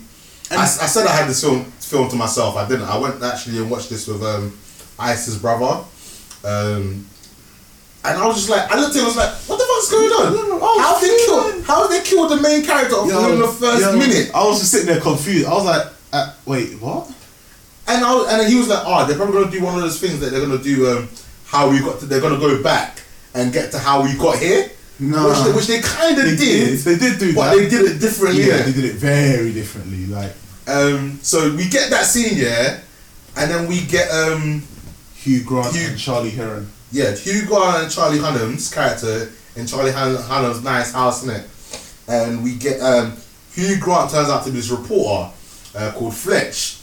[0.50, 2.56] I, I said I had this film film to myself.
[2.56, 2.86] I didn't.
[2.86, 4.56] I went actually and watched this with um,
[4.98, 5.84] Ice's brother.
[6.44, 7.06] Um,
[8.04, 9.90] and I was just like, I looked at him, I was like, what the fuck's
[9.90, 10.60] going on?
[10.62, 11.50] Oh, how they shit, kill?
[11.50, 11.62] man.
[11.64, 14.30] How they kill the main character of within the first yo, minute?
[14.34, 15.46] I was just sitting there confused.
[15.46, 17.10] I was like, uh, wait, what?
[17.88, 20.00] And I was, and he was like, oh, they're probably gonna do one of those
[20.00, 20.88] things that they're gonna do.
[20.88, 21.08] Um,
[21.46, 23.02] how we got to, they're gonna go back
[23.34, 24.70] and get to how we got here.
[24.98, 25.28] Nah.
[25.28, 26.38] which they, which they kind of They did.
[26.38, 26.78] did.
[26.78, 27.56] They did do but that.
[27.58, 28.42] they did it differently.
[28.44, 28.62] Yeah, Yeah.
[28.62, 30.06] they did it very differently.
[30.06, 30.32] Like
[30.66, 32.80] Um, so we get that scene, yeah,
[33.36, 34.62] and then we get um,
[35.26, 36.66] Hugh Grant Hugh- and Charlie Hunnam.
[36.92, 41.44] yeah, Hugh Grant and Charlie Hunnam's character in Charlie Hun- Hunnam's nice house, innit?
[42.08, 43.16] And we get um,
[43.52, 45.32] Hugh Grant turns out to be this reporter
[45.74, 46.78] uh, called Fletch,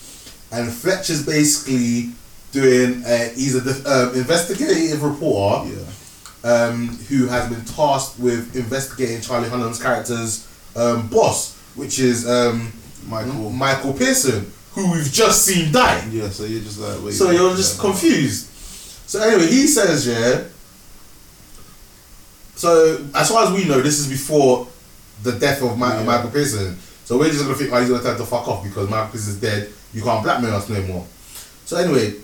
[0.51, 2.11] and Fletch is basically
[2.51, 6.51] doing uh, he's a def- um, investigative reporter Yeah.
[6.51, 12.73] um, who has been tasked with investigating Charlie Hunnam's character's um, boss, which is um,
[13.07, 13.49] Michael.
[13.51, 16.05] Michael Pearson, who we've just seen die.
[16.11, 17.13] Yeah, so you're just like, wait.
[17.13, 17.81] So you're just Yeah.
[17.81, 18.47] confused.
[19.07, 20.43] So anyway, he says, yeah.
[22.55, 24.67] So as far as we know, this is before
[25.23, 26.03] the death of Ma- Yeah.
[26.03, 26.77] Michael Pearson.
[27.05, 29.35] So we're just gonna think, oh, he's gonna tell to fuck off because Michael Pearson's
[29.37, 29.69] dead.
[29.93, 31.05] You can't blackmail us no more.
[31.65, 32.15] So anyway,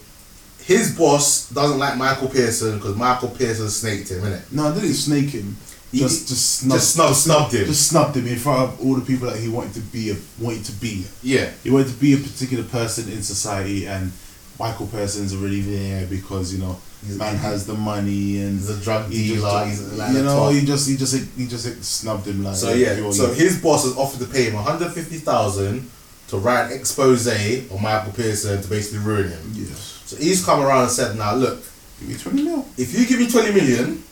[0.63, 4.41] his boss doesn't like Michael Pearson because Michael Pearson snaked him, innit?
[4.51, 5.57] No, I didn't snake him.
[5.91, 7.65] Just, just snubbed, Just snub, snubbed him.
[7.65, 10.11] just snubbed him in front of all the people that he wanted to be.
[10.11, 11.05] A, wanted to be.
[11.23, 11.49] yeah.
[11.63, 14.11] He wanted to be a particular person in society, and
[14.59, 18.77] Michael Pearson's already there because you know, He's- man has the money and He's a
[18.79, 19.65] drug he just- dealer.
[19.65, 22.55] He's like you know, he just, he just, he just snubbed him like.
[22.55, 25.89] So yeah, so his boss has offered to pay him one hundred fifty thousand
[26.27, 29.51] to write an expose on Michael Pearson to basically ruin him.
[29.55, 31.63] yes, So he's come around and said, "Now look,
[31.99, 32.65] give me twenty mil.
[32.77, 34.03] if you give me twenty million,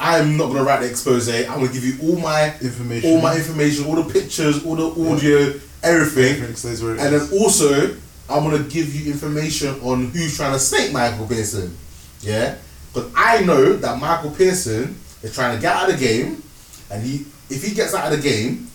[0.00, 1.28] I'm not gonna write the expose.
[1.28, 3.10] I'm gonna give you all my Information.
[3.10, 7.96] all my information, all the pictures, all the audio, everything, Everything it and then also
[8.28, 11.76] I'm gonna give you information on who's trying to snake Michael Pearson.
[12.20, 12.56] Yeah,
[12.92, 16.42] because I know that Michael Pearson is trying to get out of the game,
[16.90, 18.68] and he if he gets out of the game,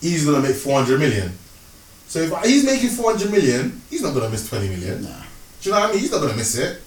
[0.00, 1.32] he's gonna make four hundred million.
[2.08, 5.02] So if he's making four hundred million, he's not gonna miss twenty million.
[5.02, 5.08] Nah.
[5.60, 6.00] Do you know what I mean?
[6.00, 6.80] He's not gonna miss it.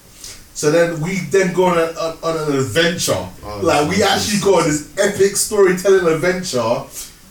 [0.54, 3.28] So then we then go on, a, on an adventure.
[3.62, 6.84] Oh, like we actually go on this epic storytelling adventure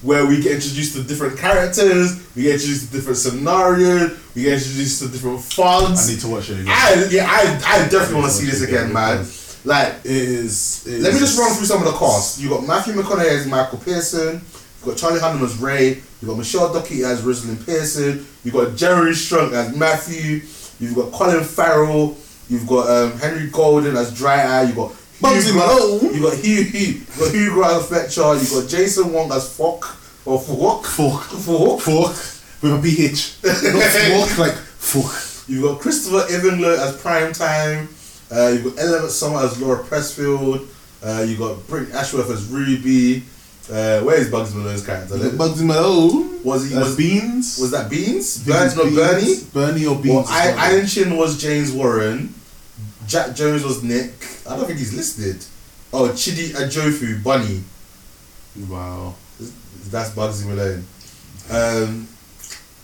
[0.02, 4.52] where we get introduced to different characters, we get introduced to different scenarios, we get
[4.54, 6.08] introduced to different funds.
[6.08, 6.68] I need to watch it again.
[6.68, 9.26] I, yeah, I, I definitely want to see this again, man.
[9.64, 10.86] Like, It is.
[10.86, 12.38] it let me just run through some of the cast.
[12.40, 14.34] You've got Matthew McConaughey as Michael Pearson.
[14.34, 15.88] You've got Charlie Hunnam as Ray.
[15.94, 18.24] You've got Michelle Dockery as Rosalind Pearson.
[18.44, 20.42] You've got Jeremy Strong as Matthew.
[20.78, 22.16] You've got Colin Farrell.
[22.48, 24.62] You've got um, Henry Golding as Dry Eye.
[24.64, 26.14] You've got Bugzy Malone.
[26.14, 26.62] You got Hugh.
[26.62, 28.34] Hugh you got Hugh Grant as Fletcher.
[28.34, 30.84] You got Jason Wong as Fuck or Fuck.
[30.84, 31.22] Fork.
[31.24, 31.80] Fuck.
[31.80, 32.12] Fork
[32.62, 33.42] with a BH.
[33.74, 35.14] Not fork, like fork.
[35.48, 37.88] You've got Christopher Evangelou as Prime Time.
[38.30, 40.66] Uh, you've got Eliot Sumner as Laura Pressfield.
[41.02, 43.22] Uh, you've got Britt Ashworth as Ruby.
[43.70, 45.16] Uh, where is Bugs Malone's character?
[45.16, 46.42] Bugzy Malone.
[46.44, 47.58] Was he- As was- Beans?
[47.60, 48.38] Was that Beans?
[48.44, 48.94] Beans, Beans.
[48.94, 49.36] Bernie?
[49.52, 50.26] Bernie or Well, Beans?
[50.30, 52.32] I, is what- Iron Chin was James Warren.
[53.06, 54.12] Jack Jones was Nick.
[54.48, 55.44] I don't think he's listed.
[55.92, 57.62] Oh, Chidi Ajufo Bunny.
[58.68, 59.14] Wow.
[59.90, 60.84] That's Bugzy Malone.
[61.50, 62.08] Um,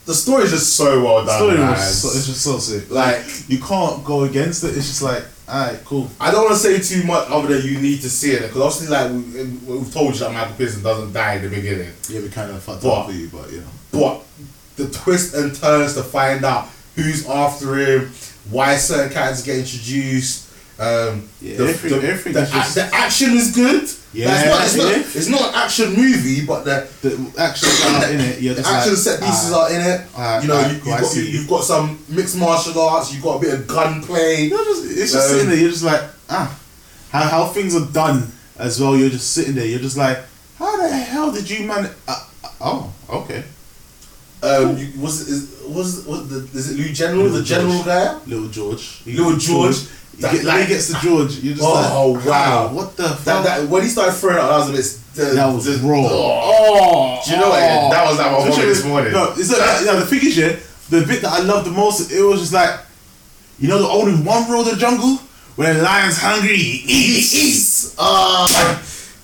[0.07, 1.37] the story is just so well done.
[1.39, 2.91] story was so, it's just so sick.
[2.91, 4.77] Like- you can't go against it.
[4.77, 6.09] It's just like, alright, cool.
[6.21, 8.61] I don't want to say too much other than you need to see it because
[8.61, 12.21] obviously, like we, we've told you that Michael Pearson doesn't die in the beginning, Yeah,
[12.21, 12.99] we kind of fucked What?
[13.01, 13.67] up for you, but you know.
[13.93, 14.25] but
[14.77, 18.13] the twist and turns to find out who's after him,
[18.51, 20.49] why certain characters get introduced.
[20.79, 23.89] Um, Yeah, the, everything- the, everything the, just- the action is good.
[24.15, 24.99] Yeah, Like, it's, not, it's, not, yeah.
[25.21, 28.41] it's not an action movie, but the The actions are in it.
[28.43, 29.73] You're the action like, set pieces alright.
[29.73, 30.01] are in it.
[30.15, 33.13] Alright, you know, alright, you, you've, got, you, have got some mixed martial arts.
[33.15, 34.49] You've got a bit of gunplay.
[34.51, 35.59] You're just, it's just Um, sitting there.
[35.59, 36.59] You're just like, ah,
[37.11, 38.97] how, how things are done as well.
[38.97, 39.65] You're just sitting there.
[39.67, 40.19] You're just like,
[40.59, 41.89] how the hell did you man?
[42.07, 43.45] Uh, uh, oh, okay.
[44.43, 47.73] Um, you, was it is was was the is it Lou General the Little General
[47.75, 47.87] George.
[47.87, 48.19] guy?
[48.27, 49.01] Little George.
[49.05, 49.77] He- Little George.
[50.17, 51.35] He That- get, like- he gets to George.
[51.37, 52.69] You're just Oh, like, wow.
[52.73, 53.45] What the fuck?
[53.45, 54.99] that when he started throwing out, that was a bit.
[55.15, 56.09] The, That was the, raw.
[56.11, 57.59] Oh, do you know what?
[57.61, 59.13] yeah, That was like my moment this morning.
[59.13, 60.57] No, it's like, yeah, the thing is, yeah,
[60.91, 62.81] the bit that I loved the most, it was just like,
[63.59, 65.17] you know, the only one rule of the jungle
[65.57, 67.35] when a lion's hungry, he eats.
[67.35, 67.95] Eats.
[67.99, 68.47] Ah,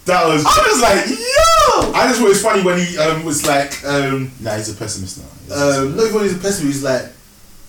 [0.09, 0.45] that was.
[0.45, 1.93] I was like, yo.
[1.93, 4.75] I just thought it was funny when he um was like um Nah, he's a
[4.75, 5.29] pessimist now.
[5.45, 6.81] He's a um not even he's a pessimist.
[6.81, 7.13] He's like,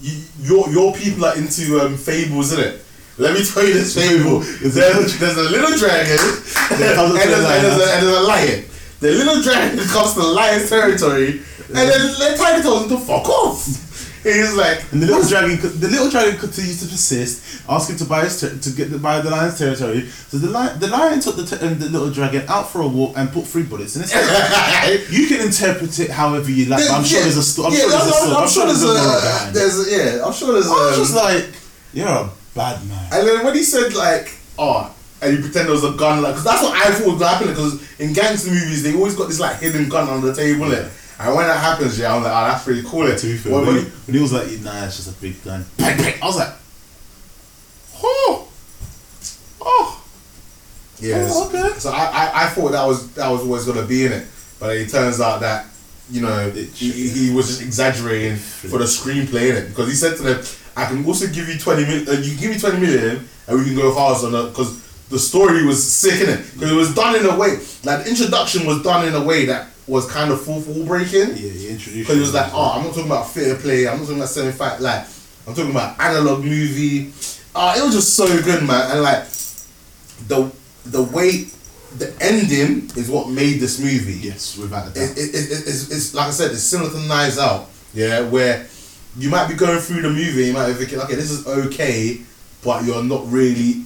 [0.01, 2.85] you, your your people are into um fables, isn't it?
[3.19, 4.39] Let me tell you this fable.
[4.39, 8.17] There's, there's a little dragon and, there's, comes up to and, there's a, and there's
[8.17, 8.65] a lion.
[9.01, 12.97] The little dragon comes to the lion's territory and then the tiger tells him to
[12.97, 13.88] fuck off.
[14.23, 18.23] He's like, And the little dragon, the little dragon continues to persist, asking to buy
[18.23, 20.07] his ter- to get the, buy the lion's territory.
[20.07, 22.87] So the lion, the lion took the, t- um, the little dragon out for a
[22.87, 25.07] walk and put three bullets in his head.
[25.09, 26.85] you can interpret it however you like.
[26.87, 27.67] but I'm sure there's a story.
[27.67, 28.43] I'm yeah, sure there's a I'm-.
[28.43, 29.53] I'm sure there's a, it.
[29.53, 31.55] there's a, yeah, I'm sure there's I was um, just like,
[31.93, 33.09] you're a bad man.
[33.13, 36.33] And then when he said like, oh, and you pretend there was a gun, like,
[36.33, 37.47] because that's what I thought was gonna.
[37.47, 40.71] Because in gangster movies, they always got this like hidden gun on the table.
[40.71, 40.87] Yeah.
[41.19, 43.05] And when that happens, yeah, I'm like, oh, that's pretty cool.
[43.05, 45.21] To be fair, When- when, when he, when he was like, nah, it's just a
[45.21, 45.65] big gun.
[45.77, 46.15] Bang, bang.
[46.21, 46.53] I was like,
[48.01, 48.47] oh,
[49.61, 50.03] oh,
[50.99, 51.27] Yeah.
[51.29, 51.77] Oh, okay.
[51.79, 54.27] So I, I, I thought that was that was always gonna be in it,
[54.59, 55.65] but it turns out that
[56.09, 59.95] you know It he, he was just exaggerating for the screenplay in it because he
[59.95, 60.43] said to them,
[60.75, 62.07] "I can also give you twenty million.
[62.09, 65.19] Uh, you give me twenty million, and we can go hard on it because the
[65.19, 68.65] story was sick in it because it was done in a way like the introduction
[68.67, 72.07] was done in a way that was kind of full full breaking." yeah, he introduced.
[72.07, 73.87] Because it was like, oh, I'm not talking about fair play.
[73.87, 74.79] I'm not talking about seven fight.
[74.79, 75.05] Like,
[75.47, 77.11] I'm talking about analog movie.
[77.55, 78.91] Uh, it was just so good, man.
[78.91, 79.25] And like,
[80.27, 80.51] the
[80.85, 81.45] the way
[81.97, 84.13] the ending is what made this movie.
[84.13, 85.17] yes, without a It, doubt.
[85.17, 87.67] it, it, it's, it's like I said, it's similar to Knives Out.
[87.95, 88.67] Yeah, where
[89.17, 92.21] you might be going through the movie, you might be thinking, okay, this is okay,
[92.63, 93.85] but you're not really.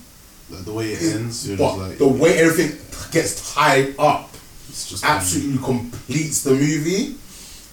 [0.49, 2.77] Like, the way it ends, you're But like, the way everything
[3.11, 4.29] gets tied up
[4.73, 7.15] it's just absolutely completes the movie.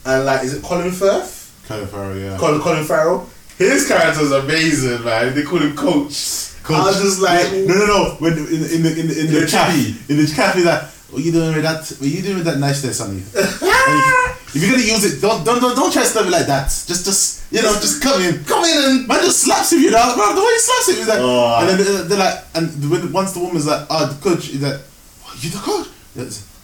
[0.05, 1.65] And like, is it Colin Firth?
[1.67, 2.37] Colin Farrell, yeah.
[2.37, 3.27] Colin, Colin Farrell.
[3.57, 5.35] His character's amazing, man.
[5.35, 6.53] They call him Coach.
[6.69, 8.17] I was just like, no, no, no.
[8.19, 10.91] When in the in the in the, in the the cafe, in the cafe, that
[11.11, 11.89] what you doing with that?
[11.89, 13.17] What you doing with that nice there, Sonny?
[13.35, 16.67] if you're gonna use it, don't don't don't, don't try to stuff it like that.
[16.69, 18.45] Just just you know, just come in.
[18.45, 20.15] come in and Man just slaps him, you know.
[20.15, 21.61] Bro, the way he slaps him, he's like, Oh.
[21.61, 24.63] and then they're, they're like, and when, once the woman's like, oh, the coach, he's
[24.63, 24.81] like,
[25.25, 25.89] oh, you the coach?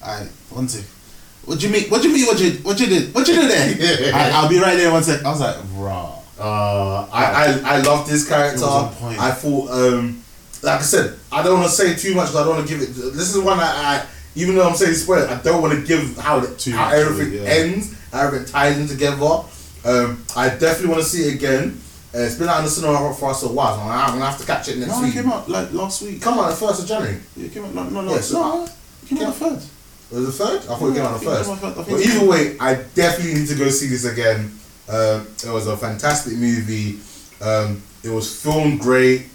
[0.07, 0.85] I one sec.
[1.44, 1.85] What do you mean?
[1.91, 2.26] What do you mean?
[2.26, 3.15] What you what you did?
[3.15, 4.15] What you do there?
[4.15, 4.91] I, I'll be right there.
[4.91, 5.25] One sec.
[5.25, 6.18] I was like, raw.
[6.39, 7.25] Uh, I,
[7.65, 8.60] I I loved this character.
[8.60, 9.18] Was on point.
[9.18, 10.23] I thought, um,
[10.62, 12.31] like I said, I don't want to say too much.
[12.31, 12.93] I don't want to give it.
[12.94, 16.17] This is one that I, even though I'm saying spoiler, I don't want to give
[16.18, 17.49] how Too how everything it, yeah.
[17.49, 19.25] ends, how everything ties in together.
[19.85, 21.81] Um, I definitely want to see it again.
[22.15, 23.76] Uh, it's been out in the cinema for us a while.
[23.76, 25.15] So I'm gonna have to catch it next No, it week.
[25.15, 26.20] came out like last week.
[26.20, 27.18] Come on, the first of January.
[27.36, 28.15] Yeah, it came out no no no.
[28.15, 29.62] Yeah, so- no, it came out the third.
[30.10, 30.60] Was it the third?
[30.70, 31.51] I thought it came out the first.
[31.60, 31.94] came out But third.
[31.94, 34.57] I either way, I definitely need to go see this again.
[34.89, 37.01] Um, it was a fantastic movie.
[37.41, 39.26] Um, it was filmed great.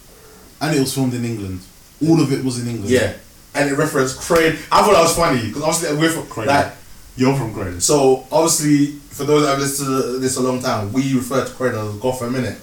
[0.61, 1.59] And it was filmed in England.
[2.07, 2.89] All of it was in England.
[2.89, 3.13] Yeah,
[3.53, 4.53] and it referenced Crane.
[4.71, 6.47] I thought that was funny because obviously we're from Crane.
[6.47, 6.71] like
[7.17, 7.81] You're from Croydon.
[7.81, 8.25] so.
[8.31, 11.75] Obviously, for those that have listened to this a long time, we refer to Crane
[11.75, 12.57] as Gotham minute.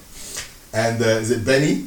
[0.72, 1.86] And uh, is it Benny?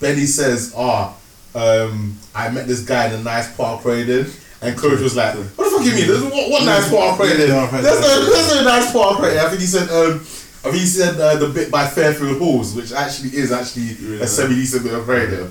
[0.00, 1.14] Benny says, "Ah,
[1.54, 4.26] um, I met this guy in a nice park Croydon."
[4.62, 6.06] And Coach was like, "What the fuck you mean?
[6.08, 6.92] There's what, what nice?
[6.92, 7.16] Yeah, I've
[7.70, 8.20] heard There's that.
[8.20, 11.18] no, there's no nice park Croydon." I think he said, um, I think he said
[11.18, 13.84] uh, the bit by Fairfield Halls, which actually is actually
[14.16, 14.24] Yeah.
[14.24, 15.50] a semi decent bit of Croydon.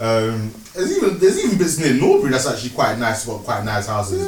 [0.00, 3.24] Um, there's even there's even bits near Norbury that's actually quite nice.
[3.26, 4.26] Got quite nice houses.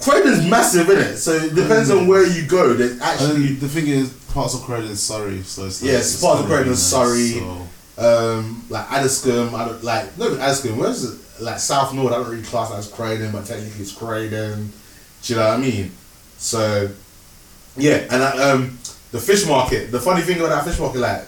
[0.00, 1.16] Croydon's massive, isn't it?
[1.18, 2.74] So it depends on where you go.
[2.74, 6.20] There's And actually the thing is, parts of Croydon is Surrey, so it's like, Yes,
[6.20, 7.38] parts of Croydon is Surrey.
[7.38, 9.54] so- um, like Addiscombe.
[9.54, 10.76] I don't, like no, Addiscombe.
[10.76, 11.20] Where's it?
[11.40, 14.72] Like South North, I don't really class that as Croydon, but technically it's Croydon.
[15.22, 15.90] Do you know what I mean?
[16.38, 16.90] So,
[17.76, 18.78] yeah, and I, um,
[19.10, 19.90] the fish market.
[19.90, 21.26] The funny thing about that fish market, like,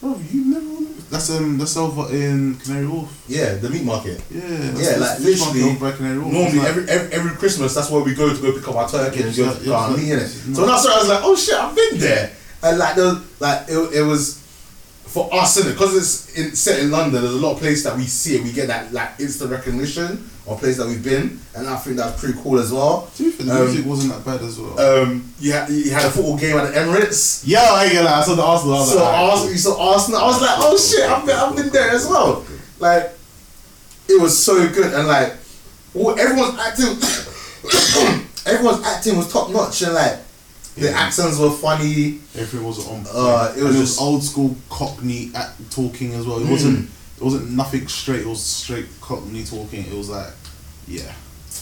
[0.00, 0.72] Bro, you never.
[1.10, 1.58] That's um.
[1.58, 3.24] That's over in Canary Wharf.
[3.28, 4.20] yeah, the meat market.
[4.30, 4.40] Yeah.
[4.40, 6.14] Yeah, like the fish market literally.
[6.16, 8.88] Normally, like- every, every every Christmas, that's where we go to go pick up our
[8.88, 10.28] turkey and go to like- pick up our yeah, meat in it.
[10.28, 12.32] So when I saw it, I was like, oh shit, I've been there.
[12.62, 14.41] And like, the like it, it was
[15.06, 17.20] for us, in it because it's in, set in London.
[17.22, 20.28] There's a lot of places that we see it, we get that like instant recognition
[20.46, 23.08] of places that we've been, and I think that's pretty cool as well.
[23.16, 24.78] To be fair, the Um, music wasn't that bad as well.
[24.80, 27.46] Um, you had you had a football game at the Emirates.
[27.46, 28.08] Yo, I ain't gonna.
[28.08, 28.74] I saw the Arsenal.
[28.74, 30.20] I was So like, Arsenal, you saw Arsenal.
[30.20, 32.44] I was like, oh shit, I've been, I've been there as well.
[32.80, 33.12] Like,
[34.08, 35.34] it was so good, and like,
[35.94, 36.96] all, everyone's acting,
[38.46, 40.18] everyone's acting was top notch, and like,
[40.76, 41.00] the Yeah.
[41.00, 42.20] accents were funny.
[42.34, 43.06] Everything was on.
[43.12, 46.38] Uh, it was it just- was old school Cockney act, talking as well.
[46.38, 46.50] It Mm.
[46.50, 46.90] wasn't.
[47.18, 48.20] It wasn't nothing straight.
[48.22, 49.84] It was straight Cockney talking.
[49.86, 50.32] It was like,
[50.88, 51.12] yeah,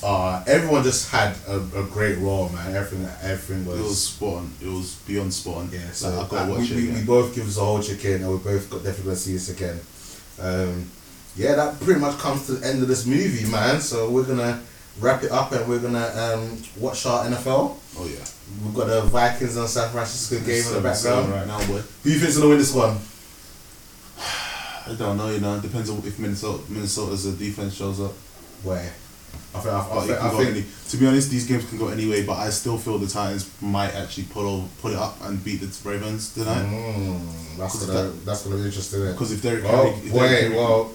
[0.02, 2.74] Uh, everyone just had a, a great role, man.
[2.74, 3.78] Everything, everything was.
[3.78, 4.50] it was spot on.
[4.62, 5.70] It was beyond spot on.
[5.72, 6.94] yeah, so like, I gotta watch we, it.
[6.94, 9.34] we, we both give us a whole chicken, and we both got definitely gonna see
[9.34, 9.78] this again.
[10.40, 10.86] Um,
[11.36, 13.80] yeah, that pretty much comes to the end of this movie, man.
[13.82, 14.60] So we're gonna
[14.99, 17.77] wrap it up, and we're gonna um, watch our NFL.
[17.99, 18.25] oh yeah.
[18.65, 21.51] We've got the Vikings and San Francisco game in the Seven, seven background.
[21.51, 21.83] right now, boy.
[22.02, 22.97] Who you think's gonna win this one?
[24.19, 25.31] I don't know.
[25.31, 28.12] You know, it depends on if Minnesota Minnesota's uh, defense shows up.
[28.65, 28.93] Where?
[29.55, 29.75] I think.
[29.75, 30.20] I, I But think.
[30.23, 32.25] I think any, to be honest, these games can go anyway.
[32.27, 35.60] But I still feel the Titans might actually pull over, pull it up and beat
[35.60, 36.65] the Ravens tonight.
[36.67, 39.07] Mm, that's gonna that- that's gonna be interesting.
[39.12, 40.91] Because if Derrick Oh Henry, if Derrick wait, Henry- well,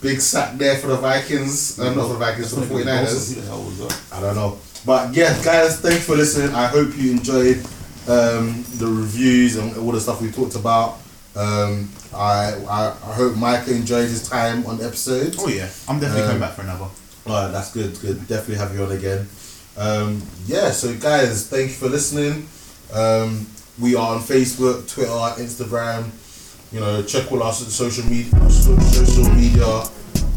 [0.00, 1.78] big sack there for the Vikings.
[1.78, 3.34] Uh, not for the Vikings, for the That's not 49ers.
[3.34, 4.02] Who the hell was that?
[4.16, 4.58] I don't know.
[4.86, 6.54] But yeah, guys, thanks for listening.
[6.54, 7.58] I hope you enjoyed
[8.08, 10.98] um, the reviews and all the stuff we talked about.
[11.36, 15.36] Um, I, I I hope Micah enjoyed his time on the episode.
[15.38, 16.86] Oh yeah, I'm definitely Um, coming back for another.
[17.26, 18.00] Alright, that's good.
[18.00, 18.26] Good.
[18.26, 19.28] Definitely have you on again.
[19.76, 20.70] Um, yeah.
[20.72, 22.48] So guys, thank you for listening.
[22.92, 23.46] Um,
[23.78, 26.10] we are on Facebook, Twitter, Instagram.
[26.72, 29.82] You know, check all our so- social media, social media.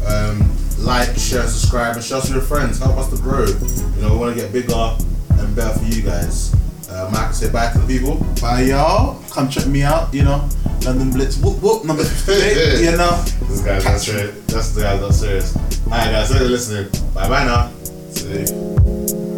[0.06, 2.78] Um, like, share, subscribe, and share us with your friends.
[2.78, 3.46] Help us to grow.
[3.46, 4.96] You know, we want to get bigger
[5.30, 6.54] and better for you guys.
[6.90, 8.16] Uh, Mike, say bye to the people.
[8.40, 9.22] Bye y'all.
[9.30, 10.12] Come check me out.
[10.12, 10.48] You know,
[10.84, 11.38] London Blitz.
[11.38, 11.84] Whoop whoop.
[11.84, 12.84] Number 58.
[12.90, 13.22] you know.
[13.48, 14.44] This guy's not serious.
[14.46, 15.56] That's the guy's not serious.
[15.86, 16.90] Alright, guys, thanks for listening.
[17.14, 17.70] Bye bye now.
[18.10, 19.33] See.